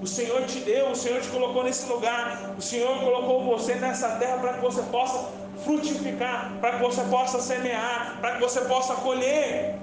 O 0.00 0.06
Senhor 0.06 0.42
te 0.46 0.60
deu, 0.60 0.90
o 0.90 0.96
Senhor 0.96 1.20
te 1.20 1.28
colocou 1.28 1.62
nesse 1.62 1.86
lugar, 1.86 2.54
o 2.56 2.62
Senhor 2.62 2.98
colocou 3.00 3.44
você 3.44 3.74
nessa 3.74 4.08
terra 4.16 4.38
para 4.38 4.54
que 4.54 4.60
você 4.62 4.80
possa 4.84 5.28
frutificar, 5.62 6.52
para 6.58 6.76
que 6.76 6.82
você 6.82 7.02
possa 7.02 7.38
semear, 7.38 8.16
para 8.18 8.36
que 8.36 8.40
você 8.40 8.62
possa 8.62 8.94
colher. 8.94 9.78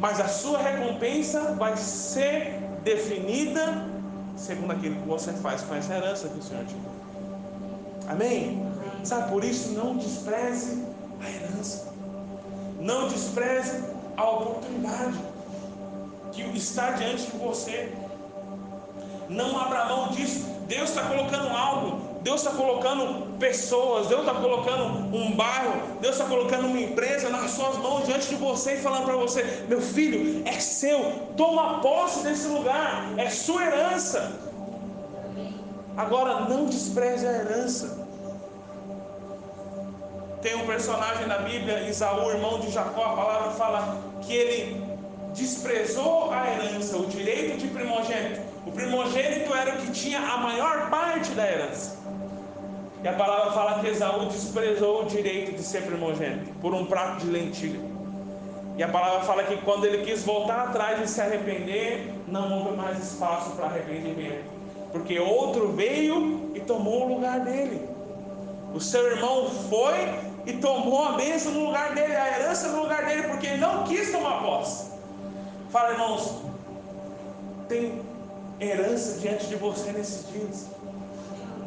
Mas 0.00 0.20
a 0.20 0.28
sua 0.28 0.58
recompensa 0.58 1.54
vai 1.58 1.76
ser 1.76 2.58
definida 2.82 3.84
segundo 4.36 4.72
aquilo 4.72 4.96
que 4.96 5.08
você 5.08 5.32
faz 5.34 5.62
com 5.62 5.74
essa 5.74 5.94
herança 5.94 6.28
que 6.28 6.38
o 6.38 6.42
Senhor 6.42 6.64
te 6.64 6.74
deu. 6.74 6.95
Amém? 8.08 8.66
Sabe, 9.04 9.30
por 9.30 9.44
isso 9.44 9.70
não 9.70 9.96
despreze 9.96 10.84
a 11.20 11.30
herança. 11.30 11.92
Não 12.80 13.08
despreze 13.08 13.82
a 14.16 14.30
oportunidade 14.30 15.18
que 16.32 16.42
está 16.56 16.92
diante 16.92 17.30
de 17.30 17.36
você. 17.38 17.92
Não 19.28 19.58
abra 19.58 19.86
mão 19.86 20.08
disso. 20.08 20.46
Deus 20.68 20.90
está 20.90 21.04
colocando 21.04 21.48
algo 21.48 22.06
Deus 22.26 22.40
está 22.40 22.50
colocando 22.50 23.38
pessoas, 23.38 24.08
Deus 24.08 24.22
está 24.22 24.34
colocando 24.34 25.16
um 25.16 25.30
bairro, 25.36 25.80
Deus 26.00 26.16
está 26.16 26.28
colocando 26.28 26.66
uma 26.66 26.80
empresa 26.80 27.30
nas 27.30 27.52
suas 27.52 27.76
mãos 27.76 28.04
diante 28.04 28.30
de 28.30 28.34
você 28.34 28.74
e 28.74 28.78
falando 28.78 29.04
para 29.04 29.14
você: 29.14 29.64
meu 29.68 29.80
filho, 29.80 30.42
é 30.44 30.58
seu, 30.58 31.12
toma 31.36 31.78
posse 31.78 32.24
desse 32.24 32.48
lugar, 32.48 33.12
é 33.16 33.30
sua 33.30 33.64
herança. 33.64 34.32
Agora 35.96 36.40
não 36.40 36.66
despreze 36.66 37.26
a 37.26 37.32
herança. 37.32 38.06
Tem 40.42 40.54
um 40.54 40.66
personagem 40.66 41.26
na 41.26 41.38
Bíblia, 41.38 41.88
Isaú, 41.88 42.30
irmão 42.30 42.60
de 42.60 42.70
Jacó, 42.70 43.04
a 43.04 43.16
palavra 43.16 43.50
fala 43.52 43.98
que 44.20 44.32
ele 44.32 44.86
desprezou 45.34 46.30
a 46.30 46.46
herança, 46.50 46.96
o 46.96 47.06
direito 47.06 47.58
de 47.58 47.68
primogênito. 47.68 48.40
O 48.66 48.72
primogênito 48.72 49.54
era 49.54 49.74
o 49.74 49.78
que 49.78 49.90
tinha 49.92 50.20
a 50.20 50.36
maior 50.36 50.90
parte 50.90 51.30
da 51.30 51.50
herança. 51.50 51.96
E 53.02 53.08
a 53.08 53.12
palavra 53.12 53.52
fala 53.52 53.80
que 53.80 53.88
Esaú 53.88 54.26
desprezou 54.26 55.02
o 55.02 55.06
direito 55.06 55.52
de 55.52 55.62
ser 55.62 55.82
primogênito 55.82 56.50
por 56.60 56.74
um 56.74 56.84
prato 56.84 57.20
de 57.20 57.30
lentilha. 57.30 57.80
E 58.76 58.82
a 58.82 58.88
palavra 58.88 59.22
fala 59.22 59.44
que 59.44 59.56
quando 59.58 59.86
ele 59.86 60.04
quis 60.04 60.22
voltar 60.24 60.68
atrás 60.68 61.00
e 61.02 61.08
se 61.08 61.20
arrepender, 61.20 62.12
não 62.28 62.52
houve 62.52 62.76
mais 62.76 62.98
espaço 62.98 63.50
para 63.52 63.66
arrependimento. 63.66 64.55
Porque 64.92 65.18
outro 65.18 65.72
veio 65.72 66.50
e 66.54 66.60
tomou 66.60 67.06
o 67.06 67.14
lugar 67.14 67.40
dele. 67.40 67.88
O 68.74 68.80
seu 68.80 69.06
irmão 69.10 69.50
foi 69.68 69.94
e 70.46 70.54
tomou 70.54 71.04
a 71.04 71.12
bênção 71.12 71.52
no 71.52 71.66
lugar 71.66 71.94
dele, 71.94 72.14
a 72.14 72.38
herança 72.38 72.68
no 72.68 72.82
lugar 72.82 73.04
dele, 73.04 73.24
porque 73.24 73.46
ele 73.46 73.58
não 73.58 73.84
quis 73.84 74.10
tomar 74.12 74.42
posse. 74.42 74.90
Fala, 75.70 75.92
irmãos, 75.92 76.42
tem 77.68 78.00
herança 78.60 79.18
diante 79.20 79.46
de 79.46 79.56
você 79.56 79.92
nesses 79.92 80.30
dias 80.32 80.76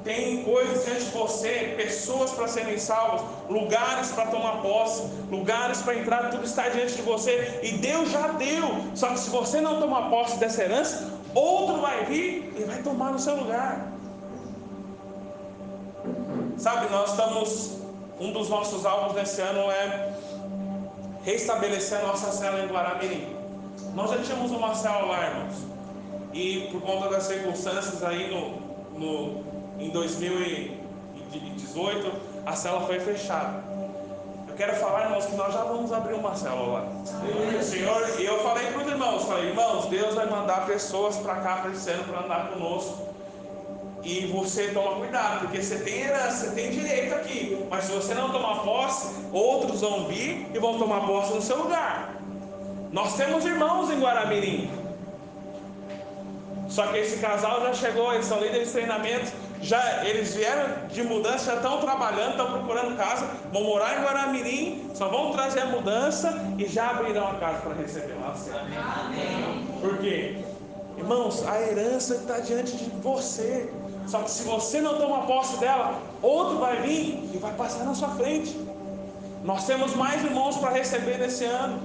tem 0.03 0.43
coisas 0.43 0.86
diante 0.86 1.05
de 1.05 1.11
você, 1.11 1.74
pessoas 1.78 2.32
para 2.32 2.47
serem 2.47 2.78
salvas, 2.78 3.22
lugares 3.49 4.09
para 4.11 4.28
tomar 4.28 4.61
posse, 4.61 5.03
lugares 5.30 5.82
para 5.82 5.95
entrar, 5.95 6.30
tudo 6.30 6.45
está 6.45 6.70
diante 6.70 6.95
de 6.95 7.01
você 7.01 7.59
e 7.61 7.74
Deus 7.74 8.09
já 8.11 8.30
deu. 8.30 8.63
Só 8.95 9.09
que 9.09 9.20
se 9.20 9.30
você 9.30 9.59
não 9.61 9.80
tomar 9.80 10.09
posse 10.09 10.38
dessa 10.38 10.63
herança, 10.63 11.18
outro 11.34 11.82
vai 11.82 12.05
vir 12.05 12.53
e 12.57 12.63
vai 12.63 12.82
tomar 12.82 13.11
no 13.11 13.19
seu 13.19 13.36
lugar. 13.36 13.91
Sabe, 16.57 16.89
nós 16.91 17.11
estamos. 17.11 17.77
Um 18.19 18.34
dos 18.34 18.49
nossos 18.49 18.86
alvos 18.86 19.15
nesse 19.15 19.39
ano 19.39 19.71
é 19.71 20.13
restabelecer 21.23 21.99
a 21.99 22.07
nossa 22.07 22.34
cela 22.34 22.59
em 22.59 22.67
Guaramirim. 22.67 23.34
Nós 23.95 24.11
já 24.11 24.17
tínhamos 24.17 24.51
uma 24.51 24.75
cela 24.75 25.05
lá, 25.05 25.25
irmãos. 25.25 25.55
E 26.34 26.67
por 26.69 26.82
conta 26.82 27.07
das 27.09 27.23
circunstâncias 27.23 28.03
aí 28.03 28.30
no, 28.30 28.59
no 28.99 29.41
em 29.80 29.89
2018, 29.89 32.11
a 32.45 32.53
cela 32.55 32.82
foi 32.82 32.99
fechada. 32.99 33.68
Quero 34.60 34.76
falar, 34.76 35.05
irmãos, 35.05 35.26
que 35.26 35.38
nós 35.38 35.53
já 35.53 35.64
vamos 35.64 35.93
abrir 35.93 36.16
uma 36.16 36.36
célula 36.36 36.80
lá. 36.80 37.64
Senhor, 37.64 38.20
e 38.20 38.26
eu 38.26 38.43
falei 38.43 38.68
para 38.68 38.82
os 38.82 38.91
irmãos, 38.91 39.24
falei, 39.24 39.47
irmãos, 39.47 39.86
Deus 39.86 40.16
vai 40.16 40.30
mandar 40.30 40.66
pessoas 40.66 41.16
para 41.16 41.36
cá 41.36 41.55
para 41.62 41.72
esse 41.72 41.89
ano 41.89 42.03
para 42.03 42.26
andar 42.26 42.49
conosco. 42.49 43.07
E 44.03 44.26
você 44.26 44.68
toma 44.74 44.97
cuidado, 44.97 45.47
porque 45.47 45.64
você 45.64 45.80
tem 45.80 46.01
herança, 46.01 46.47
você 46.47 46.55
tem 46.55 46.72
direito 46.72 47.16
aqui. 47.16 47.66
Mas 47.70 47.86
se 47.86 47.93
você 47.93 48.14
não 48.14 48.34
tomar 48.34 48.60
posse, 48.64 49.16
outros 49.32 49.80
vão 49.80 50.10
vir 50.10 50.45
e 50.53 50.60
vão 50.60 50.78
tomar 50.78 51.07
posse 51.07 51.34
no 51.34 51.41
seu 51.41 51.64
lugar. 51.64 52.16
Nós 52.91 53.16
temos 53.16 53.45
irmãos 53.45 53.89
em 53.89 54.01
Guaramirim. 54.01 54.70
Só 56.68 56.86
que 56.88 56.97
esse 56.97 57.20
casal 57.20 57.62
já 57.62 57.74
chegou, 57.74 58.14
eles 58.14 58.26
são 58.26 58.41
líderes 58.41 58.68
de 58.68 58.74
treinamento 58.74 59.32
já 59.62 60.05
eles 60.05 60.36
vieram 60.36 60.88
de 60.88 61.03
mudança, 61.03 61.51
já 61.51 61.55
estão 61.55 61.80
trabalhando, 61.80 62.32
estão 62.32 62.51
procurando 62.51 62.95
casa, 62.97 63.28
vão 63.51 63.64
morar 63.64 63.99
em 63.99 64.03
Guaramirim, 64.03 64.89
só 64.93 65.10
vão 65.10 65.32
trazer 65.32 65.62
a 65.62 65.66
mudança 65.66 66.34
e 66.57 66.66
já 66.66 66.91
abrirão 66.91 67.28
a 67.28 67.36
casa 67.36 67.60
para 67.60 67.74
receber 67.74 68.16
lá. 68.22 68.36
Amém. 69.05 69.68
Por 69.82 69.97
quê? 69.97 70.38
Irmãos, 70.97 71.45
a 71.47 71.62
herança 71.62 72.16
está 72.16 72.39
diante 72.39 72.76
de 72.76 72.89
você. 73.01 73.70
Só 74.07 74.24
que 74.24 74.32
se 74.32 74.43
você 74.43 74.82
não 74.82 74.97
toma 74.97 75.28
posse 75.28 75.57
dela, 75.60 76.01
outro 76.22 76.57
vai 76.57 76.82
vir 76.82 77.30
e 77.34 77.38
vai 77.38 77.53
passar 77.53 77.84
na 77.84 77.93
sua 77.93 78.10
frente. 78.10 78.60
Nós 79.43 79.66
temos 79.66 79.95
mais 79.95 80.24
irmãos 80.24 80.57
para 80.57 80.72
receber 80.72 81.18
nesse 81.18 81.45
ano. 81.45 81.80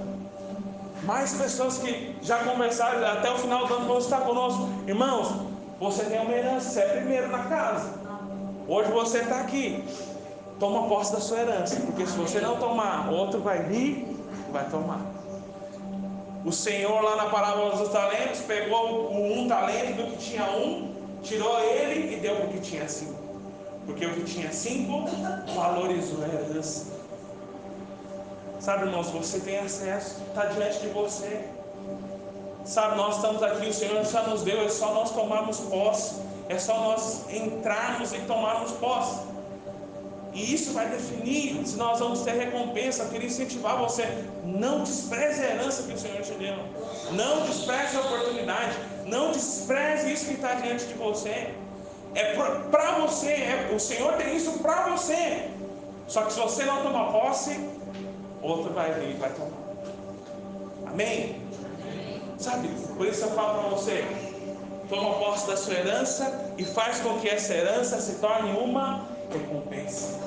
Mais 1.03 1.33
pessoas 1.33 1.77
que 1.77 2.15
já 2.21 2.39
conversaram 2.39 3.05
até 3.05 3.31
o 3.31 3.37
final 3.37 3.67
do 3.67 3.73
ano 3.75 3.87
vão 3.87 3.99
estar 3.99 4.21
conosco. 4.21 4.69
Irmãos, 4.87 5.54
você 5.79 6.05
tem 6.05 6.19
uma 6.19 6.31
herança, 6.31 6.69
você 6.69 6.79
é 6.79 6.87
primeiro 6.87 7.29
na 7.29 7.43
casa. 7.45 7.93
Hoje 8.67 8.91
você 8.91 9.19
está 9.19 9.41
aqui. 9.41 9.83
Toma 10.59 10.87
posse 10.87 11.11
da 11.11 11.19
sua 11.19 11.39
herança, 11.39 11.75
porque 11.81 12.05
se 12.07 12.17
você 12.17 12.39
não 12.39 12.57
tomar, 12.57 13.11
outro 13.11 13.41
vai 13.41 13.63
vir 13.63 14.07
e 14.47 14.51
vai 14.51 14.69
tomar. 14.69 15.01
O 16.45 16.51
Senhor, 16.51 17.01
lá 17.01 17.15
na 17.17 17.25
parábola 17.25 17.75
dos 17.75 17.89
talentos, 17.89 18.39
pegou 18.41 19.11
o 19.11 19.41
um 19.41 19.47
talento 19.47 19.97
do 19.97 20.11
que 20.11 20.17
tinha 20.17 20.45
um, 20.51 20.93
tirou 21.21 21.59
ele 21.59 22.15
e 22.15 22.19
deu 22.19 22.35
para 22.35 22.45
o 22.45 22.49
que 22.49 22.59
tinha 22.59 22.87
cinco. 22.87 23.15
Porque 23.85 24.05
o 24.05 24.13
que 24.13 24.23
tinha 24.23 24.51
cinco 24.51 25.05
valorizou 25.53 26.23
a 26.23 26.27
herança. 26.27 26.93
Sabe, 28.59 28.85
irmãos, 28.85 29.09
você 29.09 29.39
tem 29.39 29.59
acesso, 29.59 30.21
está 30.27 30.45
diante 30.45 30.79
de 30.79 30.87
você. 30.87 31.49
Sabe, 32.65 32.97
nós 32.97 33.17
estamos 33.17 33.43
aqui, 33.43 33.69
o 33.69 33.73
Senhor 33.73 34.03
já 34.03 34.23
nos 34.23 34.41
deu, 34.41 34.63
é 34.63 34.69
só 34.69 34.91
nós 34.91 35.11
tomarmos 35.11 35.59
posse, 35.59 36.15
é 36.49 36.57
só 36.57 36.79
nós 36.79 37.23
entrarmos 37.29 38.11
e 38.11 38.19
tomarmos 38.21 38.71
posse. 38.71 39.19
E 40.33 40.53
isso 40.53 40.73
vai 40.73 40.89
definir 40.89 41.65
se 41.65 41.77
nós 41.77 41.99
vamos 41.99 42.21
ter 42.21 42.33
recompensa. 42.33 43.03
Eu 43.03 43.09
queria 43.09 43.27
incentivar 43.27 43.77
você. 43.77 44.05
Não 44.43 44.83
despreze 44.83 45.41
a 45.41 45.51
herança 45.51 45.83
que 45.83 45.93
o 45.93 45.97
Senhor 45.97 46.21
te 46.21 46.33
deu. 46.33 46.57
Não 47.11 47.45
despreze 47.45 47.95
a 47.95 48.01
oportunidade. 48.01 48.75
Não 49.05 49.31
despreze 49.31 50.11
isso 50.11 50.25
que 50.25 50.33
está 50.33 50.55
diante 50.55 50.85
de 50.87 50.93
você. 50.95 51.53
É 52.15 52.33
para 52.69 52.99
você. 52.99 53.31
É, 53.31 53.71
o 53.73 53.79
Senhor 53.79 54.13
tem 54.13 54.35
isso 54.35 54.59
para 54.59 54.89
você. 54.89 55.49
Só 56.05 56.23
que 56.23 56.33
se 56.33 56.39
você 56.39 56.65
não 56.65 56.83
tomar 56.83 57.13
posse, 57.13 57.57
outro 58.41 58.73
vai 58.73 58.91
vir 58.91 59.11
e 59.11 59.13
vai 59.13 59.29
tomar. 59.29 59.65
Amém? 60.87 61.44
Sabe? 62.37 62.69
Por 62.97 63.07
isso 63.07 63.23
eu 63.23 63.31
falo 63.31 63.59
para 63.59 63.69
você: 63.69 64.05
toma 64.89 65.15
posse 65.15 65.47
da 65.47 65.57
sua 65.57 65.73
herança 65.73 66.53
e 66.57 66.65
faz 66.65 66.99
com 66.99 67.19
que 67.19 67.29
essa 67.29 67.53
herança 67.53 67.99
se 67.99 68.15
torne 68.15 68.51
uma 68.57 69.07
recompensa. 69.31 70.19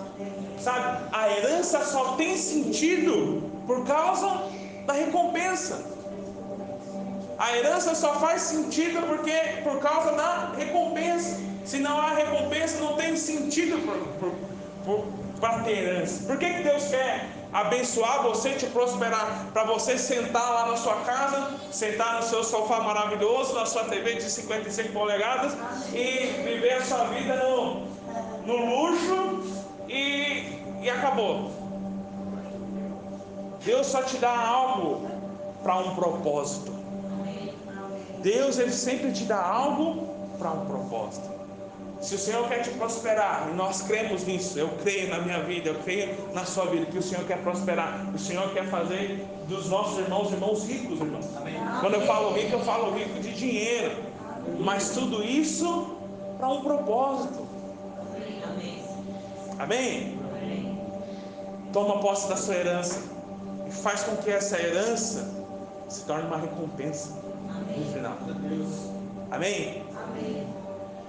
Sabe? 0.59 1.09
A 1.13 1.31
herança 1.31 1.85
só 1.85 2.13
tem 2.17 2.37
sentido 2.37 3.43
por 3.67 3.85
causa 3.87 4.43
da 4.87 4.93
recompensa. 4.93 5.85
A 7.39 7.57
herança 7.57 7.95
só 7.95 8.15
faz 8.15 8.43
sentido 8.43 9.07
porque 9.07 9.63
por 9.63 9.79
causa 9.79 10.13
da 10.13 10.53
recompensa. 10.57 11.39
Se 11.65 11.79
não 11.79 12.01
há 12.01 12.15
recompensa, 12.15 12.79
não 12.81 12.97
tem 12.97 13.17
sentido 13.17 13.79
para 15.39 15.63
ter 15.63 15.79
herança. 15.79 16.25
Por 16.27 16.39
que, 16.39 16.51
que 16.53 16.63
Deus 16.63 16.85
quer 16.87 17.38
abençoar 17.53 18.23
você, 18.23 18.53
te 18.53 18.67
prosperar, 18.67 19.47
para 19.53 19.65
você 19.65 19.99
sentar 19.99 20.53
lá 20.53 20.67
na 20.67 20.77
sua 20.77 20.97
casa, 20.97 21.51
sentar 21.73 22.17
no 22.17 22.23
seu 22.23 22.45
sofá 22.45 22.81
maravilhoso, 22.81 23.55
na 23.55 23.67
sua 23.67 23.85
TV 23.85 24.15
de 24.15 24.31
55 24.31 24.93
polegadas 24.93 25.55
e 25.93 26.43
viver 26.45 26.75
a 26.75 26.85
sua 26.85 27.05
vida 27.05 27.37
no, 27.37 27.87
no 28.45 28.57
luxo 28.67 29.43
e, 29.89 30.63
e 30.83 30.91
acabou. 30.91 31.51
Deus 33.65 33.87
só 33.87 34.03
te 34.03 34.17
dá 34.19 34.37
algo 34.37 35.09
para 35.63 35.77
um 35.77 35.95
propósito. 35.95 36.73
Deus 38.21 38.59
ele 38.59 38.73
sempre 38.73 39.13
te 39.13 39.25
dá 39.25 39.41
algo 39.41 40.09
para 40.39 40.51
um 40.51 40.67
propósito. 40.67 41.38
Se 42.01 42.15
o 42.15 42.19
Senhor 42.19 42.49
quer 42.49 42.63
te 42.63 42.71
prosperar, 42.71 43.49
e 43.51 43.57
nós 43.57 43.83
cremos 43.83 44.25
nisso, 44.25 44.59
eu 44.59 44.69
creio 44.83 45.11
na 45.11 45.19
minha 45.19 45.41
vida, 45.43 45.71
eu 45.71 45.75
creio 45.81 46.15
na 46.33 46.45
sua 46.45 46.67
vida, 46.67 46.87
que 46.87 46.99
o 46.99 47.03
Senhor 47.03 47.25
quer 47.25 47.39
prosperar, 47.39 48.07
o 48.15 48.19
Senhor 48.19 48.53
quer 48.53 48.67
fazer 48.67 49.27
dos 49.49 49.69
nossos 49.69 49.99
irmãos 49.99 50.33
irmãos 50.33 50.65
ricos, 50.65 51.01
irmãos. 51.01 51.27
Amém. 51.37 51.55
Quando 51.81 51.95
eu 51.95 52.03
falo 52.03 52.33
rico, 52.35 52.53
eu 52.53 52.61
falo 52.61 52.97
rico 52.97 53.19
de 53.21 53.35
dinheiro, 53.35 53.97
mas 54.61 54.91
tudo 54.91 55.25
isso 55.25 55.97
para 56.39 56.49
um 56.49 56.63
propósito. 56.63 57.47
Amém? 59.59 60.19
Amém? 60.33 60.79
Toma 61.73 61.99
posse 61.99 62.29
da 62.29 62.37
sua 62.37 62.55
herança 62.55 63.03
e 63.67 63.73
faz 63.73 64.05
com 64.05 64.17
que 64.19 64.31
essa 64.31 64.57
herança 64.57 65.29
se 65.89 66.05
torne 66.05 66.27
uma 66.27 66.39
recompensa 66.39 67.11
no 67.77 67.93
final. 67.93 68.17
Amém? 69.31 69.83
Amém. 69.93 70.58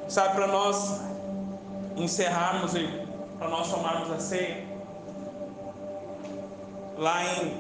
Sabe, 0.10 0.34
para 0.34 0.48
nós 0.48 1.02
encerrarmos 1.96 2.74
e 2.74 2.88
para 3.38 3.48
nós 3.48 3.70
tomarmos 3.70 4.12
a 4.12 4.20
ceia, 4.20 4.66
lá 6.98 7.24
em, 7.24 7.54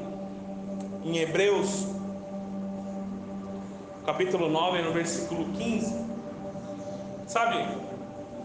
em 1.06 1.18
Hebreus, 1.20 1.86
capítulo 4.04 4.50
9, 4.50 4.82
no 4.82 4.92
versículo 4.92 5.46
15, 5.54 6.04
sabe, 7.28 7.68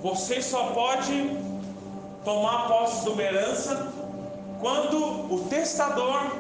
você 0.03 0.43
só 0.43 0.73
pode 0.75 1.31
tomar 2.27 2.69
posse 2.69 3.05
de 3.05 3.09
uma 3.09 3.23
herança 3.23 3.91
quando 4.61 5.33
o 5.33 5.47
testador 5.49 6.31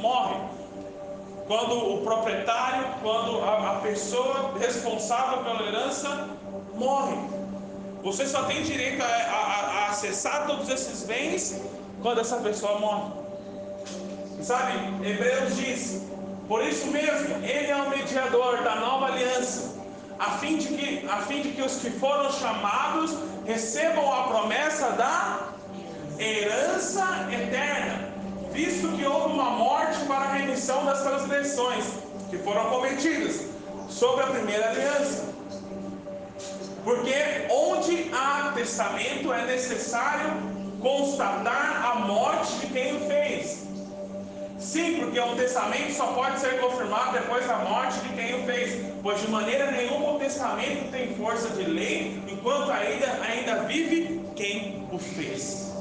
morre. 0.00 0.36
Quando 1.46 1.94
o 1.94 2.02
proprietário, 2.02 2.84
quando 3.00 3.40
a, 3.42 3.70
a 3.70 3.74
pessoa 3.76 4.52
responsável 4.58 5.44
pela 5.44 5.62
herança 5.62 6.35
morre. 6.76 7.16
Você 8.02 8.26
só 8.26 8.44
tem 8.44 8.62
direito 8.62 9.02
a, 9.02 9.06
a, 9.06 9.86
a 9.86 9.88
acessar 9.88 10.46
todos 10.46 10.68
esses 10.68 11.02
bens 11.04 11.60
quando 12.02 12.20
essa 12.20 12.36
pessoa 12.36 12.78
morre. 12.78 13.12
Sabe, 14.42 14.72
Hebreus 15.04 15.56
diz: 15.56 16.02
por 16.46 16.62
isso 16.62 16.86
mesmo, 16.86 17.44
ele 17.44 17.70
é 17.70 17.76
o 17.76 17.90
mediador 17.90 18.62
da 18.62 18.76
nova 18.76 19.06
aliança, 19.06 19.74
a 20.18 20.32
fim 20.38 20.58
de 20.58 20.68
que, 20.68 21.08
a 21.08 21.16
fim 21.22 21.42
de 21.42 21.50
que 21.50 21.62
os 21.62 21.76
que 21.78 21.90
foram 21.90 22.30
chamados 22.30 23.16
recebam 23.44 24.12
a 24.12 24.28
promessa 24.28 24.90
da 24.90 25.48
herança 26.18 27.26
eterna, 27.32 28.10
visto 28.52 28.88
que 28.96 29.04
houve 29.04 29.34
uma 29.34 29.50
morte 29.50 29.98
para 30.06 30.24
a 30.24 30.32
remissão 30.34 30.84
das 30.84 31.02
transgressões 31.02 31.84
que 32.30 32.38
foram 32.38 32.70
cometidas 32.70 33.46
sobre 33.88 34.22
a 34.22 34.26
primeira 34.28 34.70
aliança 34.70 35.35
porque 36.86 37.48
onde 37.50 38.12
há 38.14 38.52
testamento 38.54 39.32
é 39.32 39.44
necessário 39.44 40.30
constatar 40.80 41.84
a 41.84 41.94
morte 41.96 42.54
de 42.60 42.66
quem 42.68 42.96
o 42.96 43.08
fez. 43.08 43.66
Sim, 44.56 45.00
porque 45.00 45.18
um 45.18 45.34
testamento 45.34 45.92
só 45.92 46.06
pode 46.12 46.38
ser 46.38 46.60
confirmado 46.60 47.18
depois 47.18 47.44
da 47.44 47.56
morte 47.56 47.98
de 47.98 48.10
quem 48.10 48.40
o 48.40 48.46
fez, 48.46 48.86
pois 49.02 49.20
de 49.20 49.28
maneira 49.28 49.72
nenhuma 49.72 50.12
o 50.12 50.18
testamento 50.20 50.88
tem 50.92 51.12
força 51.16 51.48
de 51.48 51.64
lei 51.64 52.22
enquanto 52.28 52.70
ainda, 52.70 53.20
ainda 53.20 53.64
vive 53.64 54.20
quem 54.36 54.88
o 54.92 54.96
fez. 54.96 55.72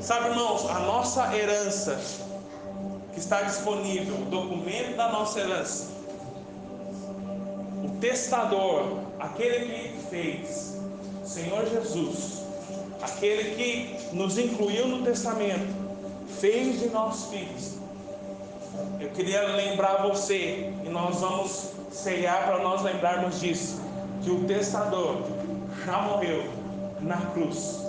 Sabe, 0.00 0.30
irmãos, 0.30 0.68
a 0.68 0.80
nossa 0.80 1.32
herança 1.36 1.96
que 3.12 3.20
está 3.20 3.42
disponível, 3.42 4.16
o 4.16 4.24
documento 4.24 4.96
da 4.96 5.10
nossa 5.10 5.38
herança, 5.38 5.97
testador, 8.00 8.98
aquele 9.18 9.66
que 9.66 10.06
fez, 10.10 10.80
Senhor 11.24 11.66
Jesus, 11.66 12.42
aquele 13.02 13.54
que 13.54 14.16
nos 14.16 14.38
incluiu 14.38 14.86
no 14.86 15.04
testamento, 15.04 15.68
fez 16.40 16.80
de 16.80 16.88
nós 16.88 17.26
filhos. 17.26 17.78
Eu 19.00 19.08
queria 19.10 19.42
lembrar 19.56 20.06
você, 20.06 20.72
e 20.84 20.88
nós 20.88 21.20
vamos 21.20 21.70
ceiar 21.90 22.46
para 22.46 22.62
nós 22.62 22.82
lembrarmos 22.82 23.40
disso, 23.40 23.80
que 24.22 24.30
o 24.30 24.44
testador 24.44 25.16
já 25.84 26.02
morreu 26.02 26.44
na 27.00 27.16
cruz. 27.16 27.84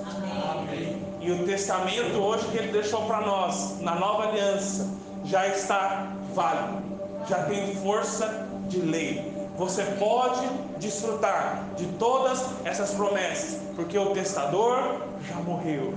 Amém. 0.52 0.98
E 1.22 1.32
o 1.32 1.46
testamento 1.46 2.18
hoje 2.18 2.48
que 2.48 2.58
ele 2.58 2.72
deixou 2.72 3.06
para 3.06 3.22
nós, 3.22 3.80
na 3.82 3.96
nova 3.96 4.30
aliança, 4.30 4.90
já 5.26 5.48
está 5.48 6.14
válido, 6.34 6.82
já 7.28 7.44
tem 7.44 7.76
força 7.76 8.48
de 8.68 8.80
lei 8.80 9.29
você 9.60 9.84
pode 10.00 10.48
desfrutar 10.78 11.66
de 11.76 11.86
todas 11.98 12.46
essas 12.64 12.92
promessas, 12.92 13.60
porque 13.76 14.00
o 14.00 14.12
testador 14.14 15.02
já 15.28 15.36
morreu. 15.36 15.94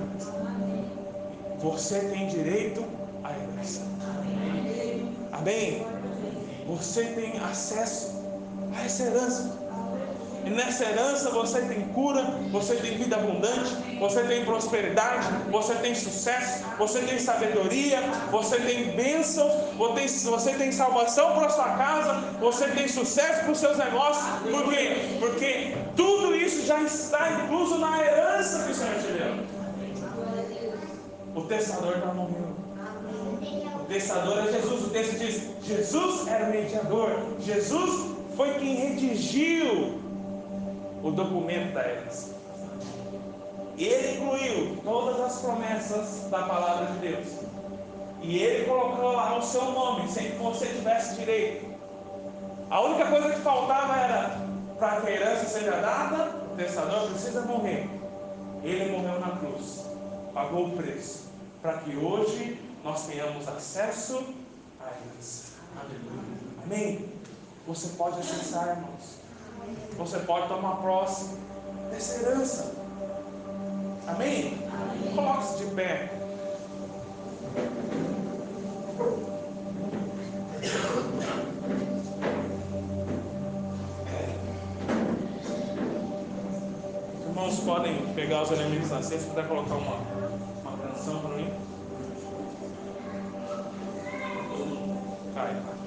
Você 1.61 2.01
tem 2.01 2.27
direito 2.27 2.85
à 3.23 3.31
herança. 3.31 3.83
Amém? 5.31 5.87
Você 6.67 7.05
tem 7.05 7.39
acesso 7.39 8.21
a 8.77 8.85
essa 8.85 9.05
herança. 9.05 9.62
E 10.45 10.51
nessa 10.51 10.85
herança 10.85 11.31
você 11.31 11.61
tem 11.63 11.83
cura, 11.89 12.23
você 12.51 12.75
tem 12.77 12.97
vida 12.97 13.17
abundante, 13.17 13.77
você 13.99 14.23
tem 14.25 14.45
prosperidade, 14.45 15.29
você 15.51 15.75
tem 15.77 15.95
sucesso, 15.95 16.65
você 16.79 17.01
tem 17.01 17.19
sabedoria, 17.19 18.01
você 18.31 18.57
tem 18.57 18.91
bênçãos, 18.97 19.53
você 19.77 20.53
tem 20.55 20.73
salvação 20.73 21.35
para 21.35 21.49
sua 21.49 21.71
casa, 21.77 22.25
você 22.41 22.67
tem 22.69 22.89
sucesso 22.89 23.43
para 23.43 23.53
os 23.53 23.59
seus 23.59 23.79
negócios. 23.79 24.25
Por 24.51 24.65
quê? 24.73 24.97
Porque 25.21 25.77
tudo 25.97 26.35
isso 26.35 26.67
já 26.67 26.83
está 26.83 27.45
incluso 27.45 27.79
na 27.79 28.03
herança 28.03 28.65
que 28.65 28.73
o 28.73 28.75
Senhor 28.75 28.95
te 28.97 29.13
deu. 29.13 29.63
O 31.35 31.43
testador 31.43 31.97
está 31.97 32.13
morrendo. 32.13 32.53
O 33.81 33.85
testador 33.87 34.39
é 34.39 34.53
Jesus. 34.53 34.87
O 34.87 34.91
texto 34.91 35.19
diz: 35.19 35.43
Jesus 35.63 36.27
era 36.27 36.47
o 36.47 36.51
mediador. 36.51 37.11
Jesus 37.41 38.13
foi 38.37 38.55
quem 38.55 38.75
redigiu 38.75 40.02
o 41.03 41.11
documento 41.11 41.75
da 41.75 41.89
herança. 41.89 42.35
Ele 43.77 44.17
incluiu 44.17 44.77
todas 44.85 45.21
as 45.21 45.41
promessas 45.41 46.29
da 46.31 46.43
palavra 46.43 46.87
de 46.93 46.99
Deus. 46.99 47.29
E 48.21 48.39
ele 48.39 48.67
colocou 48.67 49.13
lá 49.13 49.37
o 49.37 49.43
seu 49.43 49.65
nome, 49.73 50.11
sem 50.11 50.31
que 50.31 50.37
você 50.37 50.67
tivesse 50.67 51.17
direito. 51.17 51.67
A 52.71 52.81
única 52.81 53.07
coisa 53.07 53.31
que 53.31 53.41
faltava 53.41 53.97
era 53.97 54.41
para 54.79 55.01
que 55.01 55.09
a 55.09 55.11
herança 55.11 55.47
seja 55.47 55.73
dada, 55.73 56.37
o 56.53 56.57
testador 56.57 57.11
precisa 57.11 57.43
morrer. 57.43 57.89
Ele 58.63 58.93
morreu 58.93 59.19
na 59.19 59.37
cruz, 59.37 59.87
pagou 60.33 60.69
o 60.69 60.77
preço, 60.77 61.31
para 61.61 61.79
que 61.79 61.97
hoje 61.97 62.61
nós 62.85 63.07
tenhamos 63.07 63.49
acesso 63.49 64.25
à 64.81 64.87
herança. 64.87 65.53
Amém? 66.65 67.09
Você 67.67 67.89
pode 67.97 68.21
acessar, 68.21 68.69
irmãos. 68.69 69.22
Você 69.97 70.19
pode 70.21 70.49
tomar 70.49 70.77
posse 70.77 71.39
dessa 71.91 72.21
herança. 72.21 72.75
Amém? 74.07 74.59
Coloque-se 75.15 75.65
de 75.65 75.75
pé. 75.75 76.11
Os 87.21 87.27
irmãos 87.27 87.61
podem 87.61 88.15
pegar 88.15 88.43
os 88.43 88.51
elementos 88.51 88.91
na 88.91 89.03
cesta, 89.03 89.29
puder 89.31 89.49
colocar 89.49 89.75
uma, 89.75 89.97
uma 90.63 90.79
canção 90.79 91.21
para 91.21 91.37
mim. 91.37 91.53
Cai. 95.35 95.82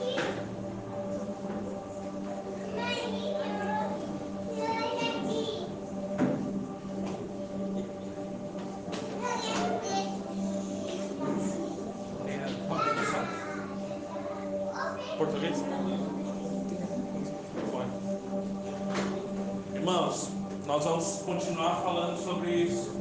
Continuar 21.35 21.81
falando 21.83 22.17
sobre 22.23 22.51
isso. 22.51 22.95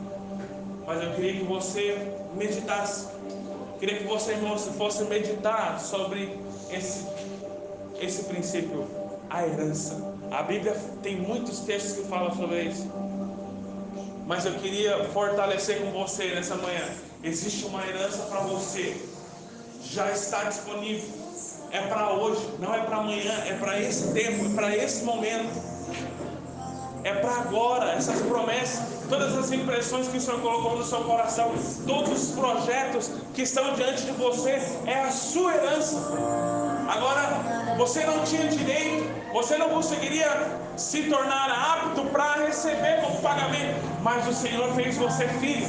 Mas 0.86 1.02
eu 1.02 1.14
queria 1.14 1.34
que 1.34 1.44
você 1.44 1.96
meditasse. 2.34 3.06
Queria 3.78 3.98
que 3.98 4.04
você, 4.04 4.32
irmãos, 4.32 4.68
fosse 4.76 5.04
meditar 5.04 5.80
sobre 5.80 6.38
esse, 6.70 7.06
esse 8.00 8.24
princípio, 8.24 8.86
a 9.30 9.46
herança. 9.46 10.14
A 10.30 10.42
Bíblia 10.42 10.76
tem 11.02 11.16
muitos 11.16 11.60
textos 11.60 11.92
que 11.92 12.08
falam 12.08 12.34
sobre 12.34 12.62
isso. 12.62 12.90
Mas 14.26 14.44
eu 14.46 14.54
queria 14.54 15.04
fortalecer 15.10 15.80
com 15.80 15.90
você 15.92 16.34
nessa 16.34 16.56
manhã. 16.56 16.84
Existe 17.22 17.64
uma 17.66 17.86
herança 17.86 18.24
para 18.24 18.40
você. 18.40 18.96
Já 19.84 20.10
está 20.10 20.44
disponível. 20.44 21.08
É 21.70 21.86
para 21.88 22.12
hoje, 22.12 22.48
não 22.58 22.74
é 22.74 22.80
para 22.80 22.98
amanhã, 22.98 23.32
é 23.46 23.54
para 23.54 23.80
esse 23.80 24.12
tempo, 24.12 24.46
é 24.46 24.54
para 24.54 24.76
esse 24.76 25.04
momento 25.04 25.74
é 27.04 27.12
para 27.12 27.32
agora, 27.32 27.92
essas 27.92 28.20
promessas, 28.22 28.82
todas 29.08 29.36
as 29.36 29.52
impressões 29.52 30.08
que 30.08 30.16
o 30.16 30.20
Senhor 30.20 30.40
colocou 30.40 30.76
no 30.76 30.84
seu 30.84 31.02
coração, 31.04 31.52
todos 31.86 32.30
os 32.30 32.30
projetos 32.34 33.10
que 33.34 33.42
estão 33.42 33.74
diante 33.74 34.02
de 34.02 34.12
você, 34.12 34.60
é 34.86 35.02
a 35.02 35.10
sua 35.10 35.54
herança. 35.54 35.96
Agora, 36.88 37.76
você 37.76 38.04
não 38.04 38.24
tinha 38.24 38.48
direito, 38.48 39.06
você 39.32 39.58
não 39.58 39.68
conseguiria 39.68 40.28
se 40.76 41.02
tornar 41.04 41.50
apto 41.50 42.06
para 42.06 42.46
receber 42.46 43.02
como 43.02 43.20
pagamento, 43.20 43.76
mas 44.02 44.26
o 44.26 44.32
Senhor 44.32 44.72
fez 44.74 44.96
você 44.96 45.28
filho, 45.28 45.68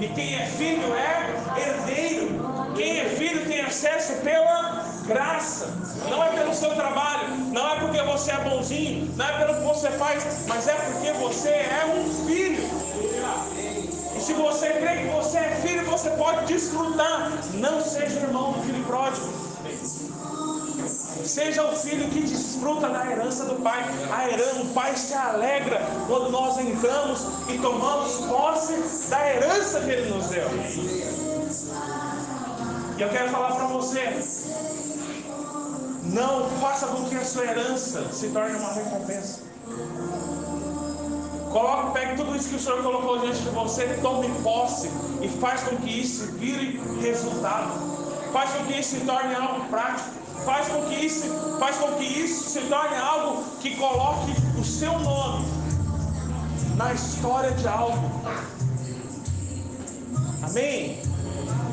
e 0.00 0.08
quem 0.08 0.34
é 0.34 0.46
filho 0.46 0.94
é 0.94 1.60
herdeiro. 1.60 2.54
Quem 2.74 2.98
é 2.98 3.04
filho 3.04 3.46
tem 3.46 3.60
acesso 3.60 4.14
pela 4.14 4.84
graça, 5.06 5.66
não 6.10 6.24
é 6.24 6.30
pelo 6.30 6.52
seu 6.52 6.74
trabalho, 6.74 7.28
não 7.52 7.72
é 7.72 7.78
porque 7.78 8.02
você 8.02 8.32
é 8.32 8.38
bonzinho, 8.38 9.14
não 9.16 9.24
é 9.24 9.38
pelo 9.38 9.54
que 9.54 9.62
você 9.62 9.90
faz, 9.92 10.44
mas 10.48 10.66
é 10.66 10.73
porque 11.04 11.12
você 11.12 11.48
é 11.50 11.84
um 11.94 12.26
filho. 12.26 12.64
E 14.16 14.20
se 14.20 14.32
você 14.32 14.70
crê 14.70 15.02
que 15.02 15.08
você 15.08 15.36
é 15.36 15.60
filho, 15.62 15.84
você 15.84 16.10
pode 16.10 16.46
desfrutar. 16.46 17.30
Não 17.54 17.82
seja 17.82 18.20
irmão 18.20 18.52
do 18.52 18.62
filho 18.62 18.82
pródigo. 18.84 19.26
Seja 21.24 21.64
o 21.64 21.76
filho 21.76 22.08
que 22.08 22.20
desfruta 22.20 22.88
da 22.88 23.10
herança 23.10 23.44
do 23.44 23.56
Pai. 23.56 23.84
A 24.10 24.30
herança, 24.30 24.62
o 24.62 24.68
Pai 24.68 24.96
se 24.96 25.12
alegra 25.14 25.80
quando 26.06 26.30
nós 26.30 26.58
entramos 26.58 27.20
e 27.48 27.58
tomamos 27.58 28.16
posse 28.26 29.08
da 29.08 29.30
herança 29.30 29.80
que 29.80 29.90
Ele 29.90 30.10
nos 30.10 30.28
deu. 30.28 30.48
E 32.96 33.02
eu 33.02 33.08
quero 33.10 33.28
falar 33.30 33.56
para 33.56 33.66
você, 33.66 34.00
não 36.04 36.48
faça 36.60 36.86
com 36.86 37.04
que 37.08 37.16
a 37.16 37.24
sua 37.24 37.44
herança 37.44 38.10
se 38.12 38.28
torne 38.28 38.56
uma 38.56 38.72
recompensa. 38.72 39.40
Coloque, 41.54 41.92
pegue 41.92 42.16
tudo 42.16 42.34
isso 42.34 42.48
que 42.48 42.56
o 42.56 42.58
Senhor 42.58 42.82
colocou 42.82 43.20
diante 43.20 43.38
de 43.38 43.48
você, 43.50 43.86
tome 44.02 44.28
posse 44.42 44.90
e 45.22 45.28
faz 45.28 45.62
com 45.62 45.76
que 45.76 46.00
isso 46.00 46.32
vire 46.32 46.82
resultado. 47.00 47.70
Faz 48.32 48.50
com 48.50 48.64
que 48.64 48.80
isso 48.80 48.96
se 48.96 49.04
torne 49.04 49.32
algo 49.36 49.64
prático. 49.66 50.10
Faz 50.44 50.66
com 50.66 50.82
que 50.86 50.96
isso, 50.96 51.56
faz 51.60 51.76
com 51.76 51.92
que 51.92 52.02
isso 52.02 52.50
se 52.50 52.60
torne 52.62 52.96
algo 52.96 53.44
que 53.60 53.76
coloque 53.76 54.32
o 54.58 54.64
seu 54.64 54.98
nome 54.98 55.46
na 56.74 56.92
história 56.92 57.52
de 57.52 57.68
algo. 57.68 58.10
Amém? 60.42 60.98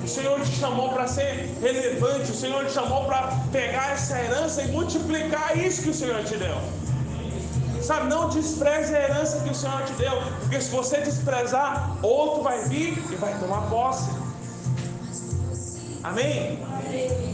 O 0.04 0.08
Senhor 0.08 0.40
te 0.42 0.60
chamou 0.60 0.90
para 0.90 1.08
ser 1.08 1.58
relevante, 1.60 2.30
o 2.30 2.36
Senhor 2.36 2.66
te 2.68 2.74
chamou 2.74 3.06
para 3.06 3.36
pegar 3.52 3.94
essa 3.94 4.20
herança 4.20 4.62
e 4.62 4.68
multiplicar 4.68 5.58
isso 5.58 5.82
que 5.82 5.90
o 5.90 5.94
Senhor 5.94 6.24
te 6.24 6.38
deu. 6.38 6.81
Sabe, 7.92 8.08
não 8.08 8.30
despreze 8.30 8.96
a 8.96 9.02
herança 9.02 9.42
que 9.42 9.50
o 9.50 9.54
Senhor 9.54 9.84
te 9.84 9.92
deu, 9.96 10.14
porque 10.40 10.62
se 10.62 10.70
você 10.70 11.02
desprezar, 11.02 11.98
outro 12.02 12.42
vai 12.42 12.64
vir 12.64 12.98
e 13.12 13.16
vai 13.16 13.38
tomar 13.38 13.70
posse. 13.70 14.10
Amém? 16.02 16.58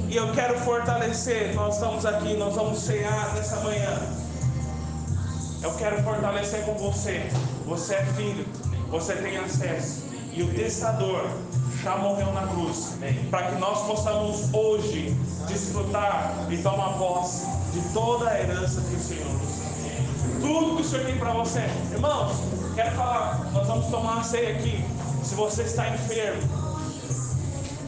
E 0.09 0.15
eu 0.15 0.31
quero 0.31 0.57
fortalecer, 0.61 1.53
nós 1.53 1.75
estamos 1.75 2.07
aqui, 2.07 2.35
nós 2.37 2.55
vamos 2.55 2.79
cear 2.79 3.35
nessa 3.35 3.57
manhã. 3.57 4.01
Eu 5.61 5.75
quero 5.75 6.01
fortalecer 6.01 6.65
com 6.65 6.73
você. 6.73 7.29
Você 7.67 7.93
é 7.93 8.05
filho, 8.15 8.43
você 8.89 9.13
tem 9.13 9.37
acesso. 9.37 10.05
E 10.33 10.41
o 10.41 10.51
testador 10.55 11.29
já 11.83 11.97
morreu 11.97 12.33
na 12.33 12.47
cruz, 12.47 12.95
para 13.29 13.51
que 13.51 13.59
nós 13.59 13.85
possamos 13.85 14.51
hoje 14.51 15.15
desfrutar 15.47 16.33
e 16.49 16.57
tomar 16.57 16.97
posse 16.97 17.45
de 17.73 17.81
toda 17.93 18.27
a 18.27 18.41
herança 18.41 18.81
que 18.81 18.95
o 18.95 18.99
Senhor. 18.99 19.36
Tudo 20.47 20.77
que 20.77 20.81
o 20.81 20.85
Senhor 20.85 21.05
tem 21.05 21.17
para 21.17 21.33
você. 21.33 21.59
Irmãos, 21.91 22.37
quero 22.73 22.95
falar, 22.95 23.51
nós 23.51 23.67
vamos 23.67 23.87
tomar 23.87 24.19
a 24.19 24.23
ceia 24.23 24.55
aqui. 24.55 24.81
Se 25.21 25.35
você 25.35 25.63
está 25.63 25.89
enfermo, 25.89 26.41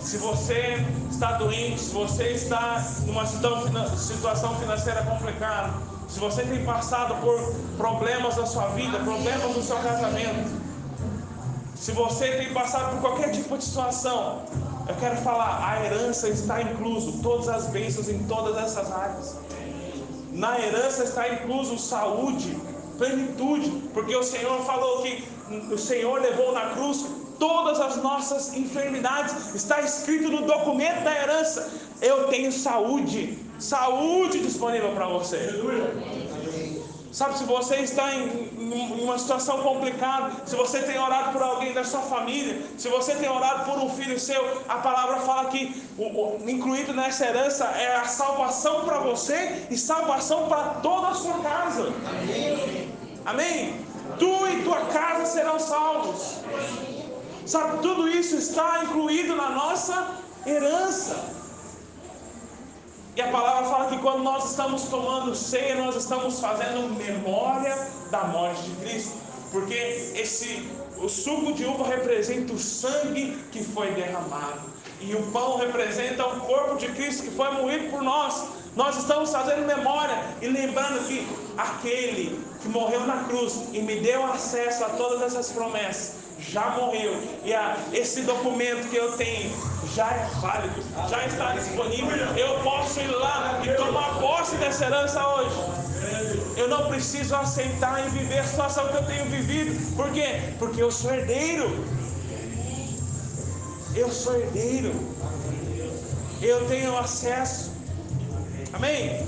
se 0.01 0.17
você 0.17 0.85
está 1.09 1.37
doente, 1.37 1.79
se 1.79 1.93
você 1.93 2.31
está 2.31 2.85
numa 3.05 3.25
situação 3.25 4.55
financeira 4.57 5.05
complicada, 5.05 5.71
se 6.09 6.19
você 6.19 6.41
tem 6.41 6.65
passado 6.65 7.15
por 7.21 7.55
problemas 7.77 8.35
na 8.35 8.45
sua 8.45 8.67
vida, 8.69 8.99
problemas 8.99 9.55
no 9.55 9.63
seu 9.63 9.77
casamento, 9.77 10.51
se 11.77 11.93
você 11.93 12.27
tem 12.31 12.53
passado 12.53 12.91
por 12.95 12.99
qualquer 12.99 13.31
tipo 13.31 13.57
de 13.57 13.63
situação, 13.63 14.41
eu 14.85 14.95
quero 14.95 15.15
falar, 15.21 15.65
a 15.65 15.85
herança 15.85 16.27
está 16.27 16.61
incluso, 16.61 17.21
todas 17.23 17.47
as 17.47 17.67
bênçãos 17.67 18.09
em 18.09 18.19
todas 18.23 18.57
essas 18.57 18.91
áreas. 18.91 19.37
Na 20.31 20.59
herança 20.59 21.03
está 21.03 21.27
incluso 21.29 21.77
saúde, 21.77 22.55
plenitude, 22.97 23.71
porque 23.93 24.15
o 24.15 24.23
Senhor 24.23 24.63
falou 24.65 25.01
que 25.01 25.23
o 25.71 25.77
Senhor 25.77 26.21
levou 26.21 26.53
na 26.53 26.69
cruz 26.71 27.05
todas 27.39 27.79
as 27.79 27.97
nossas 27.97 28.53
enfermidades. 28.53 29.55
Está 29.55 29.81
escrito 29.81 30.29
no 30.29 30.41
documento 30.41 31.03
da 31.03 31.15
herança. 31.15 31.71
Eu 32.01 32.27
tenho 32.27 32.51
saúde, 32.51 33.39
saúde 33.57 34.39
disponível 34.39 34.91
para 34.91 35.07
você. 35.07 35.37
Sabe, 37.11 37.39
se 37.39 37.43
você 37.43 37.77
está 37.77 38.13
em, 38.13 38.51
em, 38.59 39.03
uma 39.03 39.17
situação 39.17 39.63
complicada, 39.63 40.31
se 40.45 40.55
você 40.55 40.83
tem 40.83 40.99
orado 40.99 41.31
por 41.31 41.41
alguém 41.41 41.73
da 41.73 41.83
sua 41.83 42.01
família, 42.01 42.61
se 42.77 42.87
você 42.87 43.15
tem 43.15 43.27
orado 43.27 43.65
por 43.65 43.79
um 43.79 43.89
filho 43.89 44.19
seu, 44.19 44.61
a 44.69 44.75
palavra 44.75 45.17
fala 45.21 45.49
que 45.49 45.83
o, 45.97 46.03
o, 46.03 46.49
incluído 46.49 46.93
nessa 46.93 47.25
herança 47.25 47.65
é 47.65 47.95
a 47.95 48.05
salvação 48.05 48.85
para 48.85 48.99
você 48.99 49.65
e 49.71 49.77
salvação 49.77 50.47
para 50.47 50.75
toda 50.81 51.07
a 51.07 51.15
sua 51.15 51.39
casa. 51.39 51.91
Amém. 52.07 52.89
Amém? 53.25 53.85
Tu 54.19 54.47
e 54.47 54.63
tua 54.63 54.81
casa 54.85 55.25
serão 55.25 55.59
salvos. 55.59 56.37
Sabe, 57.45 57.79
tudo 57.81 58.07
isso 58.07 58.35
está 58.35 58.83
incluído 58.83 59.35
na 59.35 59.49
nossa 59.49 60.15
herança. 60.45 61.38
E 63.19 63.21
a 63.21 63.27
palavra 63.27 63.69
fala 63.69 63.89
que 63.89 63.97
quando 63.97 64.23
nós 64.23 64.51
estamos 64.51 64.83
tomando 64.83 65.35
ceia, 65.35 65.75
nós 65.75 65.93
estamos 65.97 66.39
fazendo 66.39 66.95
memória 66.95 67.77
da 68.09 68.23
morte 68.23 68.61
de 68.61 68.73
Cristo. 68.77 69.11
Porque 69.51 69.75
esse 70.15 70.71
o 70.95 71.09
suco 71.09 71.51
de 71.51 71.65
uva 71.65 71.85
representa 71.85 72.53
o 72.53 72.57
sangue 72.57 73.37
que 73.51 73.61
foi 73.61 73.91
derramado. 73.91 74.61
E 75.01 75.13
o 75.15 75.21
pão 75.33 75.57
representa 75.57 76.25
o 76.25 76.39
corpo 76.39 76.77
de 76.77 76.87
Cristo 76.93 77.23
que 77.23 77.31
foi 77.31 77.51
moído 77.51 77.91
por 77.91 78.01
nós. 78.01 78.41
Nós 78.73 78.95
estamos 78.95 79.29
fazendo 79.33 79.67
memória 79.67 80.17
e 80.41 80.47
lembrando 80.47 81.05
que 81.05 81.27
aquele 81.57 82.41
que 82.61 82.69
morreu 82.69 83.05
na 83.05 83.25
cruz 83.25 83.65
e 83.73 83.81
me 83.81 83.99
deu 83.99 84.25
acesso 84.31 84.85
a 84.85 84.91
todas 84.91 85.21
essas 85.23 85.51
promessas 85.51 86.18
já 86.39 86.69
morreu. 86.71 87.21
E 87.43 87.53
a, 87.53 87.77
esse 87.93 88.21
documento 88.21 88.89
que 88.89 88.95
eu 88.95 89.11
tenho 89.13 89.51
já 89.95 90.07
é 90.07 90.29
válido, 90.39 90.83
já 91.09 91.25
está 91.25 91.53
disponível. 91.53 92.17
Eu 92.37 92.59
posso 92.63 92.99
ir 92.99 93.07
lá 93.07 93.61
e 93.63 93.69
tomar 93.75 94.19
posse 94.19 94.55
dessa 94.57 94.85
herança 94.85 95.27
hoje. 95.27 95.55
Eu 96.55 96.67
não 96.67 96.87
preciso 96.89 97.35
aceitar 97.35 98.05
e 98.05 98.09
viver 98.09 98.39
a 98.39 98.43
situação 98.43 98.87
que 98.89 98.95
eu 98.95 99.05
tenho 99.05 99.25
vivido. 99.25 99.95
Por 99.95 100.11
quê? 100.11 100.53
Porque 100.59 100.81
eu 100.81 100.91
sou 100.91 101.13
herdeiro. 101.13 101.85
Eu 103.95 104.11
sou 104.11 104.35
herdeiro. 104.35 104.93
Eu 106.41 106.67
tenho 106.67 106.97
acesso. 106.97 107.71
Amém? 108.73 109.25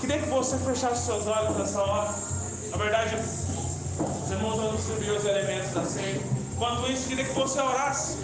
Queria 0.00 0.18
que 0.18 0.28
você 0.28 0.56
fechasse 0.58 1.06
seus 1.06 1.26
olhos 1.26 1.56
nessa 1.56 1.80
hora. 1.80 2.14
Na 2.70 2.76
verdade, 2.76 3.16
os 4.00 4.30
irmãos 4.30 4.56
vão 4.56 4.74
distribuir 4.74 5.12
os 5.12 5.24
elementos 5.24 5.70
da 5.70 5.84
ceia. 5.84 6.20
Enquanto 6.52 6.90
isso, 6.90 7.08
queria 7.08 7.24
que 7.24 7.34
você 7.34 7.60
orasse. 7.60 8.16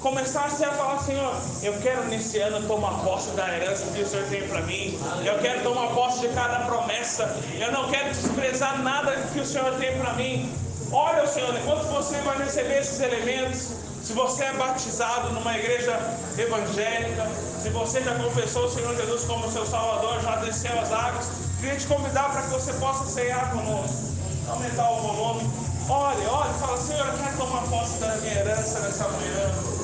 Começasse 0.00 0.64
a 0.64 0.70
falar, 0.70 0.98
Senhor, 1.00 1.34
eu 1.62 1.72
quero 1.80 2.04
nesse 2.04 2.38
ano 2.38 2.66
tomar 2.68 3.02
posse 3.02 3.30
da 3.30 3.56
herança 3.56 3.84
que 3.92 4.02
o 4.02 4.08
Senhor 4.08 4.26
tem 4.28 4.46
para 4.46 4.62
mim. 4.62 4.98
Eu 5.24 5.38
quero 5.40 5.62
tomar 5.62 5.88
posse 5.88 6.20
de 6.20 6.28
cada 6.28 6.60
promessa. 6.60 7.36
Eu 7.58 7.72
não 7.72 7.90
quero 7.90 8.08
desprezar 8.10 8.80
nada 8.82 9.16
que 9.32 9.40
o 9.40 9.46
Senhor 9.46 9.74
tem 9.74 9.98
para 9.98 10.12
mim. 10.14 10.52
Olha, 10.92 11.26
Senhor, 11.26 11.54
enquanto 11.56 11.84
você 11.88 12.16
vai 12.18 12.38
receber 12.38 12.78
esses 12.78 13.00
elementos, 13.00 13.72
se 14.02 14.12
você 14.12 14.44
é 14.44 14.52
batizado 14.52 15.32
numa 15.32 15.58
igreja 15.58 15.98
evangélica, 16.38 17.26
se 17.60 17.68
você 17.70 18.00
já 18.00 18.14
confessou 18.14 18.66
o 18.66 18.70
Senhor 18.70 18.94
Jesus 18.96 19.24
como 19.24 19.50
seu 19.50 19.66
Salvador, 19.66 20.20
já 20.22 20.36
desceu 20.36 20.78
as 20.80 20.92
águas, 20.92 21.28
Queria 21.60 21.76
te 21.76 21.86
convidar 21.88 22.30
para 22.30 22.42
que 22.42 22.50
você 22.50 22.72
possa 22.74 23.04
ceiar 23.04 23.50
conosco. 23.50 24.07
Aumentar 24.48 24.90
o 24.90 24.96
volume. 25.00 25.50
Olhe, 25.88 26.26
olhe, 26.26 26.54
fala, 26.58 26.78
Senhor, 26.78 27.06
eu 27.06 27.18
quero 27.18 27.36
tomar 27.36 27.62
posse 27.68 27.98
da 27.98 28.16
minha 28.16 28.34
herança 28.34 28.80
nessa 28.80 29.08
manhã. 29.08 29.77